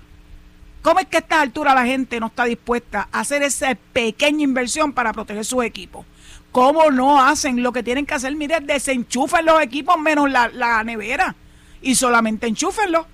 ¿Cómo 0.81 1.01
es 1.01 1.07
que 1.09 1.19
a 1.19 1.21
esta 1.21 1.43
altura 1.43 1.75
la 1.75 1.85
gente 1.85 2.19
no 2.19 2.29
está 2.29 2.45
dispuesta 2.45 3.07
a 3.13 3.21
hacer 3.21 3.43
esa 3.43 3.77
pequeña 3.93 4.45
inversión 4.45 4.95
para 4.95 5.13
proteger 5.13 5.45
sus 5.45 5.63
equipos? 5.63 6.07
¿Cómo 6.53 6.91
no 6.91 7.23
hacen 7.23 7.63
lo 7.63 7.71
que 7.71 7.83
tienen 7.83 8.07
que 8.07 8.15
hacer? 8.15 8.35
Mire, 8.35 8.61
desenchufen 8.61 9.45
los 9.45 9.61
equipos 9.61 10.01
menos 10.01 10.31
la, 10.31 10.83
nevera 10.85 11.37
y 11.83 11.95
solamente 11.95 12.47
enchúfenlos. 12.47 13.05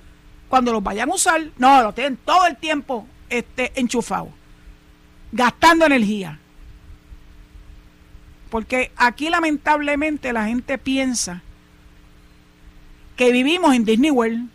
Cuando 0.48 0.72
los 0.72 0.84
vayan 0.84 1.10
a 1.10 1.14
usar, 1.14 1.42
no, 1.58 1.82
lo 1.82 1.92
tienen 1.92 2.18
todo 2.18 2.46
el 2.46 2.56
tiempo 2.56 3.04
este, 3.28 3.72
enchufado, 3.74 4.28
gastando 5.32 5.86
energía. 5.86 6.38
Porque 8.54 8.92
aquí 8.94 9.30
lamentablemente 9.30 10.32
la 10.32 10.46
gente 10.46 10.78
piensa 10.78 11.42
que 13.16 13.32
vivimos 13.32 13.74
en 13.74 13.84
Disney 13.84 14.12
World. 14.12 14.48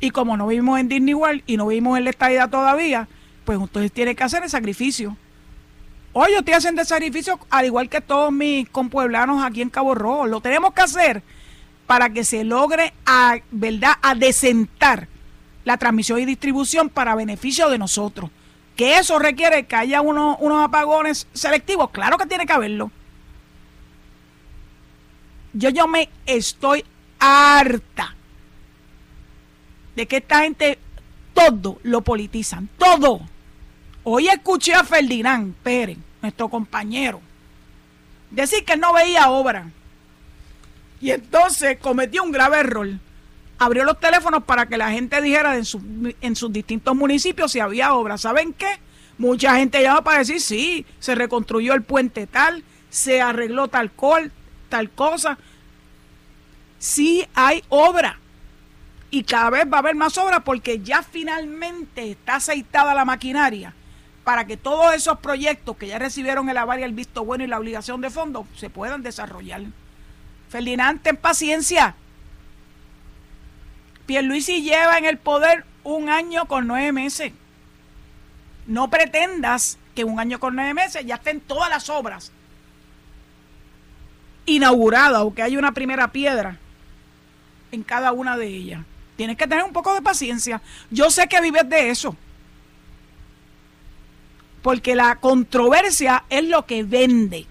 Y 0.00 0.10
como 0.10 0.36
no 0.36 0.48
vivimos 0.48 0.80
en 0.80 0.88
Disney 0.88 1.14
World 1.14 1.44
y 1.46 1.56
no 1.56 1.68
vivimos 1.68 1.96
en 1.96 2.02
la 2.02 2.10
estadía 2.10 2.48
todavía, 2.48 3.06
pues 3.44 3.60
entonces 3.60 3.92
tienen 3.92 4.16
que 4.16 4.24
hacer 4.24 4.42
el 4.42 4.50
sacrificio 4.50 5.16
Hoy 6.12 6.32
yo 6.32 6.38
estoy 6.38 6.54
haciendo 6.54 6.80
el 6.80 6.88
sacrificio 6.88 7.38
al 7.50 7.66
igual 7.66 7.88
que 7.88 8.00
todos 8.00 8.32
mis 8.32 8.68
compueblanos 8.70 9.44
aquí 9.44 9.62
en 9.62 9.70
Cabo 9.70 9.94
Rojo. 9.94 10.26
Lo 10.26 10.40
tenemos 10.40 10.74
que 10.74 10.80
hacer 10.80 11.22
para 11.86 12.10
que 12.10 12.24
se 12.24 12.42
logre 12.42 12.94
a, 13.06 13.38
¿verdad? 13.52 13.92
a 14.02 14.16
desentar 14.16 15.06
la 15.64 15.76
transmisión 15.76 16.18
y 16.18 16.24
distribución 16.24 16.88
para 16.88 17.14
beneficio 17.14 17.68
de 17.70 17.78
nosotros. 17.78 18.28
Que 18.76 18.98
eso 18.98 19.18
requiere 19.18 19.66
que 19.66 19.74
haya 19.74 20.00
unos, 20.00 20.36
unos 20.40 20.64
apagones 20.64 21.26
selectivos. 21.32 21.90
Claro 21.90 22.18
que 22.18 22.26
tiene 22.26 22.46
que 22.46 22.52
haberlo. 22.52 22.90
Yo, 25.54 25.70
yo 25.70 25.88
me 25.88 26.10
estoy 26.26 26.84
harta 27.18 28.14
de 29.94 30.06
que 30.06 30.18
esta 30.18 30.42
gente 30.42 30.78
todo 31.32 31.78
lo 31.82 32.02
politizan. 32.02 32.68
Todo. 32.78 33.20
Hoy 34.04 34.28
escuché 34.28 34.74
a 34.74 34.84
Ferdinand 34.84 35.54
Pérez 35.62 35.98
nuestro 36.22 36.48
compañero, 36.48 37.20
decir 38.30 38.64
que 38.64 38.76
no 38.76 38.92
veía 38.92 39.30
obra. 39.30 39.70
Y 41.00 41.10
entonces 41.10 41.78
cometió 41.78 42.22
un 42.22 42.32
grave 42.32 42.58
error. 42.58 42.88
Abrió 43.58 43.84
los 43.84 43.98
teléfonos 43.98 44.44
para 44.44 44.66
que 44.66 44.76
la 44.76 44.90
gente 44.90 45.20
dijera 45.22 45.56
en, 45.56 45.64
sus 46.36 46.52
distintos 46.52 46.94
municipios 46.94 47.52
si 47.52 47.60
había 47.60 47.94
obra. 47.94 48.18
¿Saben 48.18 48.52
qué? 48.52 48.80
Mucha 49.18 49.56
gente 49.56 49.82
llama 49.82 50.04
para 50.04 50.18
decir, 50.18 50.40
sí, 50.40 50.84
se 50.98 51.14
reconstruyó 51.14 51.72
el 51.72 51.82
puente 51.82 52.26
tal, 52.26 52.64
se 52.90 53.22
arregló 53.22 53.68
tal, 53.68 53.90
tal 54.68 54.90
cosa. 54.90 55.38
Sí 56.78 57.26
hay 57.34 57.64
obra. 57.70 58.18
Y 59.10 59.22
cada 59.22 59.48
vez 59.48 59.64
va 59.72 59.76
a 59.76 59.80
haber 59.80 59.94
más 59.94 60.18
obra 60.18 60.40
porque 60.40 60.80
ya 60.80 61.02
finalmente 61.02 62.10
está 62.10 62.36
aceitada 62.36 62.94
la 62.94 63.06
maquinaria 63.06 63.72
para 64.26 64.44
que 64.44 64.56
todos 64.56 64.92
esos 64.92 65.20
proyectos 65.20 65.76
que 65.76 65.86
ya 65.86 66.00
recibieron 66.00 66.48
el 66.48 66.56
aval 66.56 66.80
y 66.80 66.82
el 66.82 66.92
visto 66.92 67.24
bueno 67.24 67.44
y 67.44 67.46
la 67.46 67.60
obligación 67.60 68.00
de 68.00 68.10
fondo 68.10 68.44
se 68.56 68.68
puedan 68.68 69.00
desarrollar. 69.00 69.62
Ferdinand, 70.48 71.00
ten 71.00 71.16
paciencia. 71.16 71.94
Pierluisi 74.06 74.62
lleva 74.62 74.98
en 74.98 75.04
el 75.04 75.18
poder 75.18 75.64
un 75.84 76.08
año 76.08 76.46
con 76.46 76.66
nueve 76.66 76.92
meses. 76.92 77.32
No 78.66 78.88
pretendas 78.90 79.78
que 79.94 80.04
un 80.04 80.18
año 80.18 80.40
con 80.40 80.54
nueve 80.54 80.74
meses 80.74 81.04
ya 81.04 81.16
estén 81.16 81.40
todas 81.40 81.70
las 81.70 81.88
obras 81.90 82.32
inauguradas 84.44 85.22
o 85.22 85.34
que 85.34 85.42
haya 85.42 85.58
una 85.58 85.72
primera 85.72 86.08
piedra 86.12 86.58
en 87.72 87.82
cada 87.82 88.12
una 88.12 88.36
de 88.36 88.46
ellas. 88.46 88.82
Tienes 89.16 89.36
que 89.36 89.46
tener 89.46 89.64
un 89.64 89.72
poco 89.72 89.94
de 89.94 90.02
paciencia. 90.02 90.60
Yo 90.90 91.10
sé 91.10 91.26
que 91.26 91.40
vives 91.40 91.68
de 91.68 91.90
eso 91.90 92.16
porque 94.66 94.96
la 94.96 95.14
controversia 95.20 96.24
es 96.28 96.42
lo 96.42 96.66
que 96.66 96.82
vende. 96.82 97.46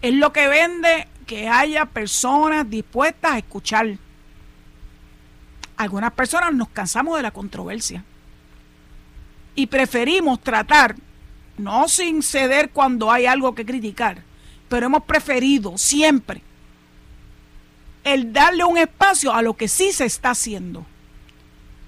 Es 0.00 0.14
lo 0.14 0.32
que 0.32 0.46
vende 0.46 1.08
que 1.26 1.48
haya 1.48 1.86
personas 1.86 2.70
dispuestas 2.70 3.32
a 3.32 3.38
escuchar. 3.38 3.98
Algunas 5.78 6.12
personas 6.12 6.52
nos 6.52 6.68
cansamos 6.68 7.16
de 7.16 7.22
la 7.22 7.30
controversia 7.30 8.04
y 9.54 9.66
preferimos 9.66 10.40
tratar, 10.40 10.96
no 11.56 11.88
sin 11.88 12.22
ceder 12.22 12.70
cuando 12.70 13.10
hay 13.10 13.26
algo 13.26 13.54
que 13.54 13.64
criticar, 13.64 14.22
pero 14.68 14.86
hemos 14.86 15.04
preferido 15.04 15.78
siempre 15.78 16.42
el 18.02 18.32
darle 18.32 18.64
un 18.64 18.76
espacio 18.76 19.32
a 19.32 19.40
lo 19.40 19.54
que 19.54 19.68
sí 19.68 19.92
se 19.92 20.04
está 20.04 20.30
haciendo. 20.30 20.84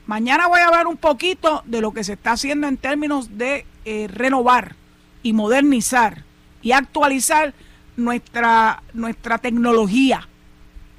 Mañana 0.07 0.47
voy 0.47 0.61
a 0.61 0.67
hablar 0.67 0.87
un 0.87 0.97
poquito 0.97 1.63
de 1.67 1.81
lo 1.81 1.93
que 1.93 2.05
se 2.05 2.13
está 2.13 2.33
haciendo 2.33 2.69
en 2.69 2.77
términos 2.77 3.39
de 3.39 3.67
eh, 3.85 4.07
renovar 4.09 4.77
y 5.25 5.33
modernizar 5.33 6.23
y 6.63 6.73
actualizar 6.73 7.55
nuestra, 7.97 8.85
nuestra 8.93 9.39
tecnología, 9.39 10.29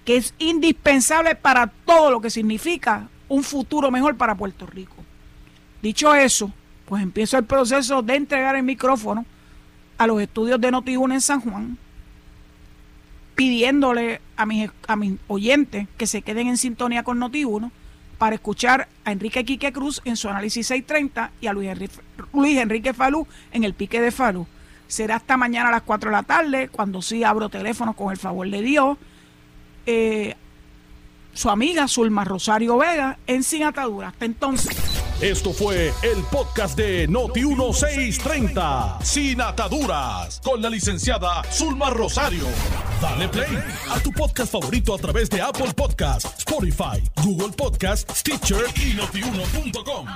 que 0.05 0.17
es 0.17 0.33
indispensable 0.39 1.35
para 1.35 1.67
todo 1.67 2.11
lo 2.11 2.21
que 2.21 2.29
significa 2.29 3.07
un 3.27 3.43
futuro 3.43 3.91
mejor 3.91 4.17
para 4.17 4.35
Puerto 4.35 4.65
Rico. 4.65 4.95
Dicho 5.81 6.13
eso, 6.13 6.51
pues 6.85 7.01
empiezo 7.01 7.37
el 7.37 7.45
proceso 7.45 8.01
de 8.01 8.15
entregar 8.15 8.55
el 8.55 8.63
micrófono 8.63 9.25
a 9.97 10.07
los 10.07 10.21
estudios 10.21 10.59
de 10.59 10.71
noti 10.71 10.93
en 10.93 11.21
San 11.21 11.41
Juan, 11.41 11.77
pidiéndole 13.35 14.21
a 14.35 14.45
mis, 14.45 14.69
a 14.87 14.95
mis 14.95 15.13
oyentes 15.27 15.87
que 15.97 16.07
se 16.07 16.21
queden 16.21 16.47
en 16.47 16.57
sintonía 16.57 17.03
con 17.03 17.19
Noti1 17.19 17.71
para 18.17 18.35
escuchar 18.35 18.87
a 19.05 19.11
Enrique 19.11 19.45
Quique 19.45 19.71
Cruz 19.71 20.01
en 20.05 20.15
su 20.15 20.29
análisis 20.29 20.67
630 20.67 21.31
y 21.41 21.47
a 21.47 21.53
Luis 21.53 21.69
Enrique, 21.69 21.95
Luis 22.33 22.57
Enrique 22.57 22.93
Falú 22.93 23.27
en 23.51 23.63
el 23.63 23.73
pique 23.73 23.99
de 23.99 24.11
Falú. 24.11 24.45
Será 24.87 25.15
hasta 25.15 25.37
mañana 25.37 25.69
a 25.69 25.71
las 25.71 25.83
4 25.83 26.09
de 26.09 26.15
la 26.15 26.23
tarde, 26.23 26.67
cuando 26.67 27.01
sí 27.01 27.23
abro 27.23 27.49
teléfono 27.49 27.93
con 27.93 28.11
el 28.11 28.17
favor 28.17 28.49
de 28.49 28.61
Dios. 28.61 28.97
Eh, 29.85 30.35
su 31.33 31.49
amiga 31.49 31.87
Zulma 31.87 32.23
Rosario 32.23 32.77
Vega 32.77 33.17
en 33.27 33.43
Sin 33.43 33.63
Atadura. 33.63 34.09
Hasta 34.09 34.25
entonces. 34.25 34.77
Esto 35.21 35.53
fue 35.53 35.93
el 36.01 36.23
podcast 36.31 36.75
de 36.75 37.07
Noti1630, 37.07 39.03
Sin 39.03 39.39
Ataduras, 39.39 40.41
con 40.43 40.61
la 40.61 40.69
licenciada 40.69 41.43
Zulma 41.51 41.91
Rosario. 41.91 42.45
Dale 42.99 43.29
play 43.29 43.63
a 43.91 43.99
tu 43.99 44.11
podcast 44.11 44.51
favorito 44.51 44.95
a 44.95 44.97
través 44.97 45.29
de 45.29 45.39
Apple 45.39 45.73
Podcasts, 45.75 46.39
Spotify, 46.39 47.03
Google 47.23 47.53
Podcasts, 47.55 48.19
Stitcher 48.19 48.65
y 48.83 48.95
notiuno.com. 48.95 50.07